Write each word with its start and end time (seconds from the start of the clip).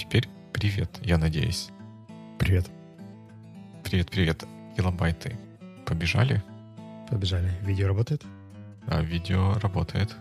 теперь 0.00 0.28
привет, 0.52 0.90
я 1.02 1.18
надеюсь. 1.18 1.68
Привет. 2.38 2.66
Привет, 3.84 4.10
привет. 4.10 4.44
Килобайты 4.76 5.36
побежали? 5.84 6.42
Побежали. 7.10 7.52
Видео 7.62 7.88
работает? 7.88 8.22
А, 8.86 9.02
видео 9.02 9.54
работает. 9.60 10.16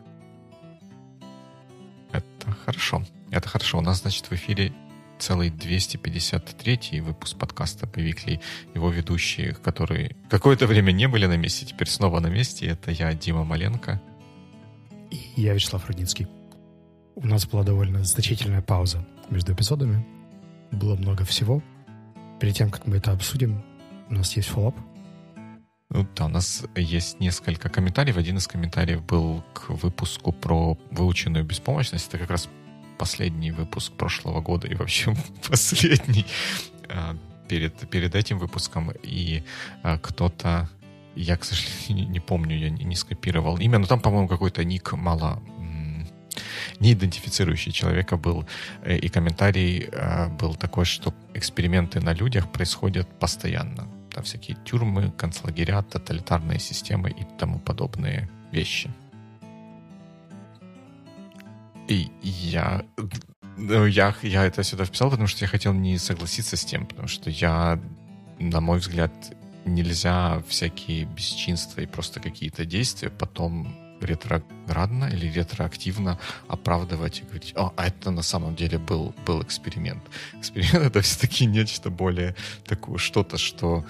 Это 2.11 2.51
хорошо. 2.65 3.03
Это 3.31 3.47
хорошо. 3.47 3.77
У 3.77 3.81
нас, 3.81 4.01
значит, 4.01 4.25
в 4.29 4.33
эфире 4.33 4.73
целый 5.17 5.49
253 5.49 6.99
выпуск 6.99 7.37
подкаста 7.37 7.87
«Повикли». 7.87 8.41
Его 8.75 8.89
ведущие, 8.89 9.53
которые 9.53 10.15
какое-то 10.29 10.67
время 10.67 10.91
не 10.91 11.07
были 11.07 11.25
на 11.25 11.37
месте, 11.37 11.65
теперь 11.65 11.87
снова 11.87 12.19
на 12.19 12.27
месте. 12.27 12.65
Это 12.67 12.91
я, 12.91 13.13
Дима 13.13 13.45
Маленко. 13.45 14.01
И 15.11 15.41
я, 15.41 15.53
Вячеслав 15.53 15.87
Рудницкий. 15.87 16.27
У 17.15 17.27
нас 17.27 17.45
была 17.45 17.63
довольно 17.63 18.03
значительная 18.03 18.61
пауза 18.61 19.05
между 19.29 19.53
эпизодами. 19.53 20.05
Было 20.71 20.95
много 20.95 21.25
всего. 21.25 21.61
Перед 22.39 22.55
тем, 22.55 22.69
как 22.69 22.87
мы 22.87 22.97
это 22.97 23.11
обсудим, 23.11 23.63
у 24.09 24.13
нас 24.13 24.35
есть 24.37 24.49
фоллоп. 24.49 24.75
Ну 25.89 26.07
да, 26.15 26.25
у 26.25 26.29
нас 26.29 26.63
есть 26.75 27.19
несколько 27.19 27.67
комментариев. 27.69 28.17
Один 28.17 28.37
из 28.37 28.47
комментариев 28.47 29.03
был 29.03 29.43
к 29.53 29.69
выпуску 29.69 30.31
про 30.31 30.77
выученную 30.91 31.43
беспомощность. 31.43 32.07
Это 32.09 32.19
как 32.19 32.29
раз 32.29 32.47
последний 32.99 33.51
выпуск 33.51 33.93
прошлого 33.93 34.41
года 34.41 34.67
и 34.67 34.75
вообще 34.75 35.15
последний 35.47 36.25
а, 36.89 37.15
перед, 37.47 37.89
перед 37.89 38.13
этим 38.13 38.37
выпуском. 38.37 38.91
И 39.01 39.43
а, 39.81 39.97
кто-то, 39.97 40.69
я, 41.15 41.37
к 41.37 41.43
сожалению, 41.43 42.09
не 42.11 42.19
помню, 42.19 42.55
я 42.55 42.69
не, 42.69 42.95
скопировал 42.95 43.57
имя, 43.57 43.79
но 43.79 43.87
там, 43.87 43.99
по-моему, 43.99 44.27
какой-то 44.27 44.63
ник 44.63 44.93
мало 44.93 45.41
не 46.79 46.93
идентифицирующий 46.93 47.71
человека 47.71 48.17
был. 48.17 48.45
Э, 48.83 48.97
и 48.97 49.09
комментарий 49.09 49.89
а, 49.91 50.29
был 50.29 50.55
такой, 50.55 50.85
что 50.85 51.13
эксперименты 51.33 51.99
на 51.99 52.13
людях 52.13 52.51
происходят 52.51 53.07
постоянно. 53.19 53.87
Там 54.13 54.23
всякие 54.23 54.57
тюрьмы, 54.65 55.11
концлагеря, 55.17 55.81
тоталитарные 55.81 56.59
системы 56.59 57.09
и 57.09 57.25
тому 57.37 57.59
подобные 57.59 58.29
вещи. 58.51 58.89
И 61.87 62.11
я, 62.21 62.83
ну, 63.57 63.85
я, 63.85 64.13
я 64.21 64.45
это 64.45 64.63
сюда 64.63 64.85
вписал, 64.85 65.09
потому 65.09 65.27
что 65.27 65.43
я 65.43 65.47
хотел 65.47 65.73
не 65.73 65.97
согласиться 65.97 66.55
с 66.55 66.63
тем, 66.63 66.85
потому 66.85 67.07
что 67.07 67.29
я, 67.29 67.79
на 68.39 68.61
мой 68.61 68.77
взгляд, 68.79 69.11
нельзя 69.65 70.41
всякие 70.47 71.05
бесчинства 71.05 71.81
и 71.81 71.85
просто 71.85 72.19
какие-то 72.19 72.65
действия 72.65 73.09
потом 73.09 73.75
ретроградно 74.01 75.05
или 75.05 75.27
ретроактивно 75.27 76.19
оправдывать 76.47 77.19
и 77.19 77.23
говорить, 77.23 77.53
о, 77.55 77.73
а 77.75 77.87
это 77.87 78.11
на 78.11 78.21
самом 78.21 78.55
деле 78.55 78.77
был, 78.77 79.13
был 79.25 79.41
эксперимент. 79.41 80.03
Эксперимент— 80.33 80.85
это 80.85 81.01
все-таки 81.01 81.45
нечто 81.45 81.89
более 81.89 82.35
такое, 82.65 82.97
что-то, 82.97 83.37
что 83.37 83.85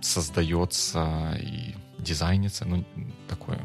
создается 0.00 1.36
и 1.40 1.74
дизайнится, 1.98 2.64
ну, 2.64 2.84
такое 3.28 3.58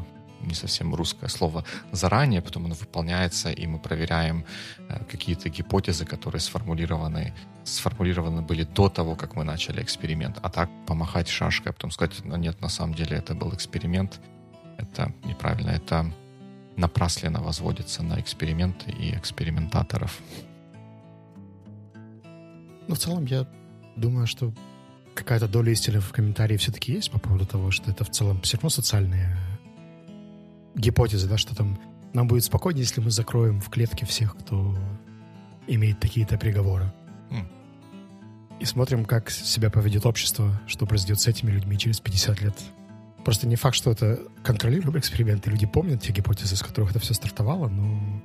не 0.46 0.54
совсем 0.54 0.94
русское 0.94 1.30
слово, 1.30 1.64
заранее, 1.92 2.42
потом 2.42 2.66
оно 2.66 2.76
выполняется, 2.76 3.50
и 3.50 3.68
мы 3.68 3.80
проверяем 3.80 4.46
э, 4.90 5.04
какие-то 5.10 5.50
гипотезы, 5.50 6.06
которые 6.06 6.42
сформулированы, 6.42 7.34
сформулированы 7.64 8.42
были 8.42 8.64
до 8.64 8.90
того, 8.90 9.16
как 9.16 9.36
мы 9.36 9.44
начали 9.44 9.82
эксперимент. 9.82 10.40
А 10.42 10.50
так 10.50 10.70
помахать 10.86 11.30
шашкой, 11.30 11.72
а 11.72 11.74
потом 11.74 11.92
сказать, 11.92 12.14
ну 12.24 12.36
нет, 12.36 12.62
на 12.62 12.70
самом 12.70 12.94
деле 12.94 13.18
это 13.18 13.34
был 13.34 13.54
эксперимент, 13.54 14.20
это 14.84 15.14
неправильно, 15.24 15.70
это 15.70 16.12
напрасленно 16.76 17.42
возводится 17.42 18.04
на 18.04 18.20
эксперименты 18.20 18.92
и 18.92 19.16
экспериментаторов. 19.16 20.20
Ну, 22.88 22.96
в 22.96 23.00
целом, 23.00 23.26
я 23.26 23.48
думаю, 23.96 24.28
что 24.28 24.54
какая-то 25.14 25.48
доля 25.48 25.72
истины 25.72 26.00
в 26.00 26.12
комментарии 26.12 26.58
все-таки 26.58 26.94
есть 26.94 27.12
по 27.12 27.20
поводу 27.20 27.46
того, 27.46 27.72
что 27.72 27.92
это 27.92 28.04
в 28.04 28.10
целом 28.10 28.42
все 28.42 28.58
равно 28.58 28.70
социальные 28.70 29.38
гипотезы, 30.76 31.28
да, 31.28 31.38
что 31.38 31.56
там 31.56 31.80
нам 32.14 32.28
будет 32.28 32.44
спокойнее, 32.44 32.84
если 32.84 33.02
мы 33.02 33.12
закроем 33.12 33.60
в 33.60 33.70
клетке 33.70 34.06
всех, 34.06 34.36
кто 34.38 34.78
имеет 35.68 36.00
такие-то 36.00 36.38
приговоры. 36.38 36.92
Mm. 37.32 37.48
И 38.60 38.66
смотрим, 38.66 39.06
как 39.06 39.30
себя 39.32 39.70
поведет 39.70 40.06
общество, 40.06 40.62
что 40.68 40.86
произойдет 40.86 41.20
с 41.20 41.28
этими 41.28 41.52
людьми 41.52 41.78
через 41.78 42.00
50 42.00 42.42
лет. 42.42 42.56
Просто 43.24 43.48
не 43.48 43.56
факт, 43.56 43.76
что 43.76 43.92
это 43.92 44.20
контролируемый 44.44 45.00
эксперимент, 45.00 45.48
и 45.48 45.50
люди 45.50 45.66
помнят 45.66 46.02
те 46.02 46.12
гипотезы, 46.12 46.56
с 46.56 46.62
которых 46.62 46.92
это 46.92 47.00
все 47.00 47.14
стартовало, 47.14 47.70
но 47.70 48.22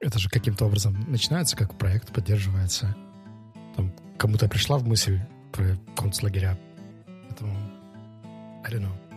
это 0.00 0.18
же 0.18 0.30
каким-то 0.30 0.64
образом 0.64 1.04
начинается, 1.08 1.56
как 1.56 1.76
проект 1.76 2.12
поддерживается. 2.12 2.96
Там 3.76 3.92
кому-то 4.16 4.48
пришла 4.48 4.78
в 4.78 4.86
мысль 4.86 5.20
про 5.52 5.76
концлагеря. 5.96 6.58
Поэтому, 7.28 7.54
I 8.64 8.72
don't 8.72 8.82
know. 8.82 9.08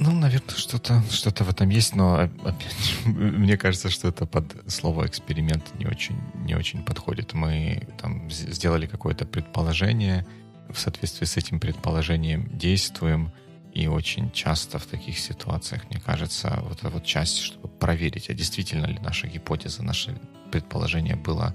Ну, 0.00 0.12
наверное, 0.12 0.54
что-то 0.54 1.02
что 1.10 1.30
в 1.42 1.50
этом 1.50 1.70
есть, 1.70 1.96
но 1.96 2.20
опять 2.20 2.92
мне 3.04 3.56
кажется, 3.56 3.90
что 3.90 4.08
это 4.08 4.26
под 4.26 4.54
слово 4.68 5.06
эксперимент 5.06 5.64
не 5.78 5.86
очень, 5.86 6.16
не 6.46 6.54
очень 6.54 6.84
подходит. 6.84 7.34
Мы 7.34 7.82
там 8.00 8.30
сделали 8.30 8.86
какое-то 8.86 9.26
предположение, 9.26 10.24
в 10.68 10.78
соответствии 10.78 11.24
с 11.24 11.36
этим 11.36 11.58
предположением 11.58 12.48
действуем, 12.56 13.32
и 13.72 13.86
очень 13.86 14.30
часто 14.32 14.78
в 14.78 14.86
таких 14.86 15.18
ситуациях, 15.18 15.88
мне 15.90 16.00
кажется, 16.00 16.58
вот 16.62 16.78
эта 16.78 16.90
вот 16.90 17.04
часть, 17.04 17.38
чтобы 17.38 17.68
проверить, 17.68 18.30
а 18.30 18.34
действительно 18.34 18.86
ли 18.86 18.98
наша 18.98 19.26
гипотеза, 19.26 19.82
наше 19.82 20.18
предположение 20.50 21.16
было 21.16 21.54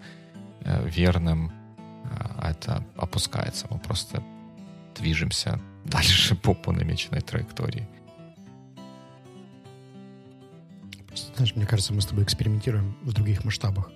э, 0.61 0.87
верным, 0.87 1.51
а 2.43 2.51
это 2.51 2.85
опускается. 2.95 3.67
Мы 3.69 3.79
просто 3.79 4.23
движемся 4.95 5.59
дальше 5.85 6.35
по, 6.35 6.53
по 6.53 6.71
намеченной 6.71 7.21
траектории. 7.21 7.87
Знаешь, 11.35 11.55
мне 11.55 11.65
кажется, 11.65 11.93
мы 11.93 12.01
с 12.01 12.05
тобой 12.05 12.23
экспериментируем 12.23 12.95
в 13.01 13.13
других 13.13 13.43
масштабах, 13.43 13.91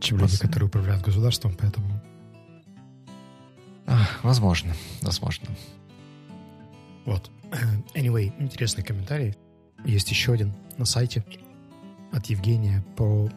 чем 0.00 0.18
люди, 0.18 0.38
которые 0.38 0.68
управляют 0.68 1.04
государством, 1.04 1.56
поэтому... 1.58 2.00
А, 3.86 4.06
возможно, 4.22 4.74
возможно. 5.02 5.48
Вот. 7.04 7.30
Anyway, 7.94 8.32
интересный 8.38 8.84
комментарий. 8.84 9.34
Есть 9.84 10.10
еще 10.10 10.32
один 10.32 10.52
на 10.78 10.84
сайте 10.84 11.24
от 12.12 12.26
Евгения 12.26 12.84
по 12.96 13.28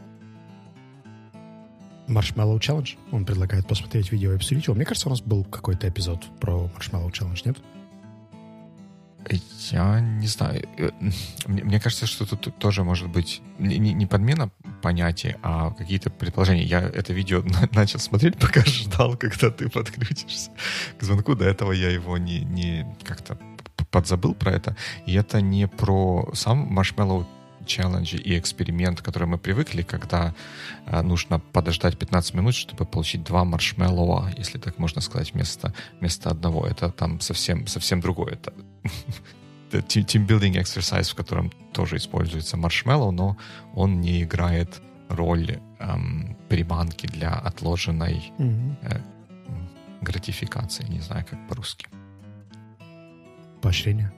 Marshmallow 2.08 2.60
Challenge. 2.60 2.98
Он 3.12 3.26
предлагает 3.26 3.68
посмотреть 3.68 4.12
видео 4.12 4.32
и 4.32 4.36
обсудить 4.36 4.66
его. 4.66 4.76
Мне 4.76 4.86
кажется, 4.86 5.08
у 5.08 5.12
нас 5.12 5.22
был 5.22 5.44
какой-то 5.46 5.88
эпизод 5.88 6.26
про 6.40 6.70
Marshmallow 6.78 7.12
Challenge, 7.12 7.42
нет? 7.46 7.58
Я 9.72 10.02
не 10.02 10.28
знаю. 10.28 10.68
Э, 10.78 10.92
мне, 11.46 11.64
мне 11.64 11.80
кажется, 11.80 12.06
что 12.06 12.26
тут 12.26 12.58
тоже 12.58 12.84
может 12.84 13.08
быть 13.10 13.42
не, 13.58 13.78
не 13.78 14.06
подмена 14.06 14.52
понятий, 14.82 15.36
а 15.42 15.72
какие-то 15.72 16.10
предположения. 16.10 16.64
Я 16.64 16.82
это 16.82 17.14
видео 17.14 17.44
начал 17.72 18.00
смотреть, 18.00 18.38
пока 18.38 18.66
ждал, 18.66 19.16
когда 19.18 19.50
ты 19.50 19.70
подключишься 19.70 20.52
к 21.00 21.04
звонку. 21.04 21.36
До 21.36 21.46
этого 21.46 21.72
я 21.72 21.90
его 21.90 22.18
не, 22.18 22.42
не 22.42 22.86
как-то 23.04 23.38
подзабыл 23.94 24.34
про 24.34 24.52
это. 24.52 24.76
И 25.06 25.14
это 25.14 25.40
не 25.42 25.68
про 25.68 26.30
сам 26.34 26.80
Marshmallow 26.80 27.26
челленджи 27.66 28.18
и 28.18 28.38
эксперимент, 28.38 29.02
к 29.02 29.06
которому 29.06 29.34
мы 29.34 29.38
привыкли, 29.38 29.84
когда 29.84 30.34
э, 30.86 31.02
нужно 31.02 31.40
подождать 31.40 31.98
15 31.98 32.34
минут, 32.34 32.56
чтобы 32.56 32.86
получить 32.86 33.24
два 33.24 33.44
маршмеллоа, 33.46 34.32
если 34.38 34.60
так 34.60 34.80
можно 34.80 35.02
сказать, 35.02 35.34
вместо, 35.34 35.74
вместо 36.00 36.30
одного. 36.30 36.68
Это 36.68 36.90
там 36.90 37.22
совсем, 37.22 37.68
совсем 37.68 38.02
другое. 38.02 38.34
Это 38.34 38.54
team-building 39.72 40.56
exercise, 40.56 41.12
в 41.12 41.16
котором 41.16 41.52
тоже 41.72 41.96
используется 41.96 42.58
маршмеллоу, 42.58 43.12
но 43.12 43.38
он 43.76 44.02
не 44.02 44.24
играет 44.24 44.82
роль 45.10 45.60
эм, 45.80 46.36
приманки 46.50 47.08
для 47.08 47.34
отложенной 47.34 48.32
mm-hmm. 48.40 48.76
э, 48.82 49.02
гратификации. 50.02 50.86
Не 50.90 51.00
знаю, 51.00 51.26
как 51.30 51.48
по-русски. 51.48 51.88
Поощрение. 53.64 54.12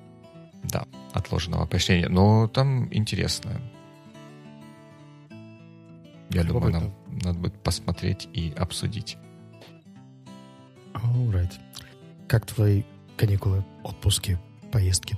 Да, 0.64 0.88
отложенного 1.14 1.68
поощрения. 1.68 2.10
Но 2.10 2.48
там 2.48 2.92
интересно. 2.92 3.62
Я 6.32 6.44
думаю, 6.44 6.74
нам 6.74 6.94
надо 7.24 7.40
будет 7.40 7.54
посмотреть 7.62 8.28
и 8.34 8.52
обсудить. 8.58 9.18
Alright. 10.94 11.54
Как 12.28 12.48
твои 12.48 12.84
каникулы, 13.18 13.64
отпуски, 13.84 14.40
поездки? 14.72 15.16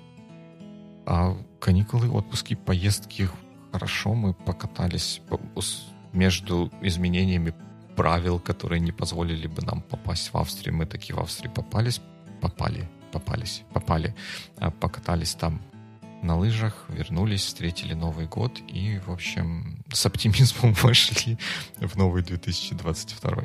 А 1.05 1.37
каникулы, 1.61 2.09
отпуски, 2.09 2.55
поездки 2.55 3.29
хорошо. 3.71 4.13
Мы 4.13 4.33
покатались 4.33 5.21
между 6.11 6.69
изменениями 6.81 7.53
правил, 7.95 8.39
которые 8.39 8.81
не 8.81 8.91
позволили 8.91 9.47
бы 9.47 9.61
нам 9.61 9.81
попасть 9.81 10.33
в 10.33 10.37
Австрию. 10.37 10.75
Мы 10.75 10.85
такие 10.85 11.15
в 11.15 11.19
Австрии 11.19 11.49
попались, 11.49 12.01
попали 12.41 12.89
попались, 13.17 13.63
попали, 13.73 14.15
а, 14.57 14.69
покатались 14.69 15.33
там 15.33 15.61
на 16.21 16.37
лыжах, 16.37 16.85
вернулись, 16.89 17.45
встретили 17.45 17.93
Новый 17.93 18.27
год 18.27 18.59
и, 18.67 18.99
в 18.99 19.11
общем, 19.11 19.83
с 19.91 20.05
оптимизмом 20.05 20.73
вошли 20.83 21.37
в 21.77 21.95
новый 21.95 22.23
2022. 22.23 23.43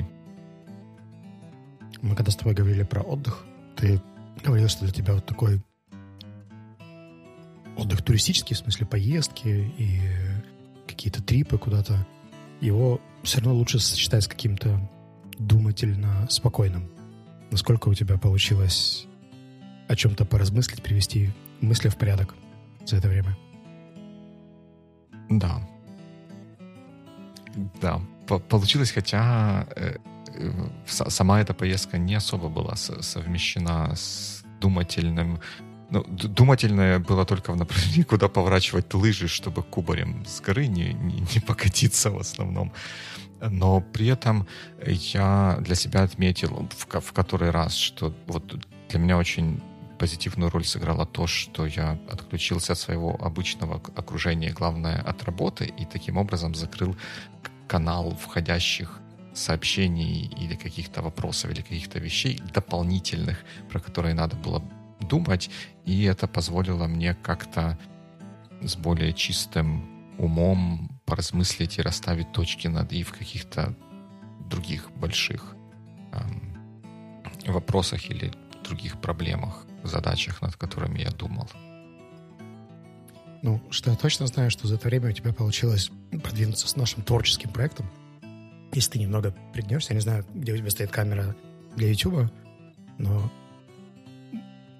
Мы 2.03 2.17
когда 2.17 2.31
с 2.31 2.37
тобой 2.37 2.55
говорили 2.55 2.83
про 2.83 3.01
отдых, 3.01 3.45
ты 3.77 4.03
говорил, 4.45 4.69
что 4.69 4.85
для 4.85 4.93
тебя 4.93 5.15
вот 5.15 5.25
такой 5.25 5.63
отдых 7.77 8.03
туристический, 8.03 8.55
в 8.55 8.59
смысле 8.59 8.87
поездки 8.87 9.73
и 9.79 10.01
какие-то 10.87 11.23
трипы 11.23 11.57
куда-то, 11.57 12.07
его 12.61 13.01
все 13.23 13.39
равно 13.39 13.55
лучше 13.55 13.79
сочетать 13.79 14.25
с 14.25 14.29
каким-то 14.29 14.91
думательно 15.39 16.27
спокойным. 16.29 16.91
Насколько 17.51 17.89
у 17.89 17.95
тебя 17.95 18.19
получилось 18.19 19.07
о 19.93 19.97
чем-то 19.97 20.25
поразмыслить, 20.25 20.83
привести 20.83 21.31
мысли 21.61 21.91
в 21.91 21.97
порядок 21.97 22.35
за 22.87 22.97
это 22.97 23.09
время? 23.09 23.37
Да. 25.29 25.69
Да, 27.83 28.00
получилось, 28.49 28.91
хотя 28.91 29.67
э, 29.77 29.97
э, 30.35 30.50
сама 30.87 31.41
эта 31.41 31.53
поездка 31.53 31.99
не 31.99 32.15
особо 32.15 32.49
была 32.49 32.77
совмещена 32.77 33.94
с 33.94 34.43
думательным 34.61 35.41
ну, 35.91 36.05
думательное 36.09 36.99
было 36.99 37.27
только 37.27 37.53
в 37.53 37.56
направлении, 37.56 38.03
куда 38.03 38.29
поворачивать 38.29 38.94
лыжи, 38.94 39.29
чтобы 39.29 39.62
кубарем 39.62 40.25
с 40.25 40.41
горы 40.41 40.67
не, 40.67 40.94
не, 40.94 41.21
не 41.35 41.41
покатиться 41.41 42.11
в 42.11 42.19
основном. 42.19 42.73
Но 43.41 43.83
при 43.93 44.06
этом 44.06 44.47
я 44.87 45.59
для 45.61 45.75
себя 45.75 46.05
отметил 46.05 46.67
в, 46.79 47.00
в 47.00 47.12
который 47.12 47.50
раз, 47.50 47.75
что 47.75 48.15
вот 48.27 48.55
для 48.89 48.99
меня 48.99 49.19
очень 49.19 49.61
позитивную 50.03 50.51
роль 50.51 50.65
сыграло 50.65 51.07
то, 51.07 51.29
что 51.29 51.65
я 51.65 51.97
отключился 52.11 52.73
от 52.73 52.79
своего 52.79 53.17
обычного 53.25 53.81
окружения, 53.95 54.51
главное, 54.51 55.01
от 55.01 55.23
работы, 55.23 55.73
и 55.81 55.85
таким 55.85 56.17
образом 56.17 56.57
закрыл 56.57 56.97
канал 57.69 58.11
входящих 58.17 58.99
сообщений 59.33 60.27
или 60.41 60.57
каких-то 60.57 61.03
вопросов 61.03 61.53
или 61.53 61.63
каких-то 61.63 62.01
вещей 62.01 62.43
дополнительных, 62.53 63.45
про 63.71 63.79
которые 63.79 64.15
надо 64.15 64.35
было 64.35 64.61
думать, 64.99 65.51
и 65.85 66.03
это 66.03 66.27
позволило 66.27 66.89
мне 66.89 67.15
как-то 67.15 67.79
с 68.61 68.75
более 68.75 69.13
чистым 69.13 70.19
умом 70.19 71.01
поразмыслить 71.05 71.79
и 71.79 71.83
расставить 71.83 72.33
точки 72.33 72.67
над 72.67 72.93
«и» 72.93 73.05
в 73.05 73.13
каких-то 73.13 73.77
других 74.51 74.91
больших 74.97 75.55
эм, 76.13 76.59
вопросах 77.47 78.11
или 78.11 78.33
других 78.65 79.01
проблемах, 79.01 79.65
задачах, 79.88 80.43
над 80.43 80.56
которыми 80.56 81.00
я 81.00 81.11
думал. 81.11 81.49
Ну, 83.43 83.61
что 83.70 83.90
я 83.90 83.96
точно 83.96 84.26
знаю, 84.29 84.50
что 84.50 84.69
за 84.69 84.76
это 84.76 84.88
время 84.88 85.11
у 85.11 85.12
тебя 85.12 85.32
получилось 85.32 85.90
продвинуться 86.23 86.69
с 86.69 86.76
нашим 86.76 87.02
творческим 87.02 87.50
проектом. 87.50 87.90
Если 88.73 88.93
ты 88.93 88.99
немного 89.00 89.34
пригнешься, 89.52 89.93
я 89.93 89.96
не 89.96 90.00
знаю, 90.00 90.25
где 90.32 90.52
у 90.52 90.56
тебя 90.56 90.70
стоит 90.70 90.90
камера 90.90 91.34
для 91.76 91.88
YouTube, 91.88 92.31
но 92.99 93.31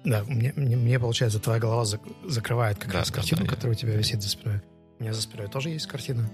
да, 0.03 0.23
мне, 0.25 0.53
мне, 0.55 0.75
мне 0.75 0.99
получается, 0.99 1.39
твоя 1.39 1.59
голова 1.59 1.83
зак- 1.83 2.29
закрывает 2.29 2.77
как 2.77 2.91
да, 2.91 2.99
раз 2.99 3.09
да, 3.09 3.15
картину, 3.15 3.41
да, 3.43 3.47
которая 3.47 3.71
я... 3.71 3.77
у 3.77 3.79
тебя 3.79 3.95
висит 3.95 4.21
за 4.21 4.29
спиной. 4.29 4.61
У 4.99 5.03
меня 5.03 5.13
за 5.13 5.21
спиной 5.21 5.47
тоже 5.47 5.69
есть 5.69 5.87
картина, 5.87 6.29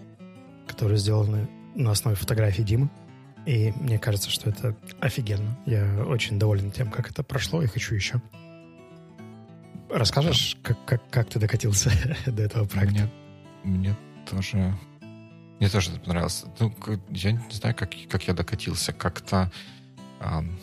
которая 0.68 0.98
сделана 0.98 1.48
на 1.76 1.92
основе 1.92 2.16
фотографии 2.16 2.64
Димы. 2.64 2.90
И 3.46 3.72
мне 3.80 4.00
кажется, 4.00 4.30
что 4.30 4.50
это 4.50 4.76
офигенно. 5.00 5.58
Я 5.66 6.04
очень 6.06 6.40
доволен 6.40 6.72
тем, 6.72 6.92
как 6.92 7.10
это 7.10 7.24
прошло, 7.24 7.62
и 7.62 7.68
хочу 7.68 7.96
еще. 7.96 8.22
Расскажешь, 9.90 10.56
да. 10.56 10.70
как, 10.70 10.86
как, 10.86 11.10
как 11.10 11.30
ты 11.30 11.40
докатился 11.40 11.92
до 12.26 12.44
этого 12.44 12.66
проекта? 12.66 13.10
Мне, 13.64 13.86
мне 13.86 13.96
тоже... 14.30 14.78
Мне 15.60 15.70
тоже 15.70 15.92
это 15.92 16.00
понравилось. 16.00 16.46
Ну, 16.60 16.74
я 17.10 17.34
не 17.34 17.52
знаю, 17.52 17.76
как, 17.76 17.92
как 18.10 18.28
я 18.28 18.34
докатился. 18.34 18.94
Как-то... 18.94 19.52
Эм, 20.22 20.58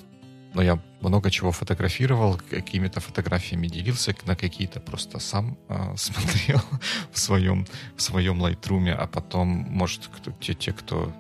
но 0.55 0.63
я 0.63 0.81
много 1.03 1.31
чего 1.31 1.53
фотографировал, 1.53 2.41
какими-то 2.51 3.01
фотографиями 3.01 3.67
делился, 3.67 4.15
на 4.25 4.35
какие-то 4.35 4.81
просто 4.81 5.19
сам 5.19 5.59
э, 5.69 5.93
смотрел 5.97 6.63
в 7.13 7.19
своем, 7.19 7.67
в 7.95 8.01
своем 8.01 8.43
Lightroom, 8.43 8.91
а 8.91 9.07
потом, 9.07 9.49
может, 9.49 10.07
кто, 10.07 10.31
те, 10.33 10.55
те, 10.55 10.73
кто 10.73 11.13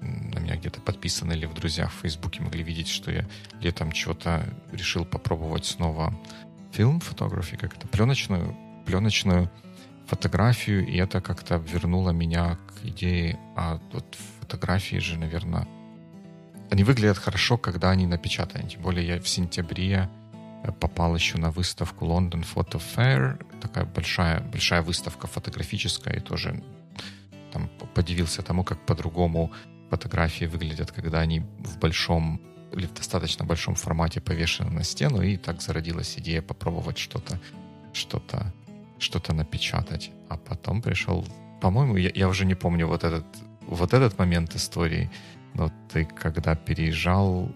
на 0.00 0.38
меня 0.38 0.56
где-то 0.56 0.80
подписаны 0.80 1.34
или 1.34 1.46
в 1.46 1.54
друзьях 1.54 1.92
в 1.92 2.00
Фейсбуке 2.00 2.42
могли 2.42 2.62
видеть, 2.62 2.88
что 2.88 3.10
я 3.10 3.26
летом 3.60 3.92
что-то 3.92 4.48
решил 4.72 5.04
попробовать 5.04 5.64
снова 5.64 6.14
фильм 6.72 7.00
фотографии, 7.00 7.56
как 7.56 7.76
это, 7.76 7.86
пленочную, 7.86 8.56
пленочную 8.86 9.50
фотографию, 10.06 10.86
и 10.86 10.96
это 10.96 11.20
как-то 11.20 11.56
вернуло 11.56 12.10
меня 12.10 12.56
к 12.66 12.84
идее, 12.84 13.38
а 13.56 13.80
вот 13.92 14.16
фотографии 14.40 14.96
же, 14.96 15.18
наверное, 15.18 15.66
они 16.70 16.84
выглядят 16.84 17.18
хорошо, 17.18 17.58
когда 17.58 17.90
они 17.90 18.06
напечатаны. 18.06 18.68
Тем 18.68 18.82
более 18.82 19.06
я 19.06 19.20
в 19.20 19.28
сентябре 19.28 20.08
э, 20.64 20.72
попал 20.72 21.14
еще 21.14 21.38
на 21.38 21.50
выставку 21.50 22.06
London 22.06 22.44
Photo 22.54 22.80
Fair, 22.96 23.44
такая 23.60 23.84
большая, 23.84 24.40
большая 24.40 24.82
выставка 24.82 25.26
фотографическая, 25.26 26.16
и 26.16 26.20
тоже 26.20 26.62
там 27.52 27.68
подивился 27.94 28.42
тому, 28.42 28.64
как 28.64 28.78
по-другому 28.86 29.52
фотографии 29.90 30.46
выглядят, 30.46 30.92
когда 30.92 31.20
они 31.20 31.40
в 31.40 31.78
большом 31.78 32.40
или 32.72 32.86
в 32.86 32.94
достаточно 32.94 33.44
большом 33.44 33.74
формате 33.74 34.20
повешены 34.20 34.70
на 34.70 34.84
стену, 34.84 35.22
и 35.22 35.36
так 35.36 35.62
зародилась 35.62 36.18
идея 36.18 36.42
попробовать 36.42 36.98
что-то, 36.98 37.40
что-то, 37.92 38.52
что-то 38.98 39.34
напечатать. 39.34 40.10
А 40.28 40.36
потом 40.36 40.82
пришел, 40.82 41.26
по-моему, 41.60 41.96
я, 41.96 42.10
я 42.14 42.28
уже 42.28 42.44
не 42.46 42.54
помню 42.54 42.86
вот 42.86 43.04
этот, 43.04 43.26
вот 43.66 43.92
этот 43.92 44.18
момент 44.18 44.54
истории, 44.54 45.10
но 45.54 45.70
ты 45.92 46.04
когда 46.04 46.54
переезжал, 46.54 47.50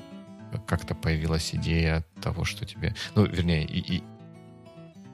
как-то 0.66 0.94
появилась 0.94 1.54
идея 1.54 2.04
того, 2.22 2.44
что 2.44 2.66
тебе... 2.66 2.94
Ну, 3.14 3.24
вернее, 3.24 3.64
и, 3.64 3.96
и 3.96 4.02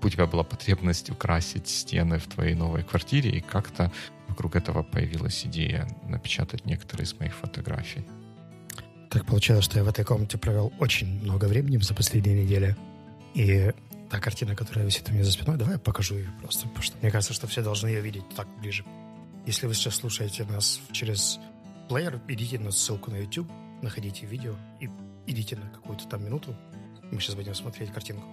у 0.02 0.08
тебя 0.08 0.26
была 0.26 0.43
потребность 0.43 1.10
украсить 1.10 1.69
стены 1.69 2.19
в 2.19 2.26
твоей 2.26 2.54
новой 2.54 2.82
квартире, 2.82 3.31
и 3.31 3.40
как-то 3.40 3.93
вокруг 4.28 4.56
этого 4.56 4.82
появилась 4.82 5.46
идея 5.46 5.88
напечатать 6.04 6.66
некоторые 6.66 7.04
из 7.04 7.19
моих 7.19 7.34
фотографий. 7.34 8.04
Так 9.12 9.26
получилось, 9.26 9.67
что 9.67 9.76
я 9.76 9.85
в 9.85 9.88
этой 9.88 10.06
комнате 10.06 10.38
провел 10.38 10.73
очень 10.79 11.23
много 11.23 11.44
времени 11.44 11.76
за 11.76 11.93
последние 11.93 12.44
недели. 12.44 12.75
И 13.35 13.70
та 14.09 14.19
картина, 14.19 14.56
которая 14.56 14.87
висит 14.87 15.06
у 15.11 15.12
меня 15.12 15.23
за 15.23 15.32
спиной, 15.32 15.59
давай 15.59 15.75
я 15.75 15.79
покажу 15.79 16.17
ее 16.17 16.32
просто, 16.41 16.67
потому 16.67 16.82
что 16.82 16.97
мне 17.03 17.11
кажется, 17.11 17.35
что 17.35 17.47
все 17.47 17.62
должны 17.62 17.88
ее 17.88 18.00
видеть 18.00 18.26
так 18.35 18.49
ближе. 18.61 18.87
Если 19.45 19.66
вы 19.66 19.75
сейчас 19.75 19.97
слушаете 19.97 20.45
нас 20.45 20.81
через 20.92 21.38
плеер, 21.90 22.23
идите 22.26 22.59
на 22.59 22.71
ссылку 22.71 23.11
на 23.11 23.16
YouTube, 23.16 23.50
находите 23.83 24.25
видео 24.25 24.57
и 24.81 24.88
идите 25.26 25.57
на 25.57 25.69
какую-то 25.69 26.09
там 26.09 26.25
минуту. 26.25 26.57
Мы 27.11 27.21
сейчас 27.21 27.35
будем 27.35 27.54
смотреть 27.54 27.92
картинку. 27.92 28.25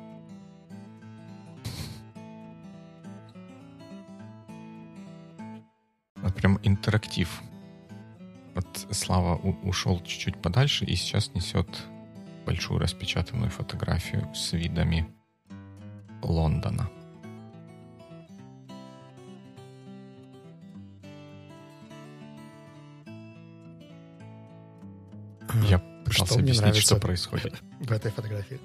Вот 6.16 6.36
прям 6.36 6.58
интерактив. 6.64 7.42
Вот 8.60 8.88
Слава 8.92 9.38
ушел 9.64 10.02
чуть-чуть 10.02 10.42
подальше 10.42 10.84
и 10.84 10.94
сейчас 10.98 11.34
несет 11.34 11.68
большую 12.46 12.78
распечатанную 12.80 13.50
фотографию 13.50 14.28
с 14.36 14.52
видами 14.52 15.08
Лондона. 16.22 16.90
Я 25.64 25.80
пытался 26.04 26.26
что 26.26 26.40
объяснить, 26.40 26.76
что 26.76 26.98
происходит. 26.98 27.54
В 27.80 27.92
этой 27.94 28.12
фотографии. 28.12 28.60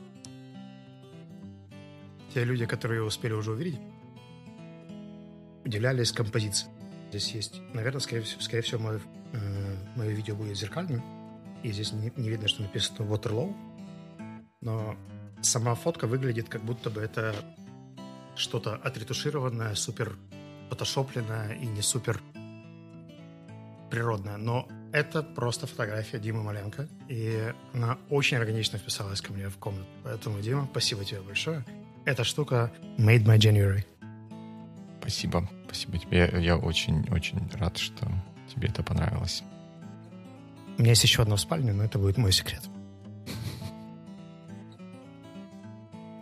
Те 2.34 2.42
люди, 2.42 2.66
которые 2.66 3.04
успели 3.04 3.32
уже 3.32 3.52
увидеть, 3.52 3.78
уделялись 5.64 6.10
композиции. 6.10 6.66
Здесь 7.10 7.32
есть, 7.32 7.60
наверное, 7.72 8.00
скорее 8.00 8.22
всего, 8.22 8.40
скорее 8.40 8.62
всего 8.62 8.82
мое, 8.82 9.00
э, 9.34 9.63
мое 9.96 10.10
видео 10.10 10.34
будет 10.34 10.56
зеркальным. 10.56 11.02
И 11.62 11.72
здесь 11.72 11.92
не, 11.92 12.12
не 12.16 12.28
видно, 12.28 12.48
что 12.48 12.62
написано 12.62 13.06
Waterloo. 13.06 13.54
Но 14.60 14.96
сама 15.42 15.74
фотка 15.74 16.06
выглядит, 16.06 16.48
как 16.48 16.62
будто 16.62 16.90
бы 16.90 17.00
это 17.00 17.34
что-то 18.36 18.74
отретушированное, 18.76 19.74
супер 19.74 20.16
фотошопленное 20.70 21.54
и 21.54 21.66
не 21.66 21.82
супер 21.82 22.20
природная, 23.90 24.38
но 24.38 24.66
это 24.92 25.22
просто 25.22 25.66
фотография 25.66 26.18
Димы 26.18 26.42
Маленко, 26.42 26.88
и 27.08 27.52
она 27.72 27.98
очень 28.10 28.36
органично 28.36 28.78
вписалась 28.78 29.20
ко 29.20 29.32
мне 29.32 29.48
в 29.48 29.56
комнату. 29.56 29.86
Поэтому, 30.02 30.40
Дима, 30.40 30.68
спасибо 30.70 31.04
тебе 31.04 31.20
большое. 31.20 31.64
Эта 32.04 32.24
штука 32.24 32.72
made 32.98 33.24
my 33.24 33.38
January. 33.38 33.84
Спасибо. 35.00 35.48
Спасибо 35.66 35.98
тебе. 35.98 36.30
Я 36.38 36.56
очень-очень 36.56 37.50
рад, 37.54 37.76
что 37.76 38.08
тебе 38.52 38.68
это 38.68 38.82
понравилось. 38.82 39.42
У 40.76 40.83
меня 40.83 40.90
есть 40.90 41.04
еще 41.04 41.23
одна 41.23 41.37
в 41.37 41.40
спальне, 41.40 41.73
но 41.73 41.85
это 41.85 41.99
будет 41.99 42.16
мой 42.16 42.33
секрет. 42.33 42.62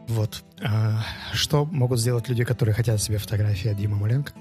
Вот. 0.09 0.45
А, 0.63 1.03
что 1.33 1.65
могут 1.65 1.99
сделать 1.99 2.29
люди, 2.29 2.45
которые 2.45 2.75
хотят 2.75 3.01
себе 3.01 3.19
фотографии 3.19 3.71
от 3.71 3.79
Димы 3.79 3.97
Маленко? 3.97 4.33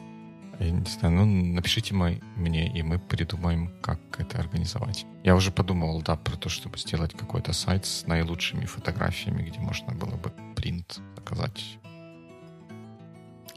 Я 0.60 0.70
не 0.70 0.86
знаю, 0.86 1.16
ну 1.16 1.26
напишите 1.26 1.96
мой, 1.96 2.22
мне, 2.36 2.72
и 2.72 2.84
мы 2.84 3.00
придумаем, 3.00 3.72
как 3.82 4.00
это 4.20 4.38
организовать. 4.38 5.06
Я 5.24 5.36
уже 5.36 5.52
подумывал, 5.52 6.02
да, 6.04 6.18
про 6.18 6.36
то, 6.36 6.50
чтобы 6.50 6.78
сделать 6.78 7.14
какой-то 7.14 7.52
сайт 7.54 7.86
с 7.86 8.06
наилучшими 8.06 8.66
фотографиями, 8.66 9.50
где 9.50 9.60
можно 9.60 9.94
было 9.94 10.18
бы 10.18 10.32
принт 10.56 11.00
заказать. 11.16 11.80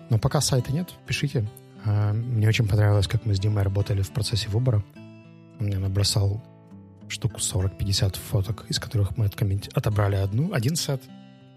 Но 0.09 0.19
пока 0.19 0.41
сайта 0.41 0.73
нет, 0.73 0.95
пишите. 1.07 1.47
А, 1.85 2.13
мне 2.13 2.49
очень 2.49 2.67
понравилось, 2.67 3.09
как 3.09 3.27
мы 3.27 3.35
с 3.35 3.41
Димой 3.41 3.65
работали 3.65 4.01
в 4.03 4.11
процессе 4.11 4.49
выбора. 4.49 4.83
Он 5.59 5.67
мне 5.67 5.79
набросал 5.79 6.43
штуку 7.09 7.37
40-50 7.39 8.17
фоток, 8.19 8.67
из 8.69 8.79
которых 8.79 9.17
мы 9.17 9.31
отобрали 9.75 10.17
одну, 10.17 10.53
один 10.53 10.77
сет. 10.77 11.03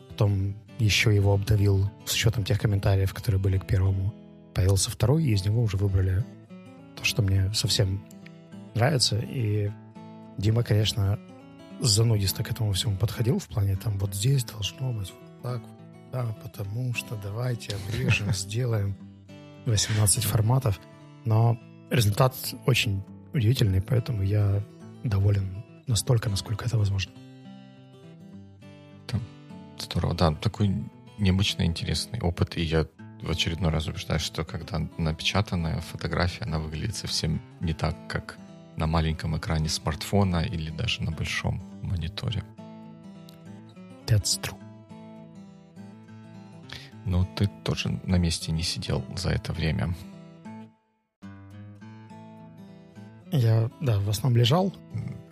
Потом 0.10 0.56
еще 0.80 1.16
его 1.16 1.34
обдавил 1.34 1.92
с 2.06 2.14
учетом 2.14 2.44
тех 2.44 2.60
комментариев, 2.60 3.14
которые 3.14 3.42
были 3.42 3.58
к 3.58 3.66
первому. 3.66 4.14
Появился 4.54 4.92
второй, 4.92 5.24
и 5.24 5.32
из 5.32 5.46
него 5.46 5.62
уже 5.62 5.78
выбрали 5.78 6.26
то, 6.96 7.04
что 7.04 7.22
мне 7.22 7.52
совсем 7.54 8.04
нравится. 8.76 9.18
И 9.18 9.72
Дима, 10.38 10.64
конечно, 10.64 11.20
занудисто 11.80 12.44
к 12.44 12.52
этому 12.52 12.74
всему 12.74 12.98
подходил 12.98 13.40
в 13.40 13.48
плане 13.48 13.76
там 13.76 13.98
вот 14.00 14.14
здесь 14.16 14.44
должно 14.44 14.94
быть 14.94 15.12
вот 15.12 15.42
так, 15.42 15.62
вот, 15.62 16.12
да, 16.12 16.36
потому 16.44 16.94
что 16.94 17.16
давайте 17.22 17.76
обрежем, 17.76 18.34
сделаем 18.34 18.96
18 19.66 20.24
форматов. 20.24 20.80
Но 21.26 21.60
результат 21.90 22.36
очень 22.66 23.04
удивительный, 23.34 23.82
поэтому 23.82 24.24
я 24.24 24.64
доволен 25.04 25.64
настолько, 25.88 26.30
насколько 26.30 26.66
это 26.66 26.78
возможно. 26.78 27.12
Здорово, 29.80 30.16
да, 30.16 30.32
такой 30.34 30.72
необычно 31.18 31.64
интересный 31.64 32.20
опыт, 32.20 32.58
и 32.58 32.62
я 32.62 32.88
в 33.22 33.30
очередной 33.30 33.72
раз 33.72 33.88
убеждаюсь, 33.88 34.22
что 34.22 34.44
когда 34.44 34.80
напечатанная 34.98 35.80
фотография, 35.82 36.44
она 36.44 36.60
выглядит 36.60 36.96
совсем 36.96 37.42
не 37.62 37.74
так, 37.74 37.96
как 38.08 38.38
на 38.76 38.86
маленьком 38.86 39.38
экране 39.38 39.70
смартфона 39.70 40.44
или 40.44 40.70
даже 40.70 41.02
на 41.04 41.12
большом 41.12 41.62
мониторе. 41.82 42.44
That's 44.06 44.40
true. 44.42 44.58
Но 47.06 47.26
ты 47.36 47.50
тоже 47.64 48.00
на 48.04 48.18
месте 48.18 48.52
не 48.52 48.64
сидел 48.64 49.04
за 49.16 49.30
это 49.30 49.54
время. 49.54 49.96
Я, 53.32 53.70
да, 53.82 54.00
в 54.00 54.10
основном 54.10 54.40
лежал. 54.40 54.74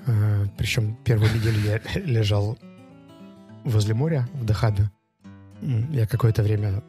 Э, 0.06 0.46
причем 0.58 0.96
первую 1.04 1.34
неделю 1.34 1.60
я 1.62 1.82
лежал 2.02 2.58
возле 3.64 3.94
моря 3.94 4.28
в 4.34 4.46
Дахабе. 4.46 4.92
Я 5.62 6.06
какое-то 6.06 6.44
время 6.44 6.84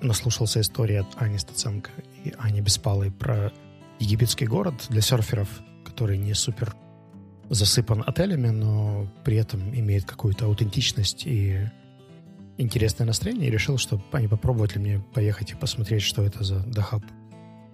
наслушался 0.00 0.60
истории 0.60 0.96
от 0.96 1.06
Ани 1.16 1.38
Стаценко 1.38 1.90
и 2.24 2.34
Ани 2.38 2.60
Беспалой 2.60 3.10
про 3.10 3.52
египетский 3.98 4.46
город 4.46 4.74
для 4.88 5.00
серферов, 5.00 5.48
который 5.84 6.18
не 6.18 6.34
супер 6.34 6.74
засыпан 7.48 8.02
отелями, 8.06 8.48
но 8.48 9.06
при 9.24 9.36
этом 9.36 9.74
имеет 9.74 10.04
какую-то 10.04 10.46
аутентичность 10.46 11.26
и 11.26 11.68
интересное 12.58 13.06
настроение. 13.06 13.48
И 13.48 13.52
решил, 13.52 13.78
что 13.78 14.02
они 14.12 14.28
попробовать 14.28 14.74
ли 14.74 14.80
мне 14.80 15.04
поехать 15.14 15.52
и 15.52 15.56
посмотреть, 15.56 16.02
что 16.02 16.22
это 16.22 16.44
за 16.44 16.60
Дахаб. 16.60 17.02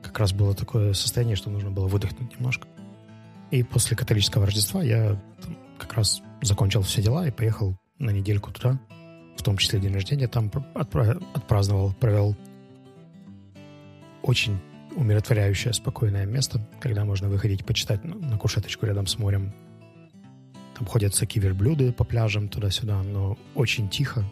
Как 0.03 0.19
раз 0.19 0.33
было 0.33 0.55
такое 0.55 0.93
состояние, 0.93 1.37
что 1.37 1.51
нужно 1.51 1.71
было 1.71 1.87
выдохнуть 1.87 2.37
немножко. 2.37 2.69
И 3.51 3.63
после 3.63 3.97
католического 3.97 4.47
Рождества 4.47 4.83
я 4.83 5.21
как 5.79 5.95
раз 5.95 6.23
закончил 6.43 6.83
все 6.83 7.03
дела 7.03 7.27
и 7.27 7.31
поехал 7.31 7.77
на 7.99 8.11
недельку 8.11 8.53
туда, 8.53 8.79
в 9.37 9.43
том 9.43 9.57
числе 9.57 9.81
день 9.81 9.95
рождения, 9.95 10.29
там 10.29 10.51
отпраздновал, 10.75 11.95
провел 11.95 12.37
очень 14.23 14.59
умиротворяющее, 14.95 15.73
спокойное 15.73 16.27
место, 16.27 16.61
когда 16.81 17.05
можно 17.05 17.29
выходить 17.29 17.65
почитать 17.65 18.05
на 18.05 18.37
кушеточку 18.37 18.87
рядом 18.87 19.07
с 19.07 19.19
морем. 19.19 19.53
Там 20.77 20.87
ходят 20.87 21.15
всякие 21.15 21.43
верблюды 21.43 21.93
по 21.93 22.05
пляжам 22.05 22.49
туда-сюда, 22.49 23.03
но 23.03 23.39
очень 23.55 23.89
тихо, 23.89 24.25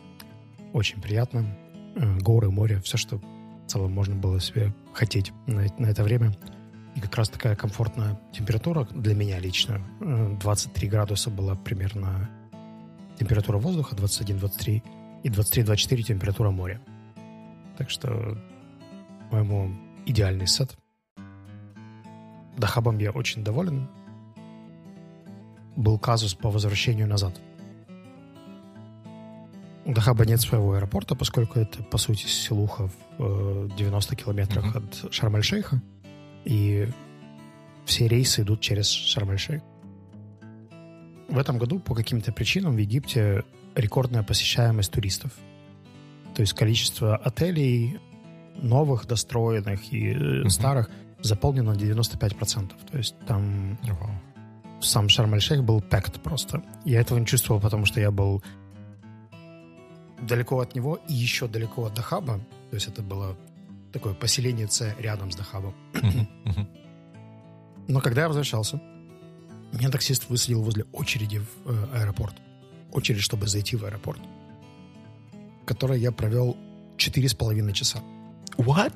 очень 0.72 1.00
приятно. 1.00 1.46
Э, 1.94 2.18
горы, 2.18 2.50
море, 2.50 2.80
все, 2.82 2.96
что 2.96 3.20
в 3.66 3.70
целом 3.70 3.92
можно 3.92 4.14
было 4.14 4.40
себе 4.40 4.72
хотеть 4.92 5.32
на, 5.46 5.66
на 5.78 5.86
это 5.86 6.04
время. 6.04 6.32
И 6.94 7.00
как 7.00 7.14
раз 7.16 7.28
такая 7.28 7.56
комфортная 7.56 8.18
температура 8.32 8.84
для 8.92 9.14
меня 9.14 9.38
лично. 9.38 9.80
23 10.00 10.86
э, 10.86 10.90
градуса 10.90 11.30
была 11.30 11.56
примерно 11.56 12.30
температура 13.18 13.58
воздуха 13.58 13.96
21-23 13.96 14.82
и 15.24 15.28
23-24 15.28 16.02
температура 16.02 16.50
моря. 16.50 16.80
Так 17.76 17.90
что, 17.90 18.38
по-моему, 19.30 19.76
идеальный 20.06 20.46
сет. 20.46 20.76
Дахабом 22.56 22.98
я 22.98 23.10
очень 23.10 23.42
доволен. 23.42 23.88
Был 25.74 25.98
казус 25.98 26.34
по 26.34 26.50
возвращению 26.50 27.08
назад. 27.08 27.38
У 29.86 29.92
Дахаба 29.92 30.26
нет 30.26 30.40
своего 30.40 30.74
аэропорта, 30.74 31.14
поскольку 31.14 31.60
это, 31.60 31.80
по 31.84 31.96
сути, 31.96 32.26
селуха 32.26 32.90
в 33.18 33.68
90 33.76 34.14
э, 34.14 34.16
километрах 34.16 34.74
mm-hmm. 34.74 35.06
от 35.06 35.14
Шарм-эль-Шейха. 35.14 35.80
И 36.44 36.88
все 37.84 38.08
рейсы 38.08 38.42
идут 38.42 38.60
через 38.60 38.88
Шарм-эль-Шейх. 38.88 39.62
В 41.28 41.38
этом 41.38 41.58
году 41.58 41.78
по 41.78 41.94
каким-то 41.94 42.32
причинам 42.32 42.74
в 42.74 42.78
Египте 42.78 43.44
рекордная 43.76 44.24
посещаемость 44.24 44.90
туристов. 44.90 45.30
То 46.34 46.40
есть 46.40 46.54
количество 46.54 47.16
отелей 47.16 48.00
новых, 48.56 49.06
достроенных 49.06 49.92
и 49.92 50.12
uh-huh. 50.12 50.48
старых 50.48 50.90
заполнено 51.20 51.74
на 51.74 51.76
95%. 51.76 52.72
То 52.90 52.98
есть 52.98 53.14
там 53.24 53.78
uh-huh. 53.84 54.82
сам 54.82 55.08
Шарм-эль-Шейх 55.08 55.62
был 55.62 55.80
пект 55.80 56.20
просто. 56.22 56.64
Я 56.84 57.00
этого 57.00 57.20
не 57.20 57.26
чувствовал, 57.26 57.60
потому 57.60 57.84
что 57.84 58.00
я 58.00 58.10
был 58.10 58.42
далеко 60.26 60.60
от 60.60 60.74
него 60.74 61.00
и 61.08 61.14
еще 61.14 61.48
далеко 61.48 61.86
от 61.86 61.94
Дахаба. 61.94 62.40
То 62.70 62.74
есть 62.76 62.88
это 62.88 63.02
было 63.02 63.36
такое 63.92 64.14
поселение 64.14 64.68
С 64.68 64.94
рядом 64.98 65.30
с 65.30 65.36
Дахабом. 65.36 65.74
Но 67.88 68.00
когда 68.00 68.22
я 68.22 68.28
возвращался, 68.28 68.80
меня 69.72 69.90
таксист 69.90 70.28
высадил 70.28 70.62
возле 70.62 70.84
очереди 70.92 71.38
в 71.38 71.70
э, 71.70 72.00
аэропорт. 72.00 72.34
Очередь, 72.92 73.22
чтобы 73.22 73.46
зайти 73.46 73.76
в 73.76 73.84
аэропорт. 73.84 74.20
Которой 75.64 76.00
я 76.00 76.12
провел 76.12 76.56
четыре 76.96 77.28
с 77.28 77.34
половиной 77.34 77.72
часа. 77.72 78.02
What? 78.56 78.92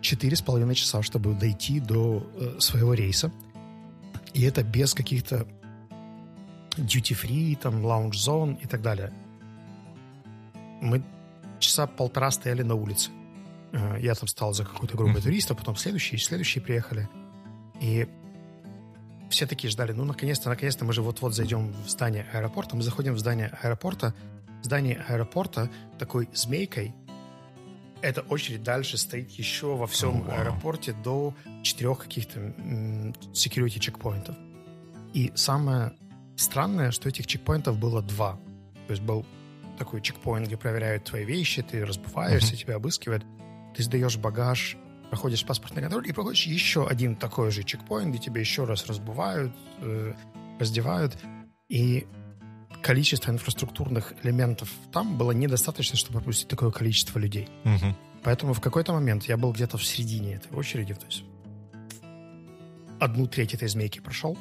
Четыре 0.00 0.36
с 0.36 0.42
половиной 0.42 0.74
часа, 0.74 1.02
чтобы 1.02 1.34
дойти 1.34 1.80
до 1.80 2.26
э, 2.34 2.58
своего 2.58 2.94
рейса. 2.94 3.30
И 4.32 4.42
это 4.42 4.62
без 4.62 4.94
каких-то 4.94 5.46
duty-free, 6.76 7.56
там, 7.56 7.84
lounge-зон 7.84 8.54
и 8.54 8.66
так 8.66 8.82
далее. 8.82 9.12
Мы 10.80 11.02
часа 11.58 11.86
полтора 11.86 12.30
стояли 12.30 12.62
на 12.62 12.74
улице. 12.74 13.10
Э, 13.72 13.96
я 14.00 14.14
там 14.14 14.28
стал 14.28 14.52
за 14.52 14.64
какой-то 14.64 14.96
группой 14.96 15.20
туристов, 15.20 15.58
потом 15.58 15.76
следующие, 15.76 16.18
следующие 16.18 16.62
приехали. 16.62 17.08
И 17.80 18.08
все 19.30 19.46
такие 19.46 19.70
ждали, 19.70 19.92
ну, 19.92 20.04
наконец-то, 20.04 20.48
наконец-то 20.48 20.84
мы 20.84 20.92
же 20.92 21.02
вот-вот 21.02 21.34
зайдем 21.34 21.72
в 21.72 21.88
здание 21.88 22.26
аэропорта. 22.32 22.76
Мы 22.76 22.82
заходим 22.82 23.14
в 23.14 23.18
здание 23.18 23.48
аэропорта. 23.62 24.14
Здание 24.62 25.04
аэропорта 25.08 25.70
такой 25.98 26.28
змейкой. 26.34 26.94
Эта 28.02 28.22
очередь 28.22 28.62
дальше 28.62 28.96
стоит 28.96 29.30
еще 29.30 29.76
во 29.76 29.86
всем 29.86 30.22
oh, 30.22 30.26
wow. 30.26 30.40
аэропорте 30.40 30.92
до 30.92 31.34
четырех 31.62 31.98
каких-то 31.98 32.40
security 33.32 33.78
чекпоинтов. 33.78 34.36
И 35.12 35.32
самое 35.34 35.92
странное, 36.40 36.90
что 36.90 37.08
этих 37.08 37.26
чекпоинтов 37.26 37.78
было 37.78 38.02
два. 38.02 38.38
То 38.86 38.92
есть 38.92 39.02
был 39.02 39.24
такой 39.78 40.00
чекпоинт, 40.00 40.46
где 40.46 40.56
проверяют 40.56 41.04
твои 41.04 41.24
вещи, 41.24 41.62
ты 41.62 41.84
разбываешься, 41.84 42.54
uh-huh. 42.54 42.58
тебя 42.58 42.76
обыскивают, 42.76 43.24
ты 43.74 43.82
сдаешь 43.82 44.16
багаж, 44.18 44.76
проходишь 45.08 45.44
паспортный 45.44 45.82
контроль 45.82 46.08
и 46.08 46.12
проходишь 46.12 46.46
еще 46.46 46.86
один 46.86 47.16
такой 47.16 47.50
же 47.50 47.62
чекпоинт, 47.62 48.10
где 48.10 48.18
тебя 48.18 48.40
еще 48.40 48.64
раз 48.64 48.86
разбывают, 48.86 49.52
э, 49.78 50.14
раздевают. 50.58 51.16
И 51.68 52.06
количество 52.82 53.30
инфраструктурных 53.30 54.14
элементов 54.22 54.70
там 54.92 55.16
было 55.18 55.32
недостаточно, 55.32 55.96
чтобы 55.96 56.18
пропустить 56.18 56.48
такое 56.48 56.70
количество 56.70 57.18
людей. 57.18 57.48
Угу. 57.64 57.96
Поэтому 58.22 58.52
в 58.52 58.60
какой-то 58.60 58.92
момент 58.92 59.24
я 59.24 59.36
был 59.36 59.52
где-то 59.52 59.78
в 59.78 59.84
середине 59.84 60.34
этой 60.34 60.52
очереди, 60.52 60.94
то 60.94 61.06
есть 61.06 61.24
одну 63.00 63.26
треть 63.26 63.54
этой 63.54 63.68
змейки 63.68 64.00
прошел. 64.00 64.36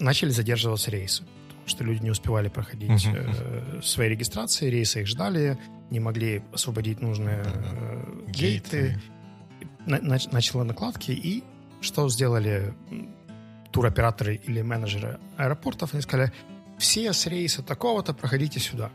Начали 0.00 0.30
задерживаться 0.30 0.90
рейсы, 0.90 1.22
потому 1.22 1.68
что 1.68 1.84
люди 1.84 2.02
не 2.02 2.10
успевали 2.10 2.48
проходить 2.48 3.06
угу. 3.06 3.16
э, 3.16 3.80
свои 3.82 4.08
регистрации, 4.08 4.68
рейсы 4.68 5.02
их 5.02 5.06
ждали, 5.06 5.58
не 5.90 6.00
могли 6.00 6.42
освободить 6.52 7.00
нужные 7.00 7.42
э, 7.44 8.24
гейты. 8.28 9.00
Нач, 9.86 10.26
начала 10.26 10.64
накладки, 10.64 11.10
и 11.12 11.42
что 11.80 12.08
сделали 12.08 12.74
туроператоры 13.72 14.36
или 14.36 14.62
менеджеры 14.62 15.18
аэропортов? 15.36 15.94
Они 15.94 16.02
сказали, 16.02 16.32
все 16.78 17.12
с 17.12 17.26
рейса 17.26 17.62
такого-то 17.62 18.14
проходите 18.14 18.60
сюда. 18.60 18.90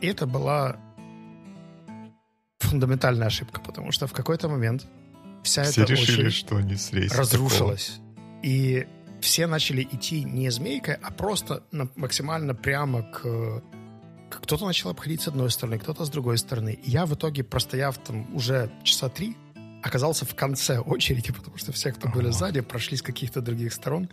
И 0.00 0.06
это 0.06 0.26
была 0.26 0.76
фундаментальная 2.58 3.28
ошибка, 3.28 3.60
потому 3.60 3.92
что 3.92 4.06
в 4.06 4.12
какой-то 4.12 4.48
момент 4.48 4.86
вся 5.42 5.64
Все 5.64 5.82
эта 5.82 5.92
решили, 5.92 6.30
что 6.30 6.56
они 6.56 6.76
с 6.76 6.92
рейса 6.92 7.16
разрушилась. 7.16 8.00
И 8.42 8.86
все 9.26 9.48
начали 9.48 9.82
идти 9.82 10.22
не 10.22 10.50
змейкой, 10.50 10.94
а 11.02 11.10
просто 11.10 11.64
на- 11.72 11.88
максимально 11.96 12.54
прямо 12.54 13.02
к... 13.02 13.62
Кто-то 14.30 14.64
начал 14.66 14.90
обходить 14.90 15.20
с 15.20 15.28
одной 15.28 15.50
стороны, 15.50 15.80
кто-то 15.80 16.04
с 16.04 16.10
другой 16.10 16.38
стороны. 16.38 16.78
И 16.84 16.90
я 16.90 17.06
в 17.06 17.14
итоге, 17.14 17.42
простояв 17.42 17.98
там 17.98 18.32
уже 18.36 18.70
часа 18.84 19.08
три, 19.08 19.36
оказался 19.82 20.26
в 20.26 20.34
конце 20.36 20.78
очереди, 20.78 21.32
потому 21.32 21.56
что 21.56 21.72
все, 21.72 21.90
кто 21.92 22.08
были 22.08 22.30
сзади, 22.30 22.60
прошли 22.60 22.96
с 22.96 23.02
каких-то 23.02 23.40
других 23.40 23.72
сторон. 23.72 24.08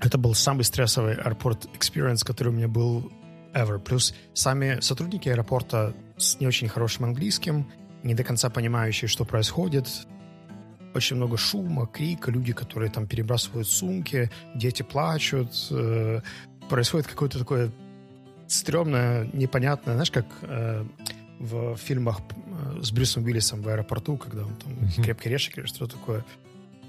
Это 0.00 0.18
был 0.18 0.34
самый 0.34 0.64
стрессовый 0.64 1.14
аэропорт 1.14 1.66
experience, 1.78 2.26
который 2.26 2.48
у 2.48 2.52
меня 2.52 2.68
был 2.68 3.10
ever. 3.54 3.78
Плюс 3.78 4.14
сами 4.34 4.80
сотрудники 4.80 5.30
аэропорта 5.30 5.94
с 6.18 6.38
не 6.40 6.46
очень 6.46 6.68
хорошим 6.68 7.06
английским, 7.06 7.72
не 8.02 8.14
до 8.14 8.22
конца 8.22 8.50
понимающие, 8.50 9.08
что 9.08 9.24
происходит. 9.24 9.88
Очень 10.96 11.16
много 11.16 11.36
шума, 11.36 11.86
крика, 11.86 12.30
люди, 12.30 12.52
которые 12.54 12.90
там 12.90 13.06
перебрасывают 13.06 13.68
сумки, 13.68 14.30
дети 14.54 14.82
плачут. 14.82 15.50
э, 15.70 16.20
происходит 16.70 17.06
какое-то 17.06 17.38
такое 17.38 17.70
стрёмное, 18.48 19.28
непонятное, 19.34 19.94
знаешь, 19.94 20.10
как 20.10 20.24
э, 20.42 20.84
в 21.38 21.76
фильмах 21.76 22.20
э, 22.20 22.80
с 22.82 22.90
Брюсом 22.92 23.24
Уиллисом 23.24 23.60
в 23.62 23.68
аэропорту, 23.68 24.16
когда 24.16 24.42
он 24.46 24.54
там 24.56 24.72
Мгм. 24.72 25.02
крепкий 25.04 25.28
орешек 25.28 25.58
или 25.58 25.66
что 25.66 25.86
такое. 25.86 26.24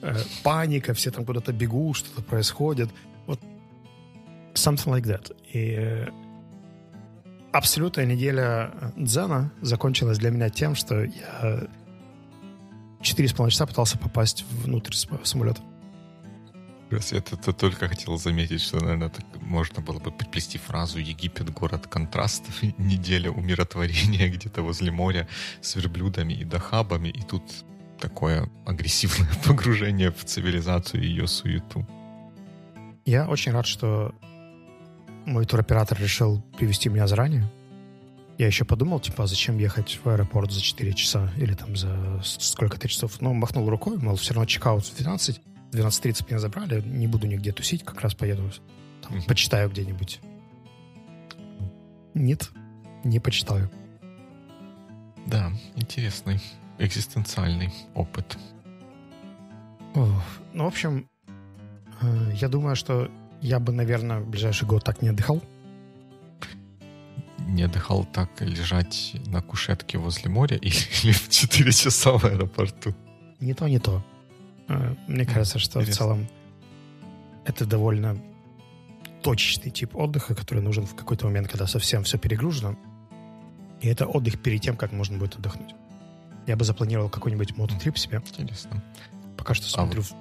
Э, 0.01 0.15
паника, 0.43 0.93
все 0.93 1.11
там 1.11 1.25
куда-то 1.25 1.51
бегут, 1.51 1.97
что-то 1.97 2.21
происходит. 2.21 2.89
Вот 3.25 3.39
something 4.53 4.93
like 4.93 5.03
that. 5.03 5.35
И 5.51 5.75
э, 5.77 6.07
абсолютная 7.51 8.05
неделя 8.05 8.71
э, 8.73 8.91
дзена 8.95 9.51
закончилась 9.61 10.17
для 10.17 10.29
меня 10.31 10.49
тем, 10.49 10.75
что 10.75 11.03
я 11.03 11.67
четыре 13.01 13.27
с 13.27 13.33
половиной 13.33 13.51
часа 13.51 13.65
пытался 13.65 13.97
попасть 13.97 14.45
внутрь 14.63 14.93
самолета. 15.23 15.61
Тут 16.89 17.41
тут 17.43 17.57
только 17.57 17.89
хотел 17.89 18.17
заметить, 18.17 18.61
что, 18.61 18.79
наверное, 18.79 19.09
так 19.09 19.25
можно 19.41 19.81
было 19.81 19.99
бы 19.99 20.11
приплести 20.11 20.57
фразу 20.57 20.99
«Египет— 20.99 21.49
город 21.53 21.87
контрастов, 21.87 22.63
неделя 22.77 23.29
умиротворения 23.29 24.29
где-то 24.33 24.61
возле 24.61 24.91
моря 24.91 25.27
с 25.61 25.75
верблюдами 25.75 26.33
и 26.33 26.45
дахабами, 26.45 27.09
и 27.09 27.21
тут 27.21 27.43
такое 27.99 28.49
агрессивное 28.65 29.29
погружение 29.45 30.11
в 30.11 30.23
цивилизацию 30.23 31.03
и 31.03 31.07
ее 31.07 31.27
суету». 31.27 31.85
Я 33.05 33.27
очень 33.27 33.51
рад, 33.51 33.65
что 33.65 34.13
мой 35.25 35.45
туроператор 35.45 35.99
решил 35.99 36.41
привести 36.57 36.89
меня 36.89 37.07
заранее. 37.07 37.49
Я 38.37 38.45
еще 38.47 38.65
подумал, 38.65 38.99
типа, 38.99 39.23
а 39.23 39.27
зачем 39.27 39.57
ехать 39.57 39.99
в 40.03 40.07
аэропорт 40.09 40.51
за 40.51 40.61
4 40.61 40.93
часа 40.93 41.31
или 41.37 41.53
там 41.55 41.75
за 41.75 42.21
сколько-то 42.23 42.87
часов. 42.87 43.19
Но 43.19 43.33
махнул 43.33 43.67
рукой, 43.69 43.97
мол, 43.97 44.15
все 44.15 44.33
равно 44.33 44.45
чекаут 44.45 44.85
в 44.85 44.95
12. 44.95 45.41
В 45.71 45.75
12.30 45.75 46.25
меня 46.29 46.39
забрали, 46.39 46.81
не 46.81 47.07
буду 47.07 47.25
нигде 47.27 47.51
тусить, 47.51 47.83
как 47.83 47.99
раз 48.01 48.13
поеду, 48.13 48.49
там, 49.01 49.17
Мгм. 49.17 49.23
почитаю 49.25 49.69
где-нибудь. 49.69 50.19
Нет, 52.13 52.51
не 53.03 53.19
почитаю. 53.19 53.69
Да, 55.25 55.51
интересный 55.75 56.39
экзистенциальный 56.79 57.73
опыт. 57.95 58.37
Ну, 59.95 60.63
в 60.63 60.67
общем, 60.67 61.09
э, 62.01 62.31
я 62.35 62.49
думаю, 62.49 62.75
что 62.75 63.09
я 63.41 63.59
бы, 63.59 63.71
наверное, 63.73 64.19
в 64.19 64.27
ближайший 64.29 64.67
год 64.67 64.83
так 64.83 65.01
не 65.01 65.09
отдыхал. 65.09 65.41
Не 67.47 67.63
отдыхал 67.63 68.05
так 68.05 68.29
лежать 68.41 69.13
на 69.27 69.41
кушетке 69.41 69.97
возле 69.97 70.29
моря 70.29 70.57
или, 70.61 70.75
или 71.03 71.11
в 71.11 71.29
4 71.29 71.71
часа 71.71 72.11
в 72.17 72.25
аэропорту? 72.25 72.93
Не 73.39 73.53
то, 73.53 73.67
не 73.67 73.79
то. 73.79 74.03
Э, 74.67 74.95
Мне 75.07 75.25
кажется, 75.25 75.57
что 75.59 75.79
в 75.79 75.81
интересно. 75.83 75.97
целом 76.05 76.27
это 77.45 77.65
довольно 77.65 78.17
точечный 79.23 79.71
тип 79.71 79.95
отдыха, 79.95 80.35
который 80.35 80.61
нужен 80.61 80.85
в 80.85 80.95
какой-то 80.95 81.25
момент, 81.25 81.47
когда 81.47 81.67
совсем 81.67 82.03
все 82.03 82.17
перегружено. 82.17 82.75
И 83.81 83.87
это 83.87 84.05
отдых 84.07 84.41
перед 84.41 84.61
тем, 84.61 84.75
как 84.75 84.91
можно 84.91 85.17
будет 85.17 85.35
отдохнуть. 85.35 85.73
Я 86.47 86.55
бы 86.55 86.65
запланировал 86.65 87.09
какой-нибудь 87.09 87.55
мототрип 87.57 87.97
себе. 87.97 88.21
Интересно. 88.37 88.83
Пока 89.37 89.53
что 89.53 89.65
А 89.67 89.69
смотрю... 89.69 90.01
в- 90.01 90.13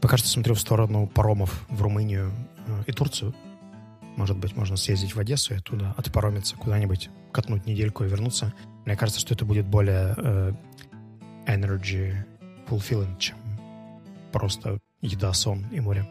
Пока 0.00 0.16
что 0.16 0.26
смотрю 0.28 0.54
в 0.54 0.60
сторону 0.60 1.06
паромов 1.06 1.64
в 1.68 1.80
Румынию 1.82 2.32
э, 2.66 2.82
и 2.88 2.92
Турцию. 2.92 3.34
Может 4.16 4.36
быть, 4.36 4.56
можно 4.56 4.76
съездить 4.76 5.14
в 5.14 5.18
Одессу 5.18 5.54
и 5.54 5.56
оттуда 5.56 5.94
отпаромиться 5.96 6.56
куда-нибудь, 6.56 7.08
катнуть 7.32 7.66
недельку 7.66 8.04
и 8.04 8.08
вернуться. 8.08 8.52
Мне 8.84 8.96
кажется, 8.96 9.20
что 9.20 9.34
это 9.34 9.44
будет 9.44 9.66
более 9.66 10.14
э, 10.16 10.52
energy 11.46 12.14
fulfilling, 12.68 13.18
чем 13.18 13.36
просто 14.32 14.78
еда, 15.00 15.32
сон 15.32 15.66
и 15.72 15.80
море. 15.80 16.06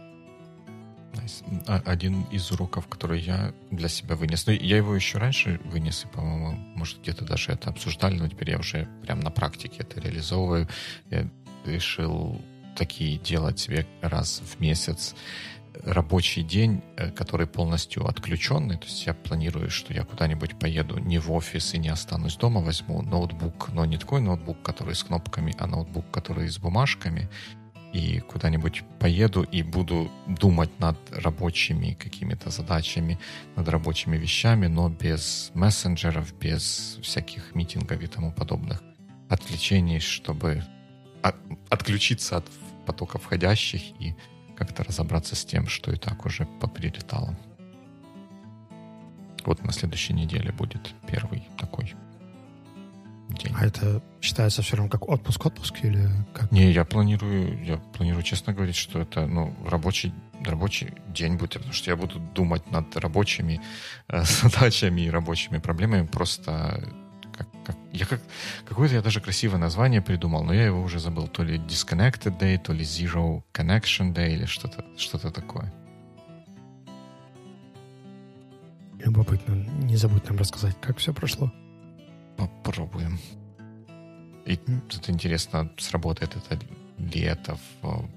А- 1.68 1.82
Один 1.86 2.24
из 2.32 2.52
уроков, 2.52 2.88
который 2.88 3.20
я 3.20 3.54
для 3.70 3.90
себя 3.90 4.16
вынес. 4.16 4.46
Ну, 4.48 4.54
я 4.54 4.78
его 4.78 4.96
еще 4.96 5.18
раньше 5.18 5.60
вынес, 5.66 6.06
и, 6.06 6.08
по-моему, 6.08 6.54
может, 6.76 7.02
где-то 7.02 7.26
даже 7.26 7.52
это 7.52 7.70
обсуждали, 7.70 8.18
но 8.18 8.28
теперь 8.28 8.52
я 8.52 8.60
уже 8.60 8.88
прям 9.04 9.20
на 9.20 9.30
практике 9.30 9.78
это 9.80 10.00
реализовываю. 10.00 10.68
Я 11.10 11.28
решил 11.66 12.42
такие 12.76 13.18
делать 13.18 13.60
себе 13.60 13.86
раз 14.02 14.42
в 14.44 14.60
месяц 14.60 15.16
рабочий 15.84 16.44
день, 16.44 16.82
э, 16.98 17.12
который 17.12 17.48
полностью 17.48 18.06
отключенный. 18.08 18.78
То 18.78 18.86
есть 18.86 19.06
я 19.06 19.14
планирую, 19.14 19.70
что 19.70 19.94
я 19.94 20.04
куда-нибудь 20.04 20.60
поеду 20.60 20.98
не 21.00 21.20
в 21.20 21.32
офис 21.32 21.74
и 21.74 21.78
не 21.78 21.90
останусь 21.90 22.38
дома, 22.38 22.62
возьму 22.62 23.02
ноутбук, 23.02 23.70
но 23.74 23.86
не 23.86 23.98
такой 23.98 24.22
ноутбук, 24.22 24.62
который 24.62 24.96
с 24.96 25.04
кнопками, 25.04 25.56
а 25.58 25.68
ноутбук, 25.68 26.10
который 26.12 26.50
с 26.50 26.58
бумажками, 26.58 27.30
и 27.94 28.20
куда-нибудь 28.20 28.84
поеду 29.00 29.44
и 29.44 29.64
буду 29.64 30.10
думать 30.28 30.80
над 30.80 30.98
рабочими 31.12 31.94
какими-то 31.94 32.50
задачами, 32.50 33.20
над 33.56 33.68
рабочими 33.68 34.18
вещами, 34.18 34.68
но 34.68 34.90
без 34.90 35.52
мессенджеров, 35.54 36.34
без 36.40 36.98
всяких 37.02 37.54
митингов 37.54 38.02
и 38.02 38.08
тому 38.08 38.32
подобных 38.32 38.82
отвлечений, 39.30 40.00
чтобы 40.00 40.64
от- 41.22 41.36
отключиться 41.70 42.38
от 42.38 42.46
потока 42.86 43.18
входящих 43.18 43.82
и 44.00 44.16
как-то 44.62 44.84
разобраться 44.84 45.36
с 45.36 45.44
тем, 45.44 45.68
что 45.68 45.92
и 45.92 45.96
так 45.96 46.24
уже 46.24 46.46
поприлетало. 46.60 47.36
Вот 49.44 49.64
на 49.64 49.72
следующей 49.72 50.14
неделе 50.14 50.52
будет 50.52 50.94
первый 51.08 51.48
такой 51.58 51.96
день. 53.30 53.56
А 53.58 53.66
это 53.66 54.04
считается 54.22 54.62
все 54.62 54.76
равно 54.76 54.92
как 54.92 55.10
отпуск-отпуск 55.10 55.84
или 55.84 56.08
как? 56.36 56.52
Не, 56.52 56.72
я 56.72 56.86
планирую, 56.86 57.66
я 57.66 57.78
планирую 57.78 58.22
честно 58.22 58.54
говорить, 58.54 58.76
что 58.76 59.00
это 59.00 59.26
ну, 59.26 59.56
рабочий, 59.66 60.14
рабочий 60.46 60.94
день 61.08 61.38
будет, 61.38 61.54
потому 61.54 61.74
что 61.74 61.90
я 61.90 61.96
буду 61.96 62.20
думать 62.20 62.70
над 62.70 62.96
рабочими 62.98 63.62
э, 64.10 64.24
задачами 64.44 65.02
и 65.02 65.10
рабочими 65.10 65.58
проблемами. 65.58 66.06
Просто 66.06 66.88
как, 67.44 67.64
как- 67.66 67.78
я 67.92 68.06
как, 68.06 68.22
какое-то 68.66 68.96
я 68.96 69.02
даже 69.02 69.22
красивое 69.22 69.60
название 69.60 70.02
придумал, 70.02 70.44
но 70.44 70.54
я 70.54 70.66
его 70.66 70.82
уже 70.82 71.00
забыл. 71.00 71.28
То 71.28 71.44
ли 71.44 71.58
Disconnected 71.58 72.38
Day, 72.40 72.58
то 72.58 72.74
ли 72.74 72.84
Zero 72.84 73.44
Connection 73.54 74.14
Day 74.14 74.34
или 74.34 74.46
что-то 74.46 74.86
что 74.98 75.18
такое. 75.18 75.74
Любопытно. 79.00 79.56
Не 79.84 79.98
забудь 79.98 80.28
нам 80.30 80.38
рассказать, 80.38 80.76
как 80.80 80.98
все 80.98 81.14
прошло. 81.14 81.52
Попробуем. 82.38 83.20
И 84.46 84.56
тут 84.58 85.10
интересно, 85.10 85.72
сработает 85.78 86.36
это 86.36 86.60
ли 86.98 87.22
это 87.22 87.58
в, 87.82 88.10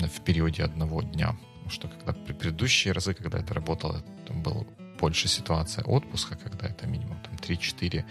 в 0.00 0.20
периоде 0.24 0.62
одного 0.62 1.02
дня. 1.02 1.36
Потому 1.64 1.70
что 1.70 1.88
когда 1.88 2.12
при 2.12 2.32
предыдущие 2.32 2.92
разы, 2.92 3.14
когда 3.14 3.38
это 3.38 3.54
работало, 3.54 4.02
там 4.26 4.42
была 4.42 4.64
больше 5.04 5.28
ситуация 5.28 5.84
отпуска, 5.84 6.34
когда 6.34 6.66
это 6.66 6.86
минимум 6.86 7.18
там 7.22 7.34
3-4, 7.34 8.06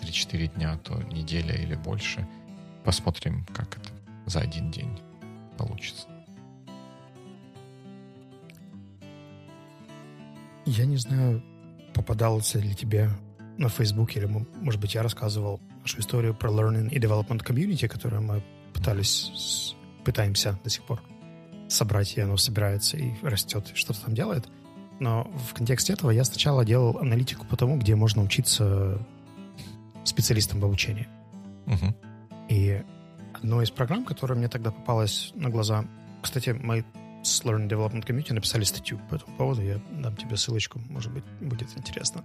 3-4 0.00 0.54
дня, 0.54 0.78
то 0.78 0.94
неделя 1.12 1.54
или 1.54 1.74
больше. 1.74 2.26
Посмотрим, 2.84 3.44
как 3.52 3.76
это 3.76 3.90
за 4.24 4.40
один 4.40 4.70
день 4.70 4.98
получится. 5.58 6.08
Я 10.64 10.86
не 10.86 10.96
знаю, 10.96 11.42
попадался 11.92 12.58
ли 12.60 12.74
тебе 12.74 13.10
на 13.58 13.68
Фейсбуке, 13.68 14.20
или, 14.20 14.26
может 14.62 14.80
быть, 14.80 14.94
я 14.94 15.02
рассказывал 15.02 15.60
нашу 15.82 16.00
историю 16.00 16.34
про 16.34 16.50
Learning 16.50 16.88
и 16.88 16.98
Development 16.98 17.44
Community, 17.44 17.88
которую 17.88 18.22
мы 18.22 18.42
пытались, 18.72 19.74
пытаемся 20.02 20.58
до 20.64 20.70
сих 20.70 20.82
пор 20.84 21.02
собрать, 21.68 22.16
и 22.16 22.22
оно 22.22 22.38
собирается 22.38 22.96
и 22.96 23.12
растет, 23.20 23.70
и 23.70 23.74
что-то 23.74 24.00
там 24.06 24.14
делает. 24.14 24.48
Но 25.00 25.30
в 25.48 25.54
контексте 25.54 25.92
этого 25.92 26.10
я 26.10 26.24
сначала 26.24 26.64
делал 26.64 26.98
аналитику 26.98 27.46
по 27.46 27.56
тому, 27.56 27.78
где 27.78 27.94
можно 27.94 28.22
учиться 28.22 28.98
специалистам 30.04 30.60
в 30.60 30.64
обучении. 30.64 31.06
Мгм. 31.66 31.94
И 32.48 32.82
одной 33.34 33.64
из 33.64 33.70
программ, 33.70 34.04
которая 34.04 34.38
мне 34.38 34.48
тогда 34.48 34.70
попалась 34.70 35.32
на 35.34 35.50
глаза, 35.50 35.84
кстати, 36.22 36.50
мои 36.50 36.82
с 37.22 37.42
Learning 37.42 37.68
Development 37.68 38.04
Community 38.06 38.32
написали 38.32 38.64
статью 38.64 38.98
по 39.10 39.16
этому 39.16 39.36
поводу. 39.36 39.62
Я 39.62 39.80
дам 39.90 40.16
тебе 40.16 40.36
ссылочку, 40.36 40.80
может 40.88 41.12
быть, 41.12 41.24
будет 41.40 41.68
интересно. 41.76 42.24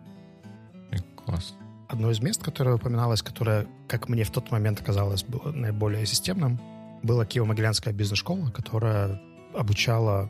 Класс. 1.26 1.56
Одно 1.88 2.12
из 2.12 2.20
мест, 2.20 2.42
которое 2.42 2.76
упоминалось, 2.76 3.22
которое, 3.22 3.68
как 3.88 4.10
мне 4.10 4.24
в 4.24 4.32
тот 4.32 4.52
момент 4.52 4.82
казалось, 4.82 5.24
было 5.24 5.52
наиболее 5.52 6.06
системным, 6.06 6.60
была 7.02 7.26
Киево-Могилянская 7.26 7.94
бизнес-школа, 7.94 8.50
которая 8.50 9.22
обучала 9.54 10.30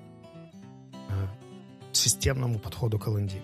э, 1.10 1.28
системному 2.04 2.60
подходу 2.60 3.00
к 3.00 3.08
L&D. 3.08 3.42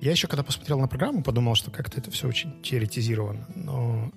Я 0.00 0.12
еще, 0.12 0.28
когда 0.28 0.42
посмотрел 0.42 0.80
на 0.80 0.88
программу, 0.88 1.22
подумал, 1.22 1.54
что 1.54 1.70
как-то 1.70 2.00
это 2.00 2.10
все 2.10 2.26
очень 2.26 2.62
теоретизировано. 2.62 3.46
Но 3.54 4.10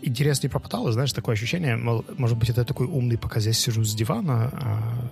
интерес 0.00 0.42
не 0.42 0.48
пропадал, 0.48 0.90
знаешь, 0.92 1.12
такое 1.12 1.34
ощущение, 1.34 1.76
мол, 1.76 2.04
может 2.16 2.38
быть, 2.38 2.48
это 2.48 2.64
такой 2.64 2.86
умный, 2.86 3.18
пока 3.18 3.40
здесь 3.40 3.58
сижу 3.58 3.84
с 3.84 3.94
дивана, 3.94 4.50
а 4.52 5.10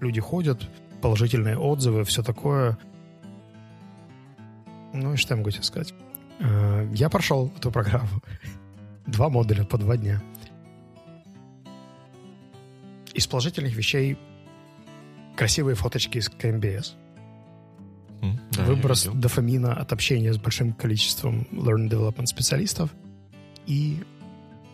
люди 0.00 0.20
ходят, 0.20 0.68
положительные 1.00 1.56
отзывы, 1.56 2.04
все 2.04 2.22
такое. 2.22 2.78
Ну 4.92 5.14
и 5.14 5.16
что 5.16 5.34
я 5.34 5.38
могу 5.38 5.50
тебе 5.50 5.62
сказать? 5.62 5.94
Э, 6.38 6.88
я 6.92 7.08
прошел 7.08 7.50
эту 7.56 7.70
программу. 7.70 8.22
Два 9.06 9.28
модуля 9.30 9.64
по 9.64 9.78
два 9.78 9.96
дня. 9.96 10.22
Из 13.14 13.26
положительных 13.26 13.74
вещей 13.74 14.18
красивые 15.42 15.74
фоточки 15.74 16.18
из 16.18 16.28
КМБС. 16.28 16.94
М, 18.22 18.40
да, 18.52 18.64
Выброс 18.64 19.08
дофамина 19.12 19.74
от 19.74 19.92
общения 19.92 20.32
с 20.32 20.38
большим 20.38 20.72
количеством 20.72 21.46
learning 21.52 21.88
development 21.90 22.26
специалистов 22.26 22.90
и 23.66 23.98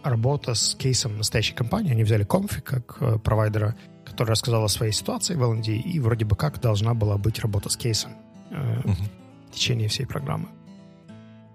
работа 0.03 0.55
с 0.55 0.75
кейсом 0.75 1.17
настоящей 1.17 1.55
компании. 1.55 1.93
Они 1.93 2.05
взяли 2.05 2.27
Comfy 2.27 2.61
как 2.61 2.99
э, 3.01 3.19
провайдера, 3.19 3.75
который 4.05 4.31
рассказал 4.31 4.65
о 4.65 4.69
своей 4.69 4.93
ситуации 4.93 5.35
в 5.35 5.43
L&D, 5.43 5.73
и 5.73 6.01
вроде 6.01 6.25
бы 6.25 6.37
как 6.37 6.61
должна 6.61 6.95
была 6.95 7.17
быть 7.17 7.39
работа 7.41 7.69
с 7.71 7.77
кейсом 7.77 8.13
э, 8.51 8.81
Мгм. 8.85 9.09
в 9.49 9.55
течение 9.55 9.89
всей 9.89 10.07
программы. 10.07 10.49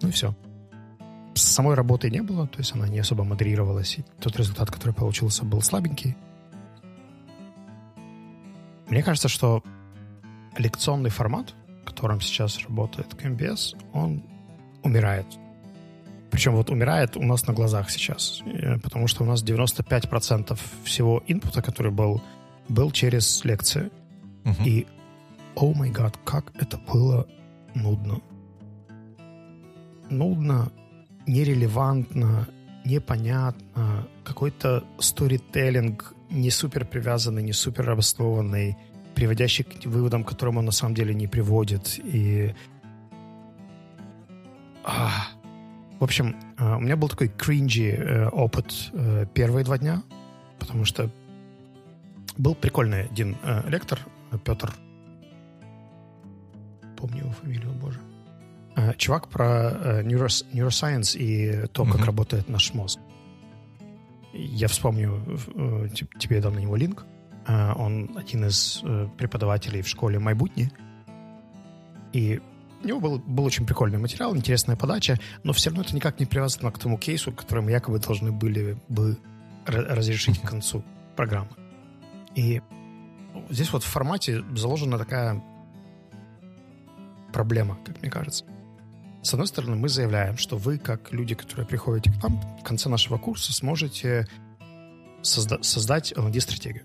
Ну 0.02 0.10
и 0.10 0.12
все. 0.12 0.36
Самой 1.36 1.76
работы 1.76 2.10
не 2.12 2.22
было, 2.22 2.48
то 2.48 2.60
есть 2.60 2.74
она 2.76 2.88
не 2.88 3.00
особо 3.00 3.24
модерировалась, 3.24 3.98
и 4.00 4.06
тот 4.20 4.38
результат, 4.38 4.70
который 4.72 4.94
получился, 4.94 5.46
был 5.46 5.62
слабенький. 5.62 6.16
Мне 8.94 9.02
кажется, 9.02 9.28
что 9.28 9.64
лекционный 10.56 11.10
формат, 11.10 11.56
в 11.82 11.86
котором 11.88 12.22
сейчас 12.22 12.60
работает 12.60 13.16
КМБС, 13.16 13.74
он 13.92 14.22
умирает. 14.84 15.26
Причем 16.30 16.56
вот 16.56 16.70
умирает 16.70 17.18
у 17.18 17.24
нас 17.24 17.48
на 17.48 17.56
глазах 17.56 17.90
сейчас, 17.90 18.44
э, 18.46 18.78
потому 18.78 19.08
что 19.08 19.24
у 19.24 19.26
нас 19.26 19.44
95% 19.44 20.60
всего 20.84 21.24
инпута, 21.26 21.64
который 21.64 21.92
был, 21.92 22.22
был 22.70 22.92
через 22.92 23.44
лекции. 23.44 23.90
Мгм. 24.44 24.64
И, 24.64 24.86
о 25.56 25.74
май 25.74 25.90
гад, 25.90 26.20
как 26.24 26.52
это 26.62 26.78
было 26.78 27.28
нудно. 27.74 28.22
Нудно, 30.12 30.72
нерелевантно, 31.26 32.48
непонятно, 32.86 34.08
какой-то 34.24 34.84
сторителлинг 35.00 36.14
не 36.30 36.50
супер 36.50 36.86
привязанный, 36.86 37.44
не 37.44 37.54
супер 37.54 37.90
обоснованный, 37.90 38.78
приводящий 39.16 39.64
к 39.64 39.86
выводам, 39.86 40.24
к 40.24 40.30
которым 40.30 40.58
он 40.58 40.66
на 40.66 40.72
самом 40.72 40.96
деле 40.96 41.14
не 41.14 41.28
приводит. 41.28 42.00
И... 42.00 42.54
А. 44.84 45.10
В 46.00 46.04
общем, 46.04 46.36
а, 46.58 46.78
у 46.78 46.82
меня 46.82 46.98
был 46.98 47.08
такой 47.08 47.30
кринжи 47.30 47.92
э, 47.92 48.28
опыт 48.28 48.74
э, 48.92 49.26
первые 49.34 49.64
два 49.64 49.78
дня, 49.78 50.04
потому 50.60 50.84
что 50.84 51.10
был 52.38 52.56
прикольный 52.56 53.06
один 53.06 53.38
э, 53.44 53.70
лектор, 53.70 54.00
Петр, 54.44 54.74
помню 56.98 57.20
его 57.20 57.32
фамилию, 57.32 57.72
боже. 57.74 58.02
Э, 58.76 58.94
чувак 58.98 59.28
про 59.30 59.46
э, 59.72 60.04
neuroscience 60.04 61.16
и 61.18 61.68
то, 61.68 61.86
как 61.86 62.06
работает 62.06 62.50
наш 62.50 62.74
мозг. 62.74 63.00
Я 64.34 64.68
вспомню, 64.68 65.22
э, 65.56 65.90
те- 65.94 66.08
тебе 66.18 66.38
я 66.38 66.42
дам 66.42 66.56
на 66.56 66.60
него 66.60 66.76
линк. 66.76 67.06
Э, 67.48 67.74
Он 67.76 68.18
один 68.18 68.46
из 68.46 68.82
э, 68.84 69.08
преподавателей 69.18 69.82
в 69.82 69.88
школе 69.88 70.18
Майбутни. 70.20 70.72
И 72.14 72.42
у 72.84 72.88
него 72.88 73.00
был, 73.00 73.20
был 73.20 73.44
очень 73.46 73.66
прикольный 73.66 74.00
материал, 74.00 74.36
интересная 74.36 74.76
подача, 74.76 75.20
но 75.44 75.54
все 75.54 75.70
равно 75.70 75.84
это 75.84 75.96
никак 75.96 76.20
не 76.20 76.26
привязано 76.26 76.72
к 76.72 76.80
тому 76.80 76.98
кейсу, 76.98 77.32
который 77.32 77.64
мы 77.64 77.72
якобы 77.72 78.00
должны 78.00 78.32
были 78.32 78.78
бы 78.90 79.18
ра- 79.66 79.96
разрешить 79.96 80.40
к 80.42 80.50
концу 80.50 80.84
программы. 81.16 81.50
И 82.36 82.62
здесь 83.50 83.72
вот 83.72 83.84
в 83.84 83.88
формате 83.88 84.44
заложена 84.56 84.98
такая 84.98 85.44
проблема, 87.32 87.78
как 87.86 88.02
мне 88.02 88.10
кажется. 88.12 88.46
С 89.24 89.34
одной 89.34 89.48
стороны, 89.48 89.78
мы 89.78 89.88
заявляем, 89.88 90.38
что 90.38 90.58
вы, 90.58 90.78
как 90.78 91.14
люди, 91.14 91.34
которые 91.34 91.66
приходите 91.66 92.12
к 92.12 92.22
нам, 92.22 92.42
в 92.60 92.64
конце 92.64 92.90
нашего 92.90 93.18
курса 93.18 93.54
сможете 93.54 94.28
созда- 95.22 95.64
создать 95.64 96.12
L&D-стратегию. 96.12 96.84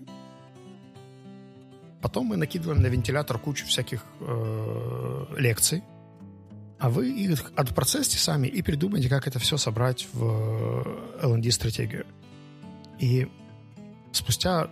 Потом 2.01 2.27
мы 2.27 2.37
накидываем 2.37 2.81
на 2.81 2.87
вентилятор 2.87 3.37
кучу 3.39 3.65
всяких 3.65 4.05
э, 4.21 5.25
лекций, 5.37 5.83
а 6.79 6.89
вы 6.89 7.09
их 7.09 7.51
отпроцессите 7.57 8.17
сами 8.17 8.47
и 8.47 8.61
придумайте, 8.61 9.09
как 9.09 9.27
это 9.27 9.37
все 9.37 9.57
собрать 9.57 10.07
в 10.13 10.87
L&D-стратегию. 11.21 12.05
И 12.99 13.27
спустя 14.13 14.69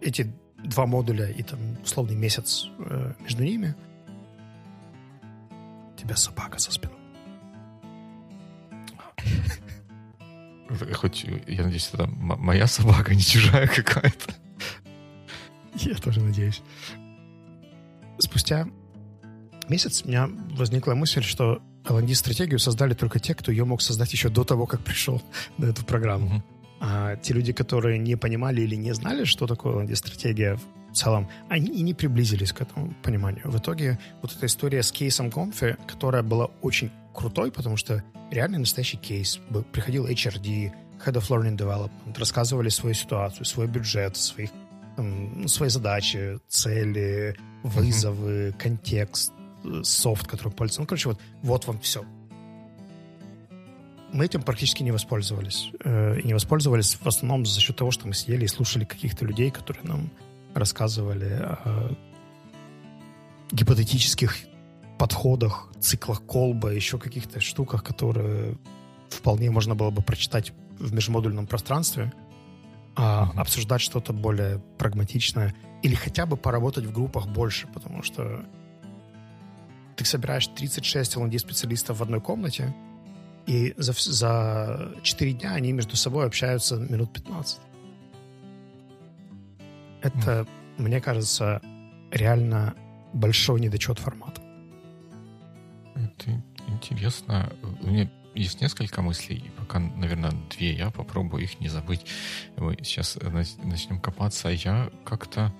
эти 0.00 0.32
два 0.64 0.86
модуля 0.86 1.28
и 1.28 1.42
там 1.42 1.76
условный 1.84 2.16
месяц 2.16 2.66
э, 2.78 3.12
между 3.20 3.44
ними 3.44 3.74
тебя 6.08 6.16
собака 6.16 6.58
за 6.58 6.72
спиной. 6.72 6.96
Хоть, 10.94 11.24
я 11.46 11.64
надеюсь, 11.64 11.90
это 11.92 12.06
моя 12.06 12.66
собака, 12.66 13.14
не 13.14 13.22
чужая 13.22 13.66
какая-то. 13.66 14.34
Я 15.74 15.94
тоже 15.94 16.20
надеюсь. 16.20 16.62
Спустя 18.18 18.66
месяц 19.68 20.02
у 20.04 20.08
меня 20.08 20.28
возникла 20.56 20.94
мысль, 20.94 21.22
что 21.22 21.62
L&D-стратегию 21.88 22.58
создали 22.58 22.94
только 22.94 23.18
те, 23.18 23.34
кто 23.34 23.52
ее 23.52 23.64
мог 23.64 23.80
создать 23.82 24.12
еще 24.12 24.28
до 24.28 24.44
того, 24.44 24.66
как 24.66 24.80
пришел 24.80 25.22
на 25.58 25.66
эту 25.66 25.84
программу. 25.84 26.26
Мгм. 26.26 26.44
А 26.80 27.16
те 27.16 27.34
люди, 27.34 27.52
которые 27.52 27.98
не 27.98 28.16
понимали 28.16 28.60
или 28.60 28.76
не 28.76 28.94
знали, 28.94 29.24
что 29.24 29.46
такое 29.46 29.74
L&D-стратегия 29.84 30.56
в 30.56 30.62
целом, 30.98 31.28
они 31.48 31.68
и 31.68 31.82
не 31.82 31.94
приблизились 31.94 32.52
к 32.52 32.60
этому 32.60 32.94
пониманию. 33.02 33.50
В 33.50 33.56
итоге 33.58 33.98
вот 34.22 34.34
эта 34.36 34.46
история 34.46 34.82
с 34.82 34.92
кейсом 34.92 35.28
Comfy, 35.28 35.78
которая 35.86 36.22
была 36.22 36.46
очень 36.62 36.90
крутой, 37.14 37.50
потому 37.50 37.76
что 37.76 38.02
реальный 38.30 38.58
настоящий 38.58 38.96
кейс. 38.98 39.40
Приходил 39.72 40.06
HRD, 40.06 40.72
Head 41.04 41.14
of 41.14 41.28
Learning 41.28 41.56
Development, 41.56 42.18
рассказывали 42.18 42.68
свою 42.68 42.94
ситуацию, 42.94 43.44
свой 43.46 43.66
бюджет, 43.66 44.16
своих, 44.16 44.50
м, 44.96 45.42
ну, 45.42 45.48
свои 45.48 45.68
задачи, 45.68 46.38
цели, 46.48 47.36
вызовы, 47.62 48.54
контекст, 48.58 49.32
э, 49.64 49.82
софт, 49.84 50.26
которым 50.26 50.52
пользуются. 50.52 50.80
Ну, 50.80 50.86
короче, 50.86 51.08
вот, 51.08 51.20
вот 51.42 51.66
вам 51.66 51.78
все. 51.80 52.04
Мы 54.12 54.24
этим 54.24 54.42
практически 54.42 54.82
не 54.82 54.90
воспользовались. 54.92 55.70
Э, 55.84 56.18
И 56.18 56.26
не 56.26 56.34
воспользовались 56.34 56.94
в 56.94 57.06
основном 57.06 57.44
за 57.44 57.60
счет 57.60 57.76
того, 57.76 57.90
что 57.90 58.06
мы 58.06 58.14
сидели 58.14 58.44
и 58.44 58.48
слушали 58.48 58.84
каких-то 58.84 59.24
людей, 59.24 59.50
которые 59.50 59.84
нам 59.84 60.10
рассказывали 60.58 61.32
о 61.40 61.96
гипотетических 63.50 64.36
подходах, 64.98 65.68
циклах 65.80 66.22
колба, 66.22 66.70
еще 66.70 66.98
каких-то 66.98 67.40
штуках, 67.40 67.84
которые 67.84 68.58
вполне 69.08 69.50
можно 69.50 69.74
было 69.74 69.90
бы 69.90 70.02
прочитать 70.02 70.52
в 70.78 70.92
межмодульном 70.92 71.46
пространстве, 71.46 72.12
а 72.96 73.30
обсуждать 73.36 73.80
что-то 73.80 74.12
более 74.12 74.58
прагматичное 74.76 75.54
или 75.82 75.94
хотя 75.94 76.26
бы 76.26 76.36
поработать 76.36 76.84
в 76.84 76.92
группах 76.92 77.28
больше, 77.28 77.68
потому 77.68 78.02
что 78.02 78.44
ты 79.96 80.04
собираешь 80.04 80.46
36 80.46 81.16
L&D-специалистов 81.16 81.98
в 81.98 82.02
одной 82.02 82.20
комнате, 82.20 82.74
и 83.46 83.74
за, 83.76 83.92
за 83.92 84.92
4 85.02 85.32
дня 85.32 85.54
они 85.54 85.72
между 85.72 85.96
собой 85.96 86.26
общаются 86.26 86.76
минут 86.76 87.12
15. 87.12 87.58
Это, 90.02 90.46
мне 90.76 91.00
кажется, 91.00 91.60
реально 92.10 92.74
большой 93.12 93.60
недочет 93.60 93.98
формата. 93.98 94.42
Это 95.94 96.42
интересно. 96.68 97.52
У 97.82 97.86
меня 97.88 98.10
есть 98.34 98.60
несколько 98.60 99.02
мыслей, 99.02 99.36
и 99.36 99.50
пока, 99.50 99.78
наверное, 99.80 100.32
две 100.50 100.72
я 100.72 100.90
попробую 100.90 101.42
их 101.42 101.60
не 101.60 101.68
забыть. 101.68 102.06
Мы 102.56 102.76
сейчас 102.82 103.16
нач- 103.16 103.64
начнем 103.64 104.00
копаться. 104.00 104.48
Я 104.48 104.90
как-то... 105.04 105.52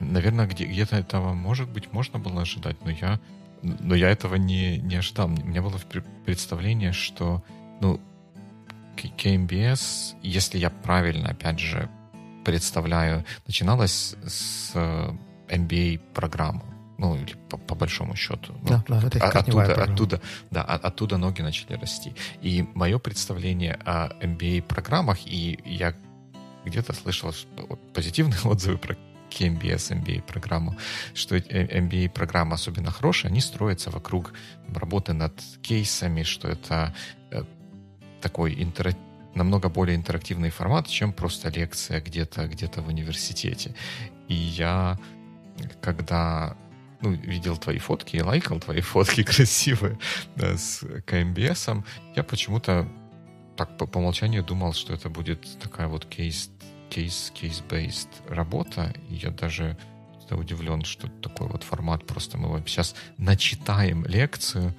Наверное, 0.00 0.46
где, 0.46 0.66
где-то 0.66 0.96
этого, 0.96 1.32
может 1.32 1.70
быть, 1.70 1.92
можно 1.92 2.18
было 2.18 2.42
ожидать, 2.42 2.76
но 2.84 2.90
я, 2.90 3.18
но 3.62 3.94
я 3.94 4.10
этого 4.10 4.34
не, 4.34 4.78
не 4.78 4.96
ожидал. 4.96 5.28
У 5.28 5.30
меня 5.30 5.62
было 5.62 5.76
пре- 5.76 6.04
представление, 6.24 6.92
что 6.92 7.42
ну, 7.80 8.00
KMBS, 8.96 10.16
если 10.22 10.58
я 10.58 10.68
правильно, 10.70 11.30
опять 11.30 11.58
же, 11.58 11.88
представляю, 12.46 13.24
начиналась 13.44 14.14
с 14.24 14.72
MBA-программы 15.48 16.62
ну, 16.96 17.16
или 17.16 17.34
по, 17.50 17.58
по 17.58 17.74
большому 17.74 18.14
счету. 18.14 18.54
Да, 18.62 18.84
ну, 18.88 19.00
да, 19.00 19.06
это 19.08 19.18
а, 19.18 19.40
оттуда, 19.40 19.82
оттуда, 19.82 20.20
да, 20.52 20.62
оттуда 20.62 21.18
ноги 21.18 21.42
начали 21.42 21.74
расти. 21.74 22.14
И 22.42 22.64
мое 22.74 22.98
представление 22.98 23.74
о 23.84 24.10
MBA-программах, 24.22 25.26
и 25.26 25.58
я 25.64 25.94
где-то 26.64 26.92
слышал 26.92 27.34
позитивные 27.92 28.40
отзывы 28.44 28.78
про 28.78 28.96
KMBS 29.28 30.04
MBA-программу, 30.04 30.76
что 31.14 31.36
MBA-программы, 31.36 32.54
особенно 32.54 32.92
хорошие, 32.92 33.28
они 33.28 33.40
строятся 33.40 33.90
вокруг 33.90 34.32
работы 34.72 35.12
над 35.14 35.34
кейсами, 35.62 36.22
что 36.22 36.48
это 36.48 36.94
э, 37.32 37.42
такой 38.22 38.54
интерактивный 38.62 39.06
намного 39.36 39.68
более 39.68 39.96
интерактивный 39.96 40.50
формат, 40.50 40.88
чем 40.88 41.12
просто 41.12 41.48
лекция 41.50 42.00
где-то 42.00 42.48
где 42.48 42.66
в 42.66 42.88
университете. 42.88 43.74
И 44.28 44.34
я, 44.34 44.98
когда 45.80 46.56
ну, 47.00 47.12
видел 47.12 47.56
твои 47.56 47.78
фотки 47.78 48.16
и 48.16 48.22
лайкал 48.22 48.60
твои 48.60 48.80
фотки 48.80 49.22
красивые 49.34 49.98
да, 50.34 50.56
с 50.56 50.84
КМБС, 51.04 51.68
я 52.16 52.22
почему-то 52.24 52.88
так 53.56 53.76
по, 53.78 53.86
по 53.86 53.98
умолчанию 53.98 54.42
думал, 54.42 54.72
что 54.72 54.92
это 54.92 55.08
будет 55.08 55.58
такая 55.58 55.88
вот 55.88 56.04
кейс, 56.06 56.50
кейс, 56.90 57.32
кейс-based 57.34 58.08
работа. 58.28 58.94
И 59.08 59.14
я 59.14 59.30
даже 59.30 59.76
удивлен, 60.30 60.84
что 60.84 61.08
такой 61.08 61.48
вот 61.48 61.62
формат. 61.62 62.06
Просто 62.06 62.38
мы 62.38 62.48
вот 62.48 62.68
сейчас 62.68 62.94
начитаем 63.16 64.04
лекцию, 64.04 64.74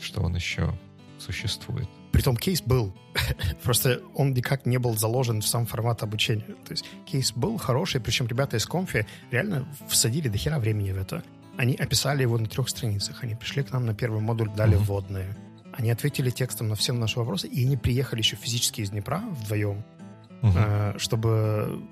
что 0.00 0.22
он 0.22 0.34
еще 0.34 0.74
существует. 1.18 1.88
Притом 2.12 2.36
кейс 2.36 2.62
был. 2.62 2.94
Просто 3.62 4.00
он 4.14 4.34
никак 4.34 4.66
не 4.66 4.78
был 4.78 4.96
заложен 4.96 5.40
в 5.40 5.46
сам 5.46 5.66
формат 5.66 6.02
обучения. 6.02 6.54
То 6.64 6.72
есть 6.72 6.84
кейс 7.06 7.32
был 7.32 7.56
хороший, 7.58 8.00
причем 8.00 8.26
ребята 8.26 8.56
из 8.56 8.66
конфи 8.66 9.06
реально 9.30 9.66
всадили 9.88 10.28
до 10.28 10.38
хера 10.38 10.58
времени 10.58 10.92
в 10.92 10.98
это. 10.98 11.24
Они 11.56 11.74
описали 11.74 12.22
его 12.22 12.38
на 12.38 12.46
трех 12.46 12.68
страницах. 12.68 13.22
Они 13.22 13.34
пришли 13.34 13.62
к 13.62 13.72
нам 13.72 13.86
на 13.86 13.94
первый 13.94 14.20
модуль, 14.20 14.50
дали 14.54 14.76
uh-huh. 14.76 14.84
вводные. 14.84 15.36
Они 15.72 15.90
ответили 15.90 16.30
текстом 16.30 16.68
на 16.68 16.74
все 16.74 16.92
наши 16.92 17.18
вопросы, 17.18 17.48
и 17.48 17.64
они 17.64 17.76
приехали 17.76 18.20
еще 18.20 18.36
физически 18.36 18.82
из 18.82 18.90
Днепра 18.90 19.22
вдвоем, 19.30 19.82
uh-huh. 20.42 20.98
чтобы 20.98 21.82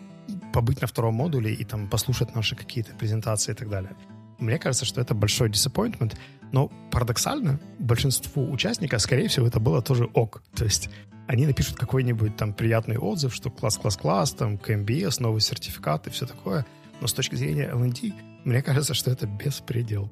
побыть 0.52 0.80
на 0.80 0.86
втором 0.86 1.14
модуле 1.14 1.52
и 1.52 1.64
там 1.64 1.88
послушать 1.88 2.34
наши 2.34 2.56
какие-то 2.56 2.94
презентации 2.94 3.52
и 3.52 3.54
так 3.54 3.68
далее. 3.68 3.96
Мне 4.38 4.58
кажется, 4.58 4.84
что 4.84 5.00
это 5.00 5.14
большой 5.14 5.50
disappointment, 5.50 6.16
но 6.52 6.70
парадоксально 6.90 7.60
большинству 7.78 8.50
участников, 8.50 9.00
скорее 9.00 9.28
всего, 9.28 9.46
это 9.46 9.60
было 9.60 9.82
тоже 9.82 10.04
ок. 10.14 10.42
То 10.54 10.64
есть 10.64 10.90
они 11.26 11.46
напишут 11.46 11.76
какой-нибудь 11.76 12.36
там 12.36 12.52
приятный 12.52 12.98
отзыв, 12.98 13.34
что 13.34 13.50
класс-класс-класс, 13.50 14.32
там 14.32 14.58
КМБС, 14.58 15.20
новый 15.20 15.40
сертификат 15.40 16.06
и 16.06 16.10
все 16.10 16.26
такое. 16.26 16.66
Но 17.00 17.06
с 17.06 17.12
точки 17.12 17.36
зрения 17.36 17.68
L&D 17.68 18.12
мне 18.44 18.62
кажется, 18.62 18.94
что 18.94 19.10
это 19.10 19.26
беспредел. 19.26 20.10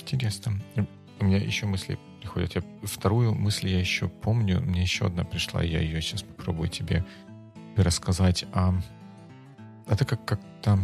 Интересно. 0.00 0.60
У 1.20 1.24
меня 1.24 1.36
еще 1.36 1.66
мысли 1.66 1.98
приходят. 2.20 2.56
Я 2.56 2.62
вторую 2.82 3.34
мысль 3.34 3.68
я 3.68 3.78
еще 3.78 4.08
помню. 4.08 4.60
Мне 4.60 4.82
еще 4.82 5.06
одна 5.06 5.24
пришла, 5.24 5.62
я 5.62 5.80
ее 5.80 6.00
сейчас 6.02 6.22
попробую 6.22 6.68
тебе 6.68 7.04
рассказать. 7.76 8.44
А 8.52 8.74
это 9.86 10.04
как 10.04 10.24
как-то... 10.24 10.78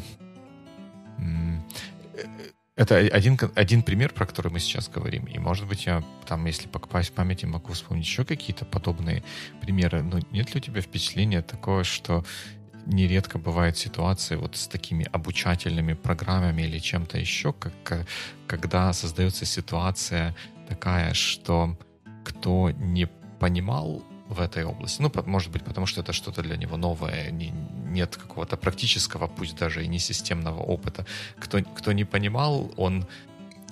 Это 2.76 2.96
один, 2.98 3.38
один 3.54 3.82
пример, 3.82 4.12
про 4.12 4.26
который 4.26 4.52
мы 4.52 4.60
сейчас 4.60 4.90
говорим. 4.90 5.24
И, 5.24 5.38
может 5.38 5.66
быть, 5.66 5.86
я 5.86 6.02
там, 6.26 6.44
если 6.44 6.68
покопаюсь 6.68 7.08
в 7.08 7.12
памяти, 7.12 7.46
могу 7.46 7.72
вспомнить 7.72 8.04
еще 8.04 8.24
какие-то 8.24 8.66
подобные 8.66 9.22
примеры. 9.62 10.02
Но 10.02 10.20
нет 10.30 10.54
ли 10.54 10.60
у 10.60 10.62
тебя 10.62 10.82
впечатления 10.82 11.40
такое, 11.40 11.84
что 11.84 12.22
нередко 12.84 13.38
бывают 13.38 13.78
ситуации 13.78 14.36
вот 14.36 14.56
с 14.56 14.68
такими 14.68 15.08
обучательными 15.10 15.94
программами 15.94 16.62
или 16.62 16.78
чем-то 16.78 17.18
еще, 17.18 17.54
как, 17.54 18.06
когда 18.46 18.92
создается 18.92 19.46
ситуация 19.46 20.36
такая, 20.68 21.14
что 21.14 21.78
кто 22.24 22.70
не 22.70 23.06
понимал 23.40 24.04
в 24.28 24.40
этой 24.40 24.64
области. 24.64 25.00
Ну, 25.00 25.10
может 25.26 25.52
быть, 25.52 25.64
потому 25.64 25.86
что 25.86 26.00
это 26.00 26.12
что-то 26.12 26.42
для 26.42 26.56
него 26.56 26.76
новое, 26.76 27.30
не, 27.30 27.52
нет 27.96 28.16
какого-то 28.16 28.56
практического, 28.56 29.26
пусть 29.26 29.56
даже 29.56 29.84
и 29.84 29.88
не 29.88 29.98
системного 29.98 30.60
опыта. 30.60 31.04
Кто, 31.40 31.62
кто 31.62 31.92
не 31.92 32.04
понимал, 32.04 32.70
он 32.76 33.06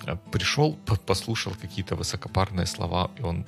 э, 0.07 0.17
пришел, 0.31 0.73
послушал 1.05 1.53
какие-то 1.61 1.95
высокопарные 1.95 2.65
слова, 2.65 3.09
и 3.19 3.23
он 3.23 3.45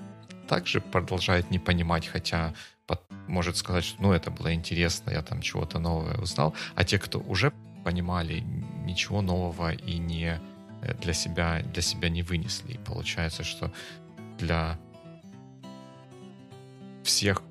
также 0.47 0.79
продолжает 0.79 1.51
не 1.51 1.59
понимать, 1.59 2.07
хотя 2.07 2.53
может 3.27 3.57
сказать, 3.57 3.83
что 3.83 4.01
ну 4.01 4.13
это 4.13 4.31
было 4.31 4.53
интересно, 4.53 5.11
я 5.11 5.21
там 5.21 5.41
чего-то 5.41 5.79
новое 5.79 6.17
узнал, 6.17 6.53
а 6.75 6.83
те, 6.83 6.97
кто 6.97 7.19
уже 7.19 7.51
понимали, 7.83 8.43
ничего 8.85 9.21
нового 9.21 9.73
и 9.73 9.97
не 9.97 10.39
э, 10.81 10.93
для 11.01 11.13
себя, 11.13 11.61
для 11.73 11.81
себя 11.81 12.09
не 12.09 12.23
вынесли. 12.23 12.73
И 12.73 12.77
получается, 12.77 13.43
что 13.43 13.71
для 14.39 14.77
всех 17.03 17.41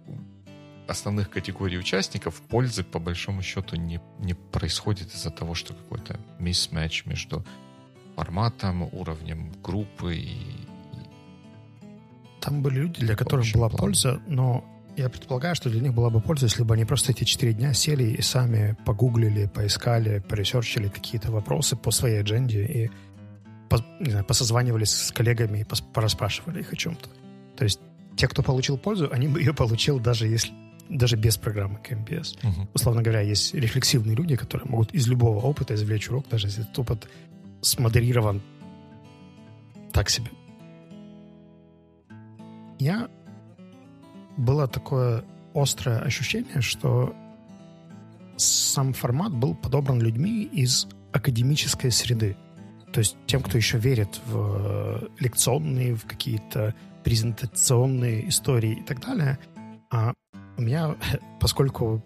основных 0.87 1.31
категорий 1.31 1.79
участников 1.79 2.41
пользы 2.41 2.85
по 2.85 2.99
большому 2.99 3.43
счету 3.43 3.77
не, 3.77 4.01
не 4.19 4.35
происходит 4.35 5.15
из-за 5.15 5.31
того, 5.31 5.55
что 5.55 5.75
какой-то 5.75 6.19
мисс-матч 6.39 7.07
между 7.07 7.45
форматом, 8.15 8.89
уровнем 8.93 9.53
группы 9.63 10.17
и... 10.17 10.39
Там 12.41 12.63
были 12.63 12.81
люди, 12.81 13.01
для 13.01 13.17
которых 13.17 13.47
была 13.53 13.69
плану. 13.69 13.79
польза, 13.79 14.21
но 14.27 14.65
я 14.97 15.11
предполагаю, 15.11 15.55
что 15.55 15.69
для 15.69 15.81
них 15.81 15.93
была 15.93 16.11
бы 16.11 16.21
польза, 16.21 16.47
если 16.47 16.63
бы 16.63 16.75
они 16.75 16.85
просто 16.85 17.13
эти 17.13 17.25
четыре 17.25 17.53
дня 17.53 17.75
сели 17.75 18.05
и 18.05 18.23
сами 18.23 18.77
погуглили, 18.87 19.47
поискали, 19.47 20.21
поресерчили 20.21 20.89
какие-то 20.89 21.33
вопросы 21.33 21.77
по 21.77 21.91
своей 21.91 22.21
адженде 22.21 22.65
и 22.65 22.91
по, 23.69 23.85
не 24.01 24.11
знаю, 24.11 24.25
посозванивались 24.25 24.91
с 24.91 25.13
коллегами 25.13 25.59
и 25.59 25.65
пос, 25.65 25.81
пораспрашивали 25.81 26.61
их 26.61 26.73
о 26.73 26.77
чем-то. 26.77 27.09
То 27.57 27.65
есть 27.65 27.81
те, 28.17 28.29
кто 28.29 28.43
получил 28.43 28.79
пользу, 28.79 29.11
они 29.13 29.29
бы 29.29 29.41
ее 29.41 29.53
получил 29.53 29.99
даже 29.99 30.29
если 30.29 30.53
даже 30.89 31.17
без 31.17 31.37
программы 31.37 31.79
КМПС. 31.79 32.37
Угу. 32.43 32.69
Условно 32.75 33.03
говоря, 33.03 33.21
есть 33.21 33.55
рефлексивные 33.55 34.17
люди, 34.17 34.37
которые 34.37 34.69
могут 34.69 34.93
из 34.95 35.07
любого 35.07 35.41
опыта 35.41 35.75
извлечь 35.75 36.09
урок, 36.09 36.29
даже 36.29 36.47
если 36.49 36.63
этот 36.63 36.79
опыт 36.79 37.09
смодерирован 37.61 38.43
так 39.93 40.11
себе. 40.11 40.31
Я 42.79 43.09
было 44.37 44.69
такое 44.69 45.25
острое 45.55 46.01
ощущение, 46.01 46.61
что 46.61 47.15
сам 48.37 48.93
формат 48.93 49.33
был 49.33 49.55
подобран 49.55 50.01
людьми 50.01 50.43
из 50.45 50.87
академической 51.13 51.91
среды. 51.91 52.37
То 52.93 53.01
есть 53.01 53.17
тем, 53.27 53.43
кто 53.43 53.57
еще 53.57 53.79
верит 53.79 54.21
в 54.27 55.09
лекционные, 55.19 55.95
в 55.95 56.05
какие-то 56.05 56.75
презентационные 57.03 58.29
истории 58.29 58.81
и 58.81 58.83
так 58.83 59.01
далее. 59.01 59.39
А 59.91 60.13
у 60.57 60.63
меня, 60.63 60.97
поскольку 61.41 62.03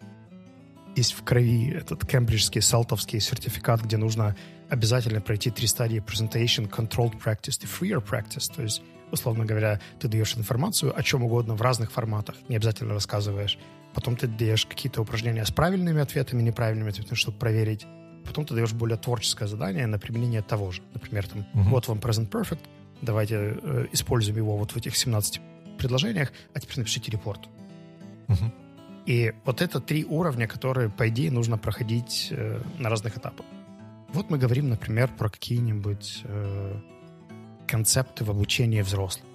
есть 0.97 1.13
в 1.13 1.23
крови 1.23 1.71
этот 1.71 2.05
кембриджский 2.07 2.61
салтовский 2.61 3.21
сертификат, 3.21 3.83
где 3.83 3.97
нужно 3.97 4.37
обязательно 4.69 5.21
пройти 5.21 5.51
три 5.51 5.67
стадии 5.67 6.03
presentation, 6.05 6.69
controlled 6.69 7.21
practice 7.23 7.61
и 7.63 7.67
freer 7.67 8.05
practice, 8.05 8.53
то 8.55 8.63
есть 8.63 8.83
условно 9.13 9.45
говоря, 9.45 9.81
ты 9.99 10.09
даешь 10.09 10.37
информацию 10.37 10.97
о 10.97 11.03
чем 11.03 11.25
угодно 11.25 11.55
в 11.55 11.63
разных 11.63 11.91
форматах, 11.93 12.37
не 12.49 12.57
обязательно 12.57 12.95
рассказываешь. 12.95 13.59
Потом 13.95 14.17
ты 14.17 14.29
даешь 14.29 14.67
какие-то 14.67 15.03
упражнения 15.03 15.45
с 15.45 15.51
правильными 15.51 16.01
ответами, 16.01 16.43
неправильными 16.43 16.91
ответами, 16.91 17.17
чтобы 17.17 17.39
проверить. 17.39 17.87
Потом 18.25 18.45
ты 18.45 18.55
даешь 18.55 18.73
более 18.73 18.97
творческое 18.97 19.49
задание 19.49 19.87
на 19.87 19.99
применение 19.99 20.43
того 20.43 20.71
же. 20.71 20.83
Например, 20.95 21.27
там, 21.27 21.41
uh-huh. 21.41 21.71
вот 21.71 21.89
вам 21.89 21.99
present 21.99 22.31
perfect, 22.31 22.61
давайте 23.03 23.59
э, 23.61 23.87
используем 23.93 24.37
его 24.37 24.57
вот 24.57 24.73
в 24.73 24.77
этих 24.77 24.97
17 24.97 25.41
предложениях, 25.79 26.33
а 26.55 26.61
теперь 26.61 26.79
напишите 26.79 27.11
репорт. 27.11 27.49
Uh-huh. 28.31 28.53
И 29.07 29.33
вот 29.45 29.63
это 29.63 29.81
три 29.81 30.05
уровня, 30.05 30.47
которые, 30.47 30.89
по 30.89 31.09
идее, 31.09 31.31
нужно 31.31 31.59
проходить 31.59 32.29
э, 32.31 32.61
на 32.79 32.89
разных 32.89 33.17
этапах. 33.17 33.47
Вот 34.13 34.31
мы 34.31 34.39
говорим, 34.39 34.69
например, 34.69 35.09
про 35.19 35.29
какие-нибудь 35.29 36.23
э, 36.25 36.81
концепты 37.67 38.25
в 38.25 38.31
обучении 38.31 38.83
взрослых. 38.83 39.27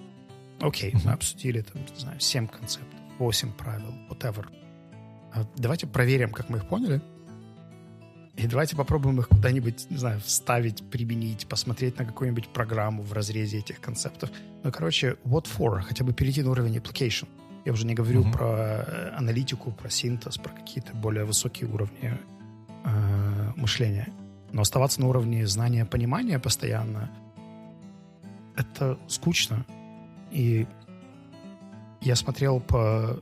Окей, 0.60 0.92
okay, 0.92 1.00
мы 1.04 1.12
обсудили, 1.12 1.60
там, 1.60 1.82
не 1.82 2.00
знаю, 2.00 2.20
7 2.20 2.46
концептов, 2.46 3.00
8 3.18 3.52
правил, 3.52 3.94
whatever. 4.08 4.46
А 5.34 5.46
давайте 5.56 5.86
проверим, 5.86 6.32
как 6.32 6.48
мы 6.48 6.58
их 6.58 6.68
поняли, 6.68 7.02
и 8.36 8.46
давайте 8.46 8.76
попробуем 8.76 9.18
их 9.18 9.28
куда-нибудь, 9.28 9.90
не 9.90 9.96
знаю, 9.96 10.20
вставить, 10.20 10.82
применить, 10.90 11.46
посмотреть 11.46 11.98
на 11.98 12.04
какую-нибудь 12.04 12.48
программу 12.48 13.02
в 13.02 13.12
разрезе 13.14 13.58
этих 13.58 13.80
концептов. 13.80 14.30
Ну, 14.62 14.70
короче, 14.70 15.16
what 15.24 15.46
for? 15.46 15.80
Хотя 15.80 16.04
бы 16.04 16.12
перейти 16.12 16.42
на 16.42 16.50
уровень 16.50 16.76
application. 16.76 17.28
Я 17.66 17.72
уже 17.72 17.84
не 17.84 17.94
говорю 17.94 18.22
mm-hmm. 18.22 18.32
про 18.32 18.46
э, 18.46 19.10
аналитику, 19.16 19.72
про 19.72 19.90
синтез, 19.90 20.38
про 20.38 20.52
какие-то 20.52 20.94
более 20.94 21.24
высокие 21.24 21.68
уровни 21.68 22.16
э, 22.84 23.52
мышления. 23.56 24.08
Но 24.52 24.62
оставаться 24.62 25.00
на 25.00 25.08
уровне 25.08 25.44
знания, 25.48 25.84
понимания 25.84 26.38
постоянно— 26.38 27.10
это 28.56 28.96
скучно. 29.08 29.66
и 30.30 30.68
я 32.00 32.14
смотрел 32.14 32.60
по 32.60 33.20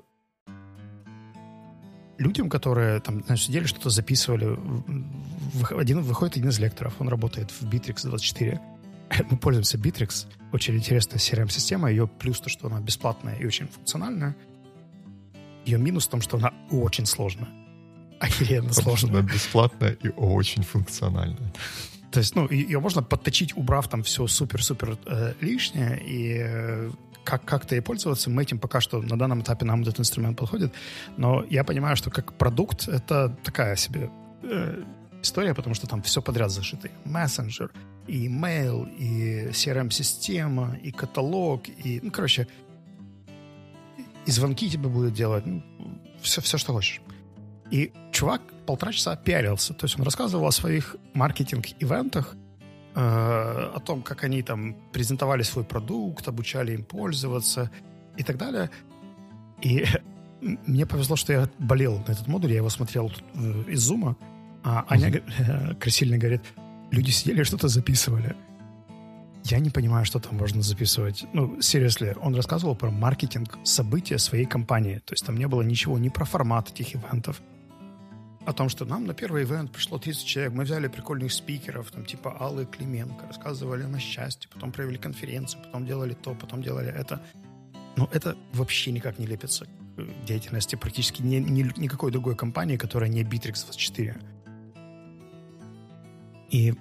людям, 2.18 2.50
которые 2.50 3.00
там 3.00 3.24
знаешь, 3.24 3.44
сидели, 3.44 3.64
что-то 3.64 3.88
записывали. 3.88 4.58
Один, 5.70 6.02
выходит 6.02 6.36
один 6.36 6.50
из 6.50 6.58
лекторов, 6.58 7.00
он 7.00 7.08
работает 7.08 7.50
в 7.50 7.62
Bittrex 7.62 8.06
24. 8.06 8.60
Мы 9.30 9.36
пользуемся 9.36 9.78
Bittrex, 9.78 10.26
очень 10.52 10.76
интересная 10.76 11.18
CRM-система. 11.18 11.90
Ее 11.90 12.06
плюс 12.06 12.40
то, 12.40 12.48
что 12.48 12.66
она 12.66 12.80
бесплатная 12.80 13.36
и 13.36 13.46
очень 13.46 13.68
функциональная. 13.68 14.36
Ее 15.64 15.78
минус 15.78 16.06
в 16.06 16.10
том, 16.10 16.20
что 16.20 16.36
она 16.36 16.52
очень 16.70 17.06
сложная. 17.06 17.48
Охеренно 18.20 18.72
сложная. 18.72 19.20
Она 19.20 19.22
бесплатная 19.22 19.92
и 19.92 20.08
очень 20.08 20.62
функциональная. 20.62 21.52
То 22.10 22.20
есть, 22.20 22.36
ну, 22.36 22.48
ее 22.48 22.78
можно 22.78 23.02
подточить, 23.02 23.56
убрав 23.56 23.88
там 23.88 24.04
все 24.04 24.26
супер-супер 24.26 24.96
э, 25.06 25.34
лишнее, 25.40 26.00
и 26.06 26.36
э, 26.38 26.90
как, 27.24 27.44
как-то 27.44 27.74
ей 27.74 27.80
пользоваться. 27.80 28.30
Мы 28.30 28.42
этим 28.42 28.58
пока 28.60 28.80
что 28.80 29.02
на 29.02 29.18
данном 29.18 29.40
этапе 29.40 29.64
нам 29.64 29.82
этот 29.82 29.98
инструмент 29.98 30.38
подходит. 30.38 30.72
Но 31.16 31.44
я 31.50 31.64
понимаю, 31.64 31.96
что 31.96 32.10
как 32.10 32.34
продукт 32.34 32.86
это 32.86 33.36
такая 33.42 33.74
себе 33.74 34.10
э, 34.42 34.84
история, 35.22 35.54
потому 35.54 35.74
что 35.74 35.88
там 35.88 36.02
все 36.02 36.22
подряд 36.22 36.52
зашито. 36.52 36.88
Мессенджер, 37.04 37.72
и 38.06 38.26
email, 38.26 38.88
и 38.96 39.48
CRM-система, 39.50 40.76
и 40.82 40.90
каталог, 40.90 41.68
и, 41.68 42.00
ну, 42.02 42.10
короче, 42.10 42.46
и 44.26 44.30
звонки 44.30 44.70
тебе 44.70 44.88
будут 44.88 45.14
делать, 45.14 45.46
ну, 45.46 45.62
все, 46.20 46.40
все, 46.40 46.58
что 46.58 46.72
хочешь. 46.72 47.00
И 47.70 47.92
чувак 48.12 48.42
полтора 48.66 48.92
часа 48.92 49.16
пиарился. 49.16 49.74
То 49.74 49.86
есть 49.86 49.98
он 49.98 50.04
рассказывал 50.04 50.46
о 50.46 50.52
своих 50.52 50.96
маркетинг-ивентах, 51.14 52.36
э, 52.94 53.00
о 53.00 53.80
том, 53.80 54.02
как 54.02 54.24
они 54.24 54.42
там 54.42 54.76
презентовали 54.92 55.42
свой 55.42 55.64
продукт, 55.64 56.28
обучали 56.28 56.72
им 56.72 56.84
пользоваться 56.84 57.70
и 58.16 58.22
так 58.22 58.36
далее. 58.36 58.70
И 59.62 59.84
мне 60.40 60.86
повезло, 60.86 61.16
что 61.16 61.32
я 61.32 61.48
болел 61.58 61.98
на 62.06 62.12
этот 62.12 62.26
модуль, 62.26 62.50
я 62.50 62.56
его 62.56 62.70
смотрел 62.70 63.10
э, 63.34 63.64
из 63.68 63.80
зума, 63.80 64.16
а 64.62 64.84
Аня 64.88 65.22
красильно 65.80 66.16
говорит, 66.16 66.42
люди 66.94 67.10
сидели 67.10 67.42
что-то 67.42 67.68
записывали. 67.68 68.36
Я 69.44 69.58
не 69.58 69.70
понимаю, 69.70 70.06
что 70.06 70.20
там 70.20 70.36
можно 70.36 70.62
записывать. 70.62 71.26
Ну, 71.34 71.60
серьезно, 71.60 72.14
он 72.22 72.34
рассказывал 72.34 72.74
про 72.74 72.90
маркетинг 72.90 73.58
события 73.62 74.18
своей 74.18 74.46
компании. 74.46 75.02
То 75.04 75.12
есть 75.12 75.26
там 75.26 75.36
не 75.36 75.46
было 75.46 75.60
ничего 75.62 75.98
ни 75.98 76.08
про 76.08 76.24
формат 76.24 76.70
этих 76.70 76.94
ивентов, 76.94 77.42
о 78.46 78.52
том, 78.52 78.68
что 78.68 78.84
нам 78.84 79.06
на 79.06 79.14
первый 79.14 79.44
ивент 79.44 79.72
пришло 79.72 79.98
30 79.98 80.24
человек, 80.24 80.52
мы 80.52 80.64
взяли 80.64 80.88
прикольных 80.88 81.32
спикеров, 81.32 81.90
там 81.90 82.04
типа 82.04 82.36
Аллы 82.38 82.66
Клименко, 82.66 83.26
рассказывали 83.26 83.84
на 83.84 83.98
счастье, 83.98 84.50
потом 84.52 84.72
провели 84.72 84.98
конференцию, 84.98 85.62
потом 85.62 85.86
делали 85.86 86.14
то, 86.14 86.34
потом 86.34 86.62
делали 86.62 86.92
это. 86.92 87.22
Но 87.96 88.08
это 88.12 88.36
вообще 88.52 88.92
никак 88.92 89.18
не 89.18 89.26
лепится 89.26 89.64
к 89.64 90.24
деятельности 90.26 90.76
практически 90.76 91.22
ни, 91.22 91.36
ни, 91.36 91.62
никакой 91.80 92.10
другой 92.10 92.36
компании, 92.36 92.76
которая 92.76 93.08
не 93.08 93.22
Bittrex 93.22 93.64
24. 93.64 94.16
И 96.54 96.72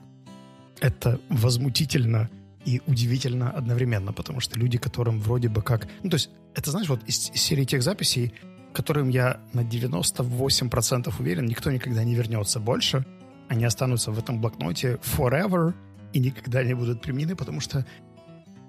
это 0.82 1.20
возмутительно 1.30 2.30
и 2.64 2.80
удивительно 2.86 3.50
одновременно, 3.50 4.14
потому 4.14 4.40
что 4.40 4.60
люди, 4.60 4.78
которым 4.78 5.20
вроде 5.20 5.50
бы 5.50 5.64
как... 5.64 5.88
Ну, 6.04 6.12
то 6.12 6.16
есть, 6.16 6.30
это, 6.54 6.70
знаешь, 6.70 6.90
вот 6.90 7.04
из, 7.08 7.32
из 7.32 7.42
серии 7.42 7.66
тех 7.66 7.82
записей, 7.82 8.36
которым 8.72 9.10
я 9.10 9.40
на 9.52 9.62
98% 9.62 11.12
уверен, 11.20 11.46
никто 11.48 11.72
никогда 11.72 12.04
не 12.04 12.14
вернется 12.14 12.60
больше. 12.60 13.04
Они 13.50 13.66
останутся 13.66 14.12
в 14.12 14.20
этом 14.20 14.40
блокноте 14.40 15.00
forever 15.02 15.74
и 16.14 16.20
никогда 16.20 16.64
не 16.64 16.76
будут 16.76 17.02
применены, 17.02 17.36
потому 17.36 17.60
что 17.60 17.84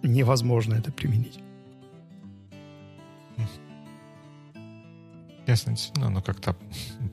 невозможно 0.03 0.73
это 0.73 0.91
применить. 0.91 1.39
Ясно, 5.47 5.73
действительно, 5.73 6.07
оно 6.07 6.23
как-то 6.23 6.57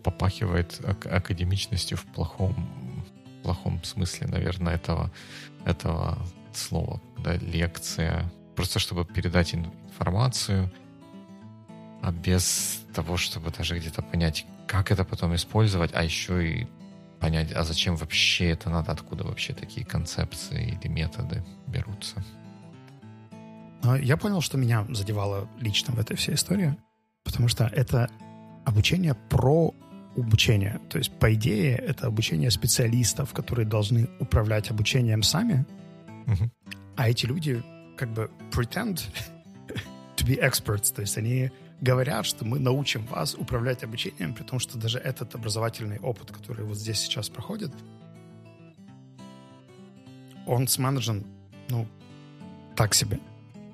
попахивает 0.02 0.80
академичностью 0.86 1.98
в 1.98 2.06
плохом, 2.06 2.56
плохом 3.44 3.84
смысле, 3.84 4.28
наверное, 4.28 4.76
этого, 4.76 5.12
этого 5.66 6.18
слова. 6.54 7.02
Да, 7.18 7.36
лекция. 7.36 8.32
Просто 8.56 8.80
чтобы 8.80 9.06
передать 9.06 9.56
информацию, 9.56 10.72
а 12.02 12.12
без 12.12 12.84
того, 12.94 13.18
чтобы 13.18 13.52
даже 13.52 13.78
где-то 13.78 14.02
понять, 14.02 14.46
как 14.68 14.92
это 14.92 15.04
потом 15.04 15.36
использовать, 15.36 15.92
а 15.94 16.04
еще 16.04 16.48
и 16.48 16.68
понять, 17.20 17.52
а 17.54 17.64
зачем 17.64 17.96
вообще 17.96 18.50
это 18.50 18.70
надо, 18.70 18.92
откуда 18.92 19.24
вообще 19.24 19.54
такие 19.54 19.86
концепции 19.86 20.80
или 20.82 20.88
методы 20.88 21.44
берутся. 21.68 22.24
Я 24.02 24.18
понял, 24.18 24.42
что 24.42 24.58
меня 24.58 24.86
задевало 24.90 25.48
лично 25.60 25.94
в 25.94 26.00
этой 26.00 26.16
всей 26.16 26.36
истории, 26.36 26.76
потому 27.24 27.48
что 27.48 27.66
это 27.66 28.10
обучение 28.66 29.14
про 29.14 29.74
обучение. 30.18 30.80
То 30.90 30.98
есть, 30.98 31.12
по 31.12 31.34
идее, 31.34 31.76
это 31.76 32.08
обучение 32.08 32.52
специалистов, 32.52 33.34
которые 33.34 33.66
должны 33.66 34.10
управлять 34.20 34.70
обучением 34.70 35.24
сами, 35.24 35.66
угу. 36.28 36.52
а 36.96 37.10
эти 37.10 37.26
люди 37.26 37.64
как 37.98 38.10
бы 38.10 38.30
pretend 38.52 39.02
to 40.18 40.26
be 40.26 40.40
experts, 40.40 40.94
то 40.94 41.02
есть 41.02 41.18
они 41.18 41.52
говорят, 41.82 42.26
что 42.26 42.46
мы 42.46 42.60
научим 42.60 43.06
вас 43.08 43.34
управлять 43.36 43.84
обучением, 43.84 44.34
при 44.34 44.44
том, 44.44 44.60
что 44.60 44.78
даже 44.78 45.00
этот 45.00 45.34
образовательный 45.36 46.00
опыт, 46.00 46.32
который 46.32 46.64
вот 46.64 46.78
здесь 46.78 47.00
сейчас 47.00 47.30
проходит, 47.30 47.72
он 50.46 50.68
сменеджен, 50.68 51.26
ну, 51.70 51.88
так 52.76 52.94
себе. 52.94 53.20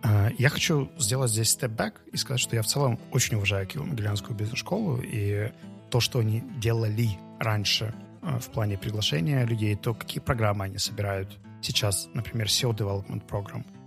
А, 0.03 0.29
я 0.37 0.49
хочу 0.49 0.89
сделать 0.97 1.31
здесь 1.31 1.49
степ-бэк 1.49 1.93
и 2.11 2.17
сказать, 2.17 2.39
что 2.39 2.55
я 2.55 2.61
в 2.61 2.67
целом 2.67 2.99
очень 3.11 3.35
уважаю 3.35 3.67
Киево-Могилянскую 3.67 4.33
бизнес-школу 4.33 5.01
и 5.01 5.51
то, 5.89 5.99
что 5.99 6.19
они 6.19 6.43
делали 6.57 7.17
раньше 7.39 7.93
а, 8.21 8.39
в 8.39 8.49
плане 8.49 8.77
приглашения 8.77 9.45
людей, 9.45 9.75
то 9.75 9.93
какие 9.93 10.19
программы 10.19 10.65
они 10.65 10.77
собирают 10.77 11.37
сейчас, 11.61 12.09
например, 12.13 12.47
SEO 12.47 12.75
Development 12.75 13.25
Program— 13.27 13.65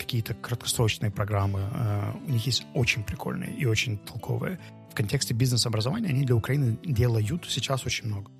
какие-то 0.00 0.34
краткосрочные 0.34 1.10
программы. 1.10 1.60
Э, 1.60 2.12
у 2.26 2.30
них 2.30 2.46
есть 2.46 2.66
очень 2.74 3.04
прикольные 3.04 3.52
и 3.52 3.66
очень 3.66 3.98
толковые. 3.98 4.58
В 4.90 4.94
контексте 4.94 5.34
бизнес-образования 5.34 6.08
они 6.08 6.24
для 6.24 6.34
Украины 6.34 6.78
делают 6.84 7.46
сейчас 7.48 7.86
очень 7.86 8.06
много. 8.08 8.30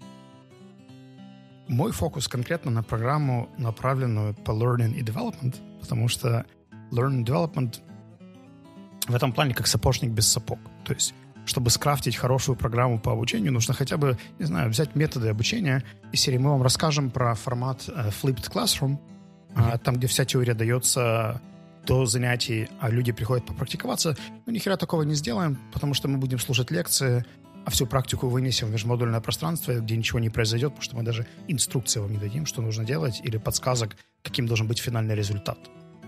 Мой 1.68 1.92
фокус 1.92 2.26
конкретно 2.26 2.70
на 2.70 2.82
программу, 2.82 3.48
направленную 3.58 4.34
по 4.34 4.50
learning 4.50 4.94
и 4.94 5.02
development, 5.02 5.56
потому 5.80 6.08
что 6.08 6.44
learning 6.90 7.24
development 7.24 7.80
в 9.06 9.14
этом 9.14 9.32
плане 9.32 9.54
как 9.54 9.66
сапожник 9.66 10.10
без 10.10 10.26
сапог. 10.26 10.58
То 10.84 10.94
есть 10.94 11.14
чтобы 11.46 11.70
скрафтить 11.70 12.16
хорошую 12.16 12.56
программу 12.56 12.98
по 12.98 13.12
обучению, 13.12 13.52
нужно 13.52 13.74
хотя 13.74 13.96
бы, 13.96 14.18
не 14.38 14.46
знаю, 14.46 14.70
взять 14.70 14.94
методы 14.94 15.28
обучения. 15.28 15.84
И 16.12 16.16
серии 16.16 16.38
мы 16.38 16.50
вам 16.50 16.62
расскажем 16.62 17.10
про 17.10 17.34
формат 17.34 17.88
uh, 17.88 18.12
Flipped 18.22 18.50
Classroom, 18.52 18.98
mm-hmm. 19.54 19.78
там, 19.78 19.96
где 19.96 20.06
вся 20.06 20.24
теория 20.24 20.54
дается 20.54 21.40
до 21.86 22.06
занятий, 22.06 22.68
а 22.78 22.90
люди 22.90 23.12
приходят 23.12 23.46
попрактиковаться, 23.46 24.16
ну, 24.46 24.52
ни 24.52 24.58
хера 24.58 24.76
такого 24.76 25.02
не 25.02 25.14
сделаем, 25.14 25.58
потому 25.72 25.94
что 25.94 26.08
мы 26.08 26.18
будем 26.18 26.38
слушать 26.38 26.70
лекции, 26.70 27.24
а 27.64 27.70
всю 27.70 27.86
практику 27.86 28.28
вынесем 28.28 28.68
в 28.68 28.70
межмодульное 28.70 29.20
пространство, 29.20 29.72
где 29.72 29.96
ничего 29.96 30.18
не 30.18 30.30
произойдет, 30.30 30.70
потому 30.70 30.82
что 30.82 30.96
мы 30.96 31.02
даже 31.02 31.26
инструкции 31.48 32.00
вам 32.00 32.12
не 32.12 32.18
дадим, 32.18 32.46
что 32.46 32.62
нужно 32.62 32.84
делать, 32.84 33.20
или 33.24 33.38
подсказок, 33.38 33.96
каким 34.22 34.46
должен 34.46 34.66
быть 34.66 34.78
финальный 34.78 35.14
результат. 35.14 35.58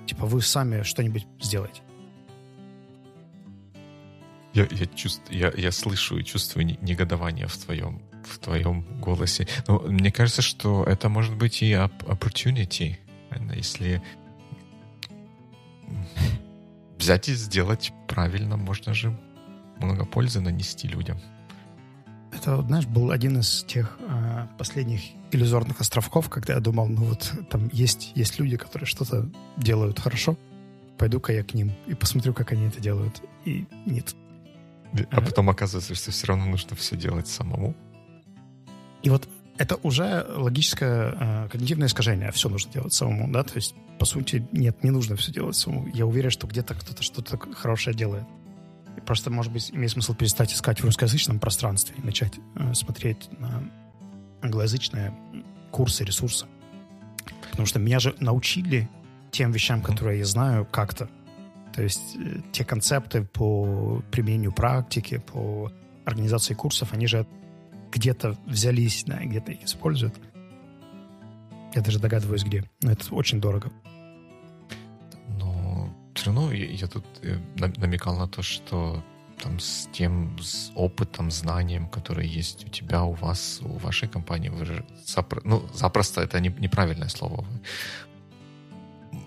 Типа 0.07 0.27
вы 0.27 0.43
сами 0.43 0.83
что-нибудь 0.83 1.27
сделаете. 1.41 1.83
Я, 4.55 4.67
я, 4.71 4.87
чувств, 4.87 5.23
я, 5.31 5.53
я 5.57 5.73
слышу 5.73 6.19
и 6.19 6.25
чувствую 6.25 6.67
негодование 6.83 7.47
в 7.47 7.57
твоем, 7.57 8.03
в 8.25 8.39
твоем 8.39 8.85
голосе. 9.01 9.49
Но 9.67 9.81
мне 9.81 10.13
кажется, 10.13 10.43
что 10.43 10.85
это 10.85 11.09
может 11.09 11.37
быть 11.37 11.63
и 11.63 11.73
opportunity. 11.73 12.97
Если 13.55 14.03
взять 16.99 17.29
и 17.29 17.35
сделать 17.35 17.93
правильно, 18.07 18.57
можно 18.57 18.95
же 18.95 19.19
много 19.79 20.05
пользы 20.05 20.41
нанести 20.41 20.87
людям. 20.87 21.19
Это, 22.33 22.63
знаешь, 22.63 22.87
был 22.87 23.11
один 23.11 23.41
из 23.41 23.65
тех 23.65 23.99
э, 24.01 24.47
последних 24.57 25.01
иллюзорных 25.33 25.81
островков, 25.81 26.31
когда 26.31 26.55
я 26.55 26.61
думал, 26.61 26.89
ну 26.89 27.05
вот 27.05 27.33
там 27.51 27.69
есть, 27.73 28.13
есть 28.15 28.39
люди, 28.39 28.57
которые 28.57 28.87
что-то 28.87 29.29
делают 29.57 29.99
хорошо, 29.99 30.37
пойду-ка 30.97 31.33
я 31.33 31.43
к 31.43 31.55
ним 31.55 31.73
и 31.87 31.95
посмотрю, 31.95 32.33
как 32.33 32.53
они 32.53 32.67
это 32.67 32.81
делают. 32.81 33.23
И 33.45 33.67
нет. 33.85 34.15
А 35.11 35.21
потом 35.21 35.51
оказывается, 35.51 35.95
что 35.95 36.11
все 36.11 36.27
равно 36.27 36.45
нужно 36.47 36.77
все 36.77 36.97
делать 36.97 37.29
самому. 37.29 37.75
И 39.03 39.11
вот 39.11 39.29
это 39.59 39.77
уже 39.83 40.27
логическое 40.29 41.15
э, 41.19 41.49
когнитивное 41.51 41.89
искажение. 41.89 42.31
Все 42.33 42.49
нужно 42.49 42.73
делать 42.73 42.93
самому, 42.93 43.31
да? 43.33 43.43
То 43.43 43.57
есть, 43.57 43.75
по 43.99 44.05
сути, 44.05 44.47
нет, 44.53 44.83
не 44.83 44.91
нужно 44.91 45.17
все 45.17 45.33
делать 45.33 45.57
самому. 45.57 45.89
Я 45.89 46.07
уверен, 46.07 46.31
что 46.31 46.47
где-то 46.47 46.75
кто-то 46.75 47.03
что-то 47.03 47.39
хорошее 47.55 47.97
делает. 47.97 48.25
И 48.97 49.01
просто, 49.01 49.31
может 49.31 49.53
быть, 49.53 49.71
имеет 49.71 49.93
смысл 49.93 50.15
перестать 50.15 50.53
искать 50.53 50.81
в 50.81 50.85
русскоязычном 50.85 51.39
пространстве 51.39 51.95
и 51.99 52.05
начать 52.05 52.35
э, 52.57 52.75
смотреть 52.75 53.29
на 53.39 53.63
англоязычные 54.43 55.15
курсы, 55.71 56.05
ресурсы. 56.05 56.47
Потому 57.51 57.67
что 57.67 57.79
меня 57.79 57.99
же 58.01 58.15
научили 58.21 58.89
тем 59.31 59.53
вещам, 59.53 59.83
которые 59.83 60.21
я 60.21 60.25
знаю, 60.25 60.67
как-то. 60.67 61.09
То 61.75 61.83
есть 61.83 62.17
э, 62.17 62.41
те 62.53 62.65
концепты 62.65 63.25
по 63.25 64.03
применению 64.11 64.53
практики, 64.53 65.19
по 65.19 65.71
организации 66.05 66.55
курсов, 66.55 66.93
они 66.93 67.07
же 67.07 67.27
где-то 67.91 68.37
взялись, 68.47 69.05
да, 69.07 69.19
где-то 69.19 69.53
их 69.53 69.65
используют. 69.65 70.15
Я 71.75 71.83
даже 71.83 71.99
догадываюсь, 71.99 72.45
где. 72.45 72.65
Но 72.83 72.93
это 72.93 73.15
очень 73.15 73.41
дорого. 73.41 73.71
Но 75.39 75.95
все 76.15 76.27
равно 76.27 76.53
я, 76.53 76.67
я 76.67 76.87
тут 76.87 77.05
э, 77.23 77.39
намекал 77.57 78.17
на 78.17 78.29
то, 78.29 78.43
что 78.43 79.03
там 79.43 79.59
с 79.59 79.89
тем 79.93 80.39
с 80.39 80.71
опытом, 80.75 81.31
знанием, 81.31 81.89
которое 81.89 82.27
есть 82.27 82.65
у 82.65 82.69
тебя, 82.69 83.03
у 83.03 83.13
вас, 83.13 83.61
у 83.63 83.79
вашей 83.79 84.09
компании, 84.09 84.51
вы 84.51 84.65
же 84.65 84.85
запро- 85.05 85.41
ну, 85.45 85.67
запросто 85.75 86.21
это 86.21 86.39
не, 86.41 86.49
неправильное 86.49 87.09
слово. 87.09 87.43
Вы 87.43 87.61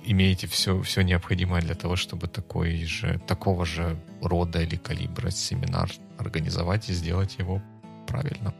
имеете 0.05 0.47
все, 0.47 0.81
все 0.81 1.01
необходимое 1.01 1.61
для 1.61 1.75
того, 1.75 1.95
чтобы 1.95 2.27
такой 2.27 2.85
же, 2.85 3.19
такого 3.27 3.65
же 3.65 3.97
рода 4.21 4.61
или 4.61 4.75
калибра 4.75 5.29
семинар 5.29 5.91
организовать 6.17 6.89
и 6.89 6.93
сделать 6.93 7.37
его 7.37 7.61
правильно. 8.07 8.53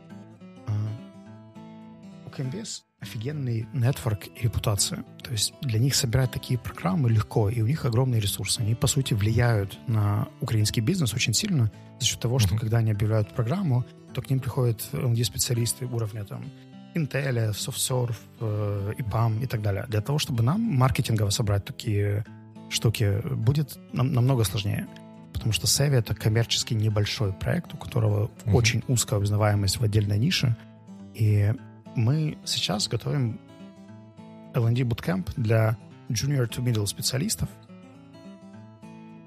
А, 0.67 0.71
у 2.25 2.29
КМБС 2.29 2.83
офигенный 3.05 3.67
нетворк 3.73 4.27
и 4.27 4.43
репутация. 4.43 5.03
То 5.23 5.31
есть 5.31 5.53
для 5.61 5.79
них 5.79 5.95
собирать 5.95 6.31
такие 6.31 6.57
программы 6.59 7.09
легко, 7.09 7.49
и 7.49 7.61
у 7.61 7.67
них 7.67 7.85
огромные 7.85 8.19
ресурсы. 8.19 8.61
Они, 8.61 8.75
по 8.75 8.87
сути, 8.87 9.13
влияют 9.13 9.77
на 9.87 10.27
украинский 10.41 10.81
бизнес 10.81 11.13
очень 11.13 11.33
сильно 11.33 11.71
за 11.99 12.05
счет 12.05 12.19
того, 12.19 12.39
что 12.39 12.55
mm-hmm. 12.55 12.59
когда 12.59 12.77
они 12.79 12.91
объявляют 12.91 13.33
программу, 13.35 13.85
то 14.13 14.21
к 14.21 14.29
ним 14.29 14.39
приходят 14.39 14.81
LND-специалисты 14.91 15.85
уровня 15.85 16.23
там 16.23 16.45
Intel, 16.95 17.51
SoftServe, 17.51 18.15
э, 18.39 18.93
IPAM 18.97 19.43
и 19.43 19.47
так 19.47 19.61
далее. 19.61 19.85
Для 19.87 20.01
того, 20.01 20.17
чтобы 20.17 20.43
нам 20.43 20.61
маркетингово 20.61 21.29
собрать 21.29 21.65
такие 21.65 22.25
штуки, 22.69 23.21
будет 23.35 23.77
нам, 23.93 24.13
намного 24.13 24.43
сложнее. 24.43 24.87
Потому 25.33 25.51
что 25.51 25.67
Sevi— 25.67 25.95
это 25.99 26.15
коммерчески 26.15 26.73
небольшой 26.73 27.33
проект, 27.33 27.73
у 27.73 27.77
которого 27.77 28.27
mm-hmm. 28.27 28.53
очень 28.53 28.83
узкая 28.87 29.19
узнаваемость 29.19 29.79
в 29.79 29.83
отдельной 29.83 30.17
нише. 30.17 30.55
И 31.13 31.53
мы 31.95 32.37
сейчас 32.45 32.87
готовим 32.87 33.39
L&D 34.53 34.83
Bootcamp 34.83 35.29
для 35.35 35.77
junior 36.09 36.47
to 36.49 36.63
middle 36.63 36.87
специалистов 36.87 37.49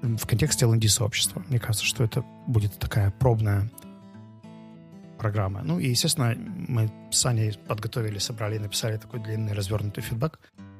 в 0.01 0.25
контексте 0.25 0.65
L&D 0.65 0.87
сообщества. 0.87 1.43
Мне 1.49 1.59
кажется, 1.59 1.85
что 1.85 2.03
это 2.03 2.23
будет 2.47 2.73
такая 2.79 3.11
пробная 3.11 3.69
программа. 5.19 5.61
Ну 5.63 5.79
и, 5.79 5.89
естественно, 5.89 6.35
мы 6.35 6.89
с 7.11 7.25
Аней 7.25 7.53
подготовили, 7.67 8.17
собрали 8.17 8.55
и 8.55 8.59
написали 8.59 8.97
такой 8.97 9.19
длинный 9.19 9.53
развернутый 9.53 10.03
фидбэк. 10.03 10.39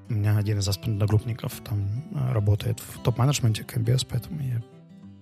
У 0.09 0.13
меня 0.13 0.37
один 0.37 0.59
из 0.59 0.67
одногруппников 0.67 1.53
там 1.63 2.03
э, 2.15 2.33
работает 2.33 2.79
в 2.79 2.99
топ-менеджменте 3.03 3.63
КМБС, 3.63 4.05
поэтому 4.05 4.41
я 4.41 4.63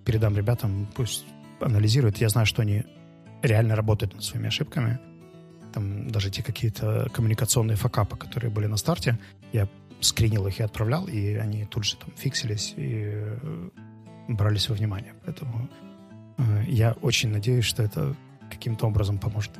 передам 0.05 0.37
ребятам, 0.37 0.87
пусть 0.95 1.25
анализируют. 1.59 2.17
Я 2.17 2.29
знаю, 2.29 2.45
что 2.45 2.61
они 2.61 2.83
реально 3.41 3.75
работают 3.75 4.13
над 4.13 4.23
своими 4.23 4.47
ошибками, 4.47 4.99
там 5.73 6.09
даже 6.09 6.29
те 6.29 6.41
какие-то 6.41 7.07
коммуникационные 7.13 7.75
факапы, 7.75 8.17
которые 8.17 8.49
были 8.49 8.67
на 8.67 8.77
старте, 8.77 9.19
я 9.53 9.67
скринил 9.99 10.47
их 10.47 10.59
и 10.59 10.63
отправлял, 10.63 11.07
и 11.07 11.35
они 11.35 11.65
тут 11.65 11.83
же 11.83 11.97
там 11.97 12.09
фиксились 12.15 12.73
и 12.77 13.03
э, 13.05 13.69
брались 14.27 14.69
во 14.69 14.75
внимание. 14.75 15.13
Поэтому 15.25 15.69
э, 16.37 16.63
я 16.67 16.93
очень 17.01 17.29
надеюсь, 17.29 17.65
что 17.65 17.83
это 17.83 18.15
каким-то 18.49 18.87
образом 18.87 19.17
поможет. 19.17 19.51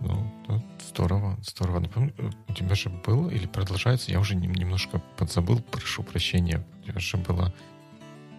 Ну, 0.00 0.62
здорово, 0.88 1.36
здорово. 1.42 1.80
Напомню, 1.80 2.12
э, 2.18 2.30
у 2.48 2.52
тебя 2.52 2.74
же 2.74 2.88
было 2.88 3.28
или 3.30 3.46
продолжается, 3.46 4.12
я 4.12 4.20
уже 4.20 4.36
немножко 4.36 5.02
подзабыл, 5.16 5.60
прошу 5.60 6.02
прощения, 6.02 6.64
у 6.82 6.86
тебя 6.86 7.00
же 7.00 7.16
было... 7.16 7.52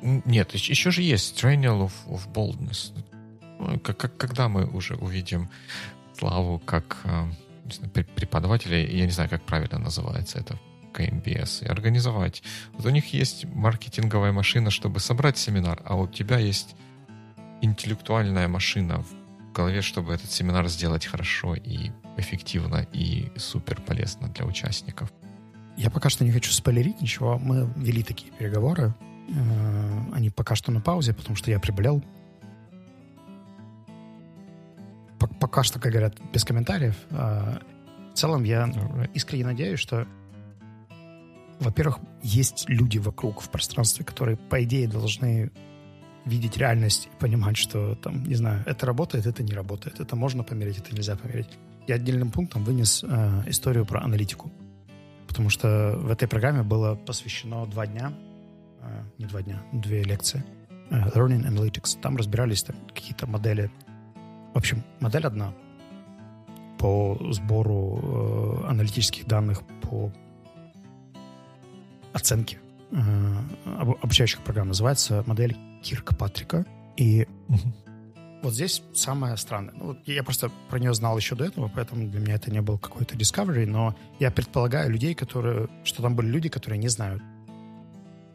Нет, 0.01 0.53
еще 0.55 0.91
же 0.91 1.01
есть 1.01 1.43
Triennial 1.43 1.87
of, 1.87 1.91
of 2.07 2.31
Boldness. 2.33 2.93
Ну, 3.59 3.79
как, 3.79 3.97
как, 3.97 4.15
когда 4.15 4.47
мы 4.47 4.65
уже 4.65 4.95
увидим 4.95 5.49
Славу 6.17 6.59
как 6.59 6.97
э, 7.03 7.31
знаю, 7.73 7.91
преподавателя, 7.91 8.85
я 8.85 9.05
не 9.05 9.11
знаю, 9.11 9.29
как 9.29 9.43
правильно 9.43 9.79
называется 9.79 10.39
это, 10.39 10.59
КМБС, 10.93 11.63
и 11.63 11.65
организовать. 11.65 12.43
Вот 12.73 12.85
у 12.85 12.89
них 12.89 13.13
есть 13.13 13.45
маркетинговая 13.45 14.31
машина, 14.31 14.71
чтобы 14.71 14.99
собрать 14.99 15.37
семинар, 15.37 15.81
а 15.85 15.95
у 15.95 16.07
тебя 16.07 16.39
есть 16.39 16.75
интеллектуальная 17.61 18.47
машина 18.47 19.01
в 19.01 19.53
голове, 19.53 19.81
чтобы 19.81 20.13
этот 20.13 20.31
семинар 20.31 20.67
сделать 20.67 21.05
хорошо 21.05 21.55
и 21.55 21.91
эффективно 22.17 22.87
и 22.93 23.31
супер 23.37 23.81
полезно 23.81 24.27
для 24.29 24.45
участников. 24.45 25.11
Я 25.77 25.89
пока 25.89 26.09
что 26.09 26.25
не 26.25 26.31
хочу 26.31 26.51
спойлерить 26.51 27.01
ничего. 27.01 27.37
Мы 27.37 27.71
вели 27.77 28.03
такие 28.03 28.31
переговоры. 28.33 28.93
Э, 29.29 30.13
они 30.13 30.29
пока 30.29 30.55
что 30.55 30.71
на 30.71 30.81
паузе, 30.81 31.13
потому 31.13 31.35
что 31.35 31.51
я 31.51 31.59
приболел 31.59 32.03
пока 35.39 35.63
что, 35.63 35.79
как 35.79 35.91
говорят, 35.91 36.15
без 36.33 36.43
комментариев. 36.43 36.95
А, 37.11 37.61
в 38.13 38.17
целом 38.17 38.43
я 38.43 38.69
искренне 39.13 39.45
надеюсь, 39.45 39.79
что, 39.79 40.07
во-первых, 41.59 41.99
есть 42.21 42.65
люди 42.67 42.97
вокруг 42.97 43.41
в 43.41 43.49
пространстве, 43.49 44.05
которые, 44.05 44.37
по 44.37 44.63
идее, 44.63 44.87
должны 44.87 45.51
видеть 46.29 46.57
реальность 46.57 47.07
и 47.07 47.19
понимать, 47.19 47.57
что 47.57 47.95
там, 47.95 48.23
не 48.23 48.35
знаю, 48.35 48.63
это 48.65 48.85
работает, 48.85 49.25
это 49.25 49.43
не 49.43 49.53
работает, 49.53 49.99
это 49.99 50.15
можно 50.15 50.43
померить, 50.43 50.77
это 50.77 50.95
нельзя 50.95 51.15
померить. 51.15 51.49
Я 51.87 51.95
отдельным 51.95 52.31
пунктом 52.31 52.63
вынес 52.63 53.03
э, 53.03 53.43
историю 53.47 53.85
про 53.85 54.01
аналитику, 54.01 54.51
потому 55.27 55.49
что 55.49 55.95
в 55.97 56.09
этой 56.09 56.27
программе 56.27 56.63
было 56.63 56.95
посвящено 56.95 57.65
два 57.65 57.87
дня, 57.87 58.13
э, 58.81 59.03
не 59.17 59.25
два 59.25 59.41
дня, 59.41 59.61
две 59.73 60.03
лекции, 60.03 60.43
э, 60.89 61.09
Learning 61.15 61.45
Analytics. 61.47 61.99
Там 62.01 62.15
разбирались 62.15 62.63
там, 62.63 62.75
какие-то 62.93 63.27
модели 63.27 63.71
в 64.53 64.57
общем, 64.57 64.83
модель 64.99 65.25
одна 65.25 65.53
по 66.79 67.17
сбору 67.31 68.63
э, 68.63 68.67
аналитических 68.67 69.27
данных 69.27 69.61
по 69.81 70.11
оценке 72.13 72.57
э, 72.91 72.97
обучающих 74.01 74.41
программ. 74.41 74.69
Называется 74.69 75.23
модель 75.27 75.55
Кирка 75.81 76.15
Патрика. 76.15 76.65
И 76.97 77.27
вот 78.41 78.53
здесь 78.53 78.81
самое 78.93 79.37
странное. 79.37 79.73
Ну, 79.75 79.97
я 80.05 80.23
просто 80.23 80.49
про 80.69 80.79
нее 80.79 80.93
знал 80.93 81.17
еще 81.17 81.35
до 81.35 81.45
этого, 81.45 81.71
поэтому 81.73 82.07
для 82.07 82.19
меня 82.19 82.35
это 82.35 82.51
не 82.51 82.61
был 82.61 82.77
какой-то 82.77 83.15
discovery, 83.15 83.65
но 83.65 83.95
я 84.19 84.31
предполагаю 84.31 84.89
людей, 84.89 85.13
которые... 85.13 85.67
Что 85.83 86.01
там 86.01 86.15
были 86.15 86.27
люди, 86.27 86.49
которые 86.49 86.79
не 86.79 86.87
знают, 86.87 87.21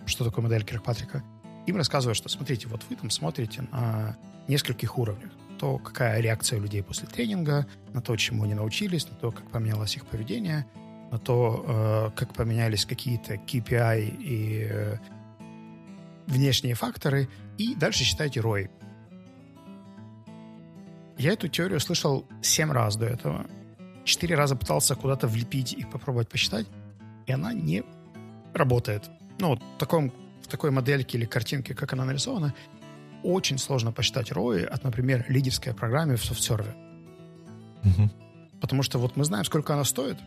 что 0.06 0.24
такое 0.24 0.42
модель 0.42 0.64
Киркпатрика. 0.64 1.22
Им 1.66 1.76
рассказывают, 1.76 2.16
что 2.16 2.28
смотрите, 2.28 2.68
вот 2.68 2.82
вы 2.88 2.96
там 2.96 3.10
смотрите 3.10 3.62
на 3.72 4.16
нескольких 4.48 4.98
уровнях 4.98 5.30
то, 5.64 5.78
какая 5.78 6.20
реакция 6.20 6.58
людей 6.58 6.82
после 6.82 7.08
тренинга, 7.08 7.66
на 7.92 8.02
то, 8.02 8.14
чему 8.16 8.44
они 8.44 8.54
научились, 8.54 9.08
на 9.08 9.16
то, 9.16 9.30
как 9.32 9.50
поменялось 9.50 9.96
их 9.96 10.04
поведение, 10.06 10.66
на 11.10 11.18
то, 11.18 11.64
э, 11.66 12.10
как 12.16 12.34
поменялись 12.34 12.84
какие-то 12.84 13.34
KPI 13.34 14.16
и 14.18 14.68
э, 14.70 14.98
внешние 16.26 16.74
факторы, 16.74 17.28
и 17.58 17.74
дальше 17.74 18.04
считайте 18.04 18.40
ROI. 18.40 18.70
Я 21.18 21.32
эту 21.32 21.48
теорию 21.48 21.80
слышал 21.80 22.26
семь 22.42 22.72
раз 22.72 22.96
до 22.96 23.06
этого. 23.06 23.46
Четыре 24.04 24.34
раза 24.34 24.56
пытался 24.56 24.94
куда-то 24.94 25.26
влепить 25.26 25.72
и 25.72 25.84
попробовать 25.84 26.28
посчитать, 26.28 26.66
и 27.26 27.32
она 27.32 27.52
не 27.52 27.84
работает. 28.52 29.10
Ну, 29.38 29.48
вот 29.48 29.62
в, 29.62 29.78
таком, 29.78 30.12
в 30.42 30.48
такой 30.48 30.70
модельке 30.70 31.18
или 31.18 31.24
картинке, 31.24 31.74
как 31.74 31.92
она 31.92 32.04
нарисована, 32.04 32.54
очень 33.22 33.58
сложно 33.58 33.92
посчитать 33.92 34.32
ROI 34.32 34.64
от, 34.64 34.84
например, 34.84 35.24
лидерской 35.28 35.72
программы 35.72 36.16
в 36.16 36.24
софтсерве. 36.24 36.74
Угу. 37.84 38.10
Потому 38.60 38.82
что 38.82 38.98
вот 38.98 39.16
мы 39.16 39.24
знаем, 39.24 39.44
сколько 39.44 39.72
она 39.74 39.84
стоит, 39.84 40.18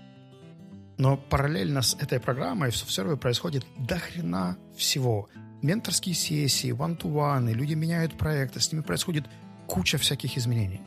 но 0.97 1.17
параллельно 1.17 1.81
с 1.81 1.95
этой 1.95 2.19
программой 2.19 2.71
в 2.71 2.77
софтсерве 2.77 3.17
происходит 3.17 3.65
дохрена 3.77 4.57
всего. 4.75 5.29
Менторские 5.61 6.13
сессии, 6.13 6.71
one-to-one, 6.71 7.51
люди 7.51 7.73
меняют 7.73 8.17
проекты, 8.17 8.59
с 8.59 8.71
ними 8.71 8.81
происходит 8.81 9.25
куча 9.65 9.97
всяких 9.97 10.37
изменений. 10.37 10.81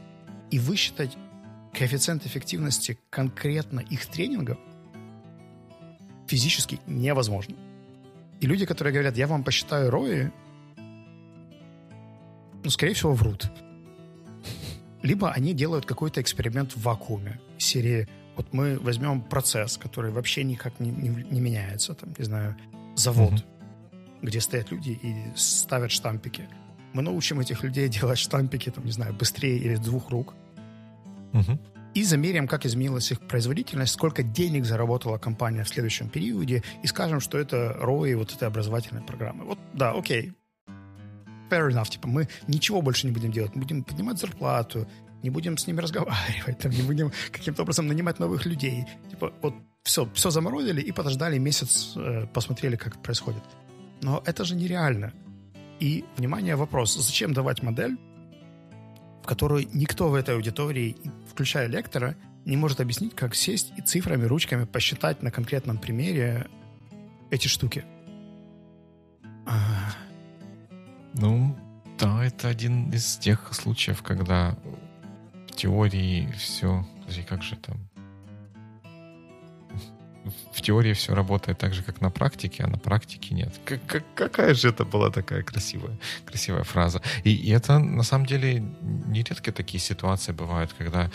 И 0.50 0.58
высчитать 0.58 1.16
коэффициент 1.72 2.26
эффективности 2.26 2.98
конкретно 3.10 3.80
их 3.80 4.06
тренингов 4.06 4.58
физически 6.26 6.80
невозможно. 6.86 7.56
И 8.40 8.46
люди, 8.46 8.64
которые 8.64 8.92
говорят, 8.92 9.16
я 9.16 9.26
вам 9.26 9.42
посчитаю 9.42 9.90
ROI, 9.90 10.32
ну, 12.62 12.70
скорее 12.70 12.94
всего, 12.94 13.12
врут. 13.12 13.50
Либо 15.02 15.30
они 15.30 15.54
делают 15.54 15.86
какой-то 15.86 16.20
эксперимент 16.20 16.76
в 16.76 16.82
вакууме. 16.82 17.40
Серии, 17.58 18.06
вот 18.36 18.52
мы 18.52 18.78
возьмем 18.78 19.22
процесс, 19.22 19.76
который 19.76 20.12
вообще 20.12 20.44
никак 20.44 20.78
не, 20.78 20.90
не, 20.90 21.08
не 21.08 21.40
меняется, 21.40 21.94
там, 21.94 22.14
не 22.16 22.24
знаю, 22.24 22.56
завод, 22.96 23.32
mm-hmm. 23.32 23.59
Где 24.22 24.40
стоят 24.40 24.70
люди 24.70 24.98
и 25.02 25.36
ставят 25.36 25.90
штампики. 25.90 26.48
Мы 26.92 27.02
научим 27.02 27.40
этих 27.40 27.62
людей 27.62 27.88
делать 28.00 28.18
штампики, 28.18 28.70
там, 28.70 28.84
не 28.84 28.92
знаю, 28.92 29.14
быстрее 29.14 29.58
или 29.58 29.74
с 29.74 29.80
двух 29.80 30.10
рук. 30.10 30.34
Mm-hmm. 31.32 31.58
и 31.94 32.02
замерим, 32.02 32.48
как 32.48 32.66
изменилась 32.66 33.12
их 33.12 33.20
производительность, 33.20 33.92
сколько 33.92 34.24
денег 34.24 34.64
заработала 34.64 35.16
компания 35.16 35.62
в 35.62 35.68
следующем 35.68 36.08
периоде, 36.08 36.64
и 36.82 36.88
скажем, 36.88 37.20
что 37.20 37.38
это 37.38 37.78
ROI 37.80 38.16
вот 38.16 38.32
этой 38.32 38.48
образовательной 38.48 39.02
программы. 39.02 39.44
Вот, 39.44 39.58
да, 39.72 39.92
окей. 39.92 40.32
Fair 41.48 41.68
enough. 41.70 41.88
Типа, 41.88 42.08
мы 42.08 42.28
ничего 42.48 42.82
больше 42.82 43.06
не 43.06 43.12
будем 43.12 43.30
делать. 43.30 43.54
Мы 43.54 43.62
будем 43.62 43.84
поднимать 43.84 44.18
зарплату, 44.18 44.88
не 45.22 45.30
будем 45.30 45.56
с 45.56 45.66
ними 45.66 45.80
разговаривать, 45.82 46.58
там, 46.58 46.72
не 46.72 46.82
будем 46.82 47.12
каким-то 47.30 47.62
образом 47.62 47.86
нанимать 47.86 48.18
новых 48.18 48.46
людей. 48.46 48.86
Типа, 49.10 49.32
вот 49.42 49.54
все, 49.82 50.08
все 50.14 50.30
заморозили 50.30 50.80
и 50.80 50.92
подождали 50.92 51.38
месяц, 51.38 51.92
э, 51.96 52.26
посмотрели, 52.32 52.76
как 52.76 52.94
это 52.94 53.00
происходит. 53.00 53.42
Но 54.02 54.22
это 54.24 54.44
же 54.44 54.54
нереально. 54.54 55.12
И, 55.78 56.04
внимание, 56.16 56.56
вопрос, 56.56 56.94
зачем 56.94 57.32
давать 57.32 57.62
модель, 57.62 57.96
в 59.22 59.26
которой 59.26 59.68
никто 59.72 60.08
в 60.08 60.14
этой 60.14 60.34
аудитории, 60.34 60.96
включая 61.28 61.66
лектора, 61.68 62.16
не 62.44 62.56
может 62.56 62.80
объяснить, 62.80 63.14
как 63.14 63.34
сесть 63.34 63.72
и 63.76 63.82
цифрами, 63.82 64.24
ручками 64.24 64.64
посчитать 64.64 65.22
на 65.22 65.30
конкретном 65.30 65.78
примере 65.78 66.46
эти 67.30 67.48
штуки. 67.48 67.84
А... 69.46 69.92
Ну, 71.14 71.56
да, 71.98 72.24
это 72.24 72.48
один 72.48 72.90
из 72.90 73.16
тех 73.16 73.52
случаев, 73.52 74.02
когда 74.02 74.56
в 75.48 75.56
теории 75.56 76.30
все... 76.32 76.86
Подожди, 77.00 77.22
как 77.22 77.42
же 77.42 77.56
там? 77.56 77.89
В 80.52 80.60
теории 80.60 80.92
все 80.92 81.14
работает 81.14 81.58
так 81.58 81.74
же, 81.74 81.82
как 81.82 82.00
на 82.00 82.10
практике, 82.10 82.64
а 82.64 82.66
на 82.68 82.78
практике 82.78 83.34
нет. 83.34 83.54
Как, 83.64 83.84
как, 83.86 84.04
какая 84.14 84.54
же 84.54 84.68
это 84.68 84.84
была 84.84 85.10
такая 85.10 85.42
красивая, 85.42 85.98
красивая 86.24 86.62
фраза. 86.62 87.00
И, 87.24 87.34
и 87.34 87.50
это, 87.50 87.78
на 87.78 88.02
самом 88.02 88.26
деле, 88.26 88.62
нередко 88.80 89.52
такие 89.52 89.80
ситуации 89.80 90.32
бывают, 90.32 90.72
когда 90.76 91.10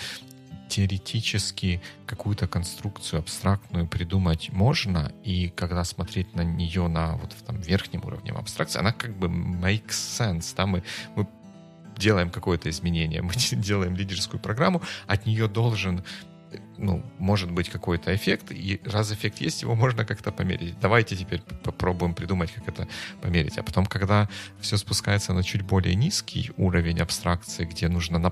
теоретически 0.67 1.81
какую-то 2.05 2.47
конструкцию 2.47 3.19
абстрактную 3.19 3.87
придумать 3.87 4.51
можно, 4.51 5.11
и 5.23 5.49
когда 5.49 5.83
смотреть 5.83 6.33
на 6.35 6.41
нее 6.41 6.87
на 6.87 7.15
вот 7.17 7.33
в 7.33 7.43
там 7.43 7.59
верхнем 7.61 8.03
уровне 8.03 8.31
абстракции, 8.31 8.79
она 8.79 8.91
как 8.91 9.15
бы 9.15 9.27
makes 9.27 9.89
sense, 9.91 10.53
да, 10.57 10.65
мы, 10.65 10.83
мы 11.15 11.27
делаем 11.97 12.29
какое-то 12.29 12.69
изменение, 12.69 13.21
мы 13.21 13.33
делаем 13.35 13.95
лидерскую 13.95 14.39
программу, 14.39 14.81
от 15.07 15.25
нее 15.25 15.47
должен 15.47 16.03
ну, 16.77 17.03
может 17.19 17.51
быть 17.51 17.69
какой-то 17.69 18.15
эффект, 18.15 18.51
и 18.51 18.79
раз 18.85 19.11
эффект 19.11 19.41
есть, 19.41 19.61
его 19.61 19.75
можно 19.75 20.05
как-то 20.05 20.31
померить. 20.31 20.79
Давайте 20.79 21.15
теперь 21.15 21.41
попробуем 21.63 22.13
придумать, 22.13 22.51
как 22.51 22.67
это 22.67 22.87
померить. 23.21 23.57
А 23.57 23.63
потом, 23.63 23.85
когда 23.85 24.29
все 24.59 24.77
спускается 24.77 25.33
на 25.33 25.43
чуть 25.43 25.61
более 25.61 25.95
низкий 25.95 26.51
уровень 26.57 26.99
абстракции, 26.99 27.65
где 27.65 27.87
нужно 27.87 28.19
на 28.19 28.31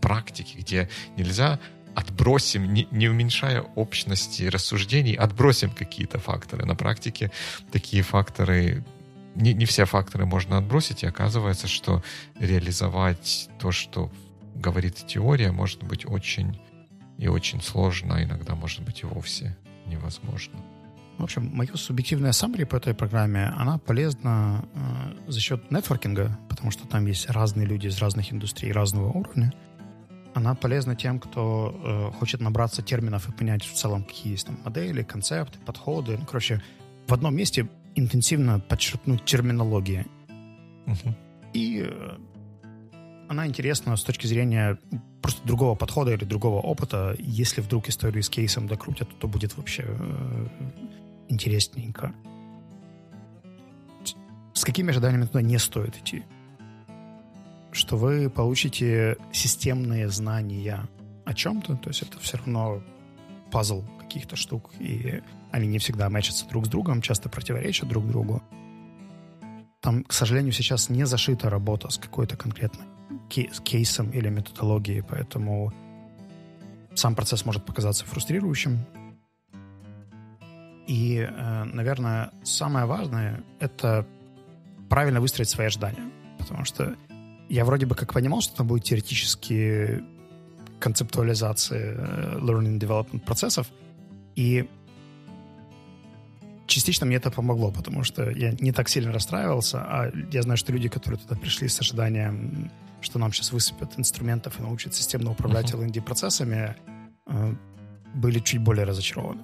практике, 0.00 0.58
где 0.58 0.88
нельзя 1.16 1.58
отбросим, 1.94 2.72
не, 2.72 2.88
не 2.90 3.08
уменьшая 3.08 3.60
общности 3.60 4.44
рассуждений, 4.44 5.14
отбросим 5.14 5.70
какие-то 5.70 6.18
факторы. 6.18 6.64
На 6.64 6.74
практике 6.74 7.30
такие 7.70 8.02
факторы 8.02 8.84
не, 9.34 9.54
не 9.54 9.64
все 9.64 9.84
факторы 9.84 10.26
можно 10.26 10.58
отбросить, 10.58 11.02
и 11.02 11.06
оказывается, 11.06 11.68
что 11.68 12.02
реализовать 12.38 13.48
то, 13.58 13.72
что 13.72 14.10
говорит 14.54 15.06
теория, 15.06 15.52
может 15.52 15.82
быть 15.82 16.06
очень 16.06 16.60
и 17.22 17.28
очень 17.28 17.62
сложно, 17.62 18.16
а 18.16 18.22
иногда, 18.24 18.56
может 18.56 18.82
быть, 18.82 19.02
и 19.02 19.06
вовсе 19.06 19.56
невозможно. 19.86 20.58
В 21.18 21.22
общем, 21.22 21.50
мое 21.54 21.72
субъективное 21.76 22.32
summary 22.32 22.66
по 22.66 22.74
этой 22.74 22.94
программе, 22.94 23.44
она 23.56 23.78
полезна 23.78 24.64
э, 24.74 25.30
за 25.30 25.40
счет 25.40 25.70
нетворкинга, 25.70 26.36
потому 26.48 26.72
что 26.72 26.88
там 26.88 27.06
есть 27.06 27.30
разные 27.30 27.64
люди 27.64 27.86
из 27.86 27.98
разных 27.98 28.32
индустрий, 28.32 28.72
разного 28.72 29.12
уровня. 29.12 29.52
Она 30.34 30.56
полезна 30.56 30.96
тем, 30.96 31.20
кто 31.20 32.10
э, 32.12 32.18
хочет 32.18 32.40
набраться 32.40 32.82
терминов 32.82 33.28
и 33.28 33.32
понять 33.32 33.62
в 33.62 33.72
целом, 33.72 34.02
какие 34.02 34.32
есть 34.32 34.46
там 34.48 34.58
модели, 34.64 35.04
концепты, 35.04 35.60
подходы. 35.60 36.16
Ну, 36.18 36.26
короче, 36.26 36.60
в 37.06 37.14
одном 37.14 37.36
месте 37.36 37.68
интенсивно 37.94 38.58
подчеркнуть 38.58 39.24
терминологии. 39.24 40.06
Угу. 40.86 41.14
И 41.52 41.86
э, 41.88 42.16
она 43.32 43.46
интересна 43.46 43.96
с 43.96 44.02
точки 44.02 44.26
зрения 44.26 44.78
просто 45.20 45.44
другого 45.46 45.74
подхода 45.74 46.12
или 46.12 46.24
другого 46.24 46.60
опыта. 46.60 47.16
Если 47.18 47.60
вдруг 47.60 47.88
историю 47.88 48.22
с 48.22 48.28
кейсом 48.28 48.66
докрутят, 48.66 49.08
то 49.18 49.26
будет 49.26 49.56
вообще 49.56 49.84
э, 49.86 50.48
интересненько. 51.28 52.14
С 54.52 54.64
какими 54.64 54.90
ожиданиями 54.90 55.24
туда 55.24 55.42
не 55.42 55.58
стоит 55.58 55.96
идти? 55.96 56.24
Что 57.72 57.96
вы 57.96 58.28
получите 58.28 59.16
системные 59.32 60.08
знания 60.10 60.88
о 61.24 61.32
чем-то, 61.32 61.76
то 61.76 61.88
есть 61.88 62.02
это 62.02 62.18
все 62.20 62.36
равно 62.36 62.82
пазл 63.50 63.82
каких-то 63.98 64.36
штук, 64.36 64.70
и 64.78 65.22
они 65.50 65.66
не 65.66 65.78
всегда 65.78 66.10
мэчатся 66.10 66.46
друг 66.48 66.66
с 66.66 66.68
другом, 66.68 67.00
часто 67.00 67.30
противоречат 67.30 67.88
друг 67.88 68.06
другу. 68.06 68.42
Там, 69.80 70.04
к 70.04 70.12
сожалению, 70.12 70.52
сейчас 70.52 70.90
не 70.90 71.06
зашита 71.06 71.48
работа 71.48 71.88
с 71.88 71.96
какой-то 71.96 72.36
конкретной 72.36 72.91
кейсом 73.28 74.10
или 74.10 74.28
методологией, 74.28 75.02
поэтому 75.02 75.72
сам 76.94 77.14
процесс 77.14 77.44
может 77.44 77.64
показаться 77.64 78.04
фрустрирующим. 78.04 78.78
И, 80.86 81.18
э, 81.18 81.64
наверное, 81.64 82.32
самое 82.42 82.86
важное— 82.86 83.42
это 83.60 84.06
правильно 84.88 85.20
выстроить 85.20 85.48
свои 85.48 85.68
ожидания. 85.68 86.10
Потому 86.38 86.64
что 86.64 86.96
я 87.48 87.64
вроде 87.64 87.86
бы 87.86 87.94
как 87.94 88.12
понимал, 88.12 88.40
что 88.40 88.56
там 88.56 88.66
будет 88.66 88.84
теоретически 88.84 90.02
концептуализация 90.80 91.94
э, 91.96 92.38
learning 92.40 92.78
development 92.78 93.20
процессов, 93.20 93.68
и 94.34 94.68
частично 96.66 97.06
мне 97.06 97.16
это 97.16 97.30
помогло, 97.30 97.70
потому 97.70 98.04
что 98.04 98.30
я 98.30 98.52
не 98.60 98.72
так 98.72 98.88
сильно 98.88 99.12
расстраивался, 99.12 99.78
а 99.78 100.12
я 100.32 100.42
знаю, 100.42 100.56
что 100.56 100.72
люди, 100.72 100.88
которые 100.88 101.20
туда 101.20 101.36
пришли 101.36 101.68
с 101.68 101.80
ожиданием 101.80 102.70
что 103.02 103.18
нам 103.18 103.32
сейчас 103.32 103.52
высыпят 103.52 103.98
инструментов 103.98 104.58
и 104.58 104.62
научат 104.62 104.94
системно 104.94 105.32
управлять 105.32 105.72
uh-huh. 105.72 105.84
L&D-процессами, 105.84 106.76
э, 107.26 107.54
были 108.14 108.38
чуть 108.38 108.60
более 108.60 108.84
разочарованы. 108.84 109.42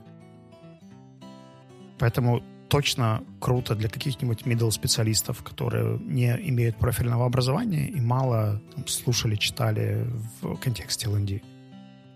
Поэтому 1.98 2.42
точно 2.68 3.24
круто 3.40 3.74
для 3.74 3.88
каких-нибудь 3.88 4.42
middle 4.42 4.70
специалистов, 4.70 5.42
которые 5.42 5.98
не 5.98 6.30
имеют 6.50 6.76
профильного 6.76 7.26
образования 7.26 7.88
и 7.88 8.00
мало 8.00 8.60
там, 8.74 8.86
слушали, 8.86 9.36
читали 9.36 10.06
в 10.40 10.56
контексте 10.56 11.08
L&D. 11.08 11.40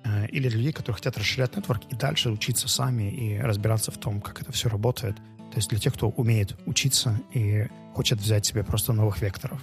Э, 0.04 0.26
или 0.26 0.48
для 0.48 0.58
людей, 0.58 0.72
которые 0.72 0.96
хотят 0.96 1.18
расширять 1.18 1.56
нетворк 1.56 1.82
и 1.90 1.96
дальше 1.96 2.30
учиться 2.30 2.68
сами 2.68 3.10
и 3.10 3.38
разбираться 3.38 3.90
в 3.90 3.98
том, 3.98 4.20
как 4.20 4.42
это 4.42 4.52
все 4.52 4.68
работает. 4.68 5.16
То 5.16 5.56
есть 5.56 5.68
для 5.70 5.78
тех, 5.78 5.94
кто 5.94 6.08
умеет 6.08 6.56
учиться 6.66 7.20
и 7.32 7.66
хочет 7.94 8.18
взять 8.18 8.46
себе 8.46 8.64
просто 8.64 8.92
новых 8.92 9.20
векторов 9.20 9.60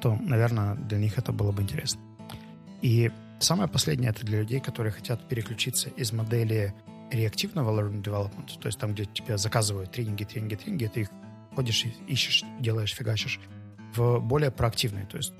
то, 0.00 0.16
наверное, 0.16 0.74
для 0.74 0.98
них 0.98 1.18
это 1.18 1.32
было 1.32 1.52
бы 1.52 1.62
интересно. 1.62 2.00
И 2.82 3.10
самое 3.40 3.68
последнее 3.68 4.10
это 4.10 4.24
для 4.24 4.40
людей, 4.40 4.60
которые 4.60 4.92
хотят 4.92 5.26
переключиться 5.28 5.88
из 5.90 6.12
модели 6.12 6.74
реактивного 7.10 7.80
learning 7.80 8.02
development, 8.02 8.60
то 8.60 8.66
есть 8.66 8.78
там, 8.78 8.92
где 8.92 9.06
тебе 9.06 9.38
заказывают 9.38 9.90
тренинги, 9.90 10.24
тренинги, 10.24 10.54
тренинги, 10.56 10.86
ты 10.86 11.00
их 11.02 11.08
ходишь, 11.54 11.86
ищешь, 12.06 12.44
делаешь, 12.60 12.94
фигачишь, 12.94 13.40
в 13.94 14.20
более 14.20 14.50
проактивный, 14.50 15.06
то 15.06 15.16
есть 15.16 15.32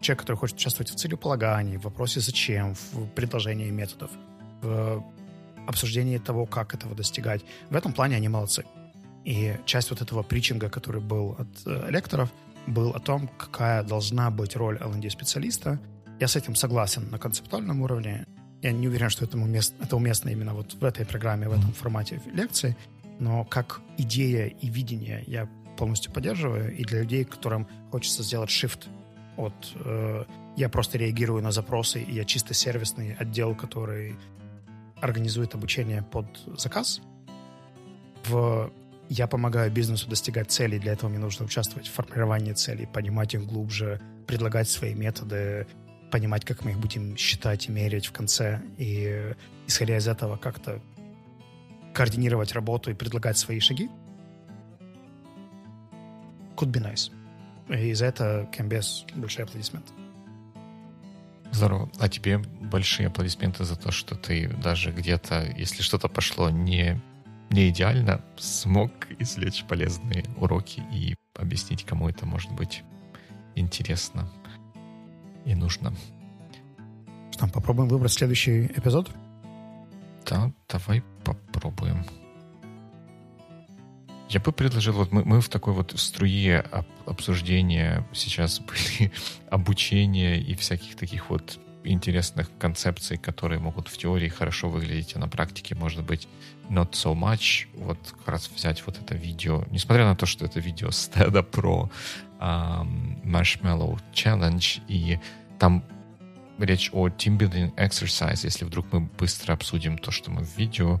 человек, 0.00 0.20
который 0.20 0.36
хочет 0.36 0.56
участвовать 0.56 0.90
в 0.90 0.96
целеполагании, 0.96 1.76
в 1.76 1.84
вопросе 1.84 2.20
зачем, 2.20 2.74
в 2.92 3.06
предложении 3.14 3.70
методов, 3.70 4.10
в 4.62 5.04
обсуждении 5.66 6.18
того, 6.18 6.46
как 6.46 6.74
этого 6.74 6.94
достигать. 6.94 7.44
В 7.70 7.76
этом 7.76 7.92
плане 7.92 8.16
они 8.16 8.28
молодцы. 8.28 8.64
И 9.24 9.56
часть 9.66 9.90
вот 9.90 10.00
этого 10.00 10.22
притчинга, 10.22 10.70
который 10.70 11.00
был 11.00 11.36
от 11.38 11.48
э, 11.66 11.90
лекторов— 11.90 12.30
был 12.66 12.90
о 12.90 13.00
том, 13.00 13.28
какая 13.38 13.82
должна 13.82 14.30
быть 14.30 14.56
роль 14.56 14.78
L&D-специалиста. 14.78 15.78
Я 16.18 16.28
с 16.28 16.36
этим 16.36 16.54
согласен 16.54 17.10
на 17.10 17.18
концептуальном 17.18 17.82
уровне. 17.82 18.26
Я 18.62 18.72
не 18.72 18.88
уверен, 18.88 19.10
что 19.10 19.24
это 19.24 19.38
уместно, 19.38 19.82
это 19.82 19.96
уместно 19.96 20.28
именно 20.28 20.54
вот 20.54 20.74
в 20.74 20.84
этой 20.84 21.06
программе, 21.06 21.48
в 21.48 21.52
этом 21.52 21.72
формате 21.72 22.20
лекции, 22.32 22.76
но 23.18 23.44
как 23.44 23.80
идея 23.96 24.46
и 24.46 24.68
видение 24.68 25.24
я 25.26 25.48
полностью 25.78 26.12
поддерживаю. 26.12 26.76
И 26.76 26.84
для 26.84 27.00
людей, 27.00 27.24
которым 27.24 27.66
хочется 27.90 28.22
сделать 28.22 28.50
shift 28.50 28.86
от 29.40 29.72
э, 29.74 30.24
я 30.56 30.68
просто 30.68 30.98
реагирую 30.98 31.42
на 31.42 31.52
запросы, 31.52 32.02
и 32.02 32.12
я 32.12 32.24
чисто 32.24 32.54
сервисный 32.54 33.14
отдел, 33.14 33.54
который 33.54 34.16
организует 35.00 35.54
обучение 35.54 36.02
под 36.02 36.26
заказ, 36.58 37.00
в 38.26 38.70
я 39.08 39.26
помогаю 39.26 39.72
бизнесу 39.72 40.08
достигать 40.08 40.52
целей, 40.52 40.78
для 40.78 40.92
этого 40.92 41.10
мне 41.10 41.18
нужно 41.18 41.44
участвовать 41.44 41.88
в 41.88 41.92
формировании 41.92 42.52
целей, 42.52 42.86
понимать 42.86 43.34
их 43.34 43.44
глубже, 43.44 44.00
предлагать 44.26 44.68
свои 44.68 44.94
методы, 44.94 45.66
понимать, 46.12 46.44
как 46.44 46.64
мы 46.64 46.70
их 46.70 46.78
будем 46.78 47.16
считать 47.16 47.68
и 47.68 47.72
мерить 47.72 48.06
в 48.06 48.12
конце, 48.12 48.62
и 48.78 49.34
исходя 49.66 49.96
из 49.96 50.06
этого 50.06 50.36
как-то 50.36 50.80
координировать 51.92 52.52
работу 52.52 52.90
и 52.90 52.94
предлагать 52.94 53.36
свои 53.36 53.58
шаги. 53.58 53.88
Could 56.56 56.70
be 56.70 56.80
nice. 56.80 57.10
И 57.70 57.94
за 57.94 58.06
это 58.06 58.48
Кембес 58.52 59.04
большие 59.14 59.44
аплодисменты. 59.44 59.92
Здорово. 61.52 61.90
А 61.98 62.08
тебе 62.08 62.38
большие 62.38 63.08
аплодисменты 63.08 63.64
за 63.64 63.76
то, 63.76 63.90
что 63.90 64.14
ты 64.14 64.48
даже 64.48 64.92
где-то, 64.92 65.52
если 65.56 65.82
что-то 65.82 66.08
пошло 66.08 66.50
не, 66.50 67.00
не 67.50 67.68
идеально, 67.70 68.24
смог 68.38 68.90
извлечь 69.18 69.64
полезные 69.64 70.24
уроки 70.36 70.82
и 70.92 71.14
объяснить, 71.34 71.84
кому 71.84 72.08
это 72.08 72.26
может 72.26 72.52
быть 72.52 72.82
интересно 73.56 74.30
и 75.44 75.54
нужно. 75.54 75.94
Что, 77.32 77.48
попробуем 77.48 77.88
выбрать 77.88 78.12
следующий 78.12 78.66
эпизод? 78.66 79.10
Да, 80.26 80.52
давай 80.68 81.02
попробуем. 81.24 82.04
Я 84.30 84.38
бы 84.38 84.52
предложил, 84.52 84.92
вот 84.92 85.10
мы, 85.10 85.24
мы 85.24 85.40
в 85.40 85.48
такой 85.48 85.72
вот 85.72 85.92
струе 85.96 86.60
об, 86.60 86.86
обсуждения 87.04 88.06
сейчас 88.12 88.60
были 88.60 89.10
обучения 89.50 90.40
и 90.40 90.54
всяких 90.54 90.94
таких 90.94 91.30
вот 91.30 91.58
интересных 91.82 92.48
концепций, 92.58 93.16
которые 93.16 93.58
могут 93.58 93.88
в 93.88 93.98
теории 93.98 94.28
хорошо 94.28 94.68
выглядеть, 94.68 95.16
а 95.16 95.18
на 95.18 95.28
практике, 95.28 95.74
может 95.74 96.04
быть, 96.04 96.28
not 96.68 96.92
so 96.92 97.12
much. 97.14 97.66
Вот 97.74 97.98
как 98.18 98.28
раз 98.28 98.48
взять 98.54 98.86
вот 98.86 99.00
это 99.02 99.16
видео, 99.16 99.64
несмотря 99.72 100.04
на 100.04 100.14
то, 100.14 100.26
что 100.26 100.44
это 100.44 100.60
видео 100.60 100.92
стеда 100.92 101.42
про 101.42 101.90
um, 102.38 103.20
Marshmallow 103.24 103.98
Challenge, 104.14 104.80
и 104.86 105.18
там 105.58 105.82
речь 106.60 106.90
о 106.92 107.08
team-building 107.08 107.74
exercise, 107.74 108.40
если 108.44 108.64
вдруг 108.64 108.86
мы 108.92 109.00
быстро 109.00 109.54
обсудим 109.54 109.98
то, 109.98 110.12
что 110.12 110.30
мы 110.30 110.44
в 110.44 110.56
видео 110.56 110.96
а, 110.96 111.00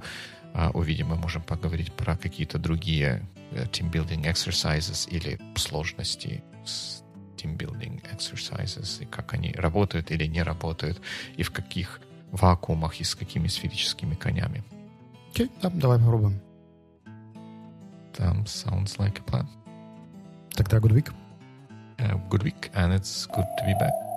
увидим, 0.74 1.08
мы 1.08 1.16
можем 1.16 1.42
поговорить 1.42 1.92
про 1.92 2.16
какие-то 2.16 2.58
другие 2.58 3.22
э, 3.52 3.64
team-building 3.64 4.24
exercises 4.24 5.08
или 5.08 5.38
сложности 5.56 6.42
с 6.64 7.02
team-building 7.36 8.02
exercises, 8.12 9.02
и 9.02 9.06
как 9.06 9.34
они 9.34 9.52
работают 9.52 10.10
или 10.10 10.26
не 10.26 10.42
работают, 10.42 11.00
и 11.36 11.42
в 11.42 11.50
каких 11.50 12.00
вакуумах 12.32 13.00
и 13.00 13.04
с 13.04 13.14
какими 13.14 13.48
сферическими 13.48 14.14
конями. 14.14 14.62
Окей, 15.32 15.46
okay, 15.46 15.50
да, 15.62 15.70
давай 15.70 15.98
попробуем. 15.98 16.40
Там 18.16 18.42
sounds 18.44 18.98
like 18.98 19.18
a 19.18 19.24
plan. 19.24 19.46
Тогда 20.54 20.78
good 20.78 20.92
week. 20.92 21.12
Uh, 21.98 22.16
good 22.28 22.42
week, 22.42 22.70
and 22.74 22.92
it's 22.92 23.26
good 23.26 23.46
to 23.58 23.66
be 23.66 23.74
back. 23.78 24.09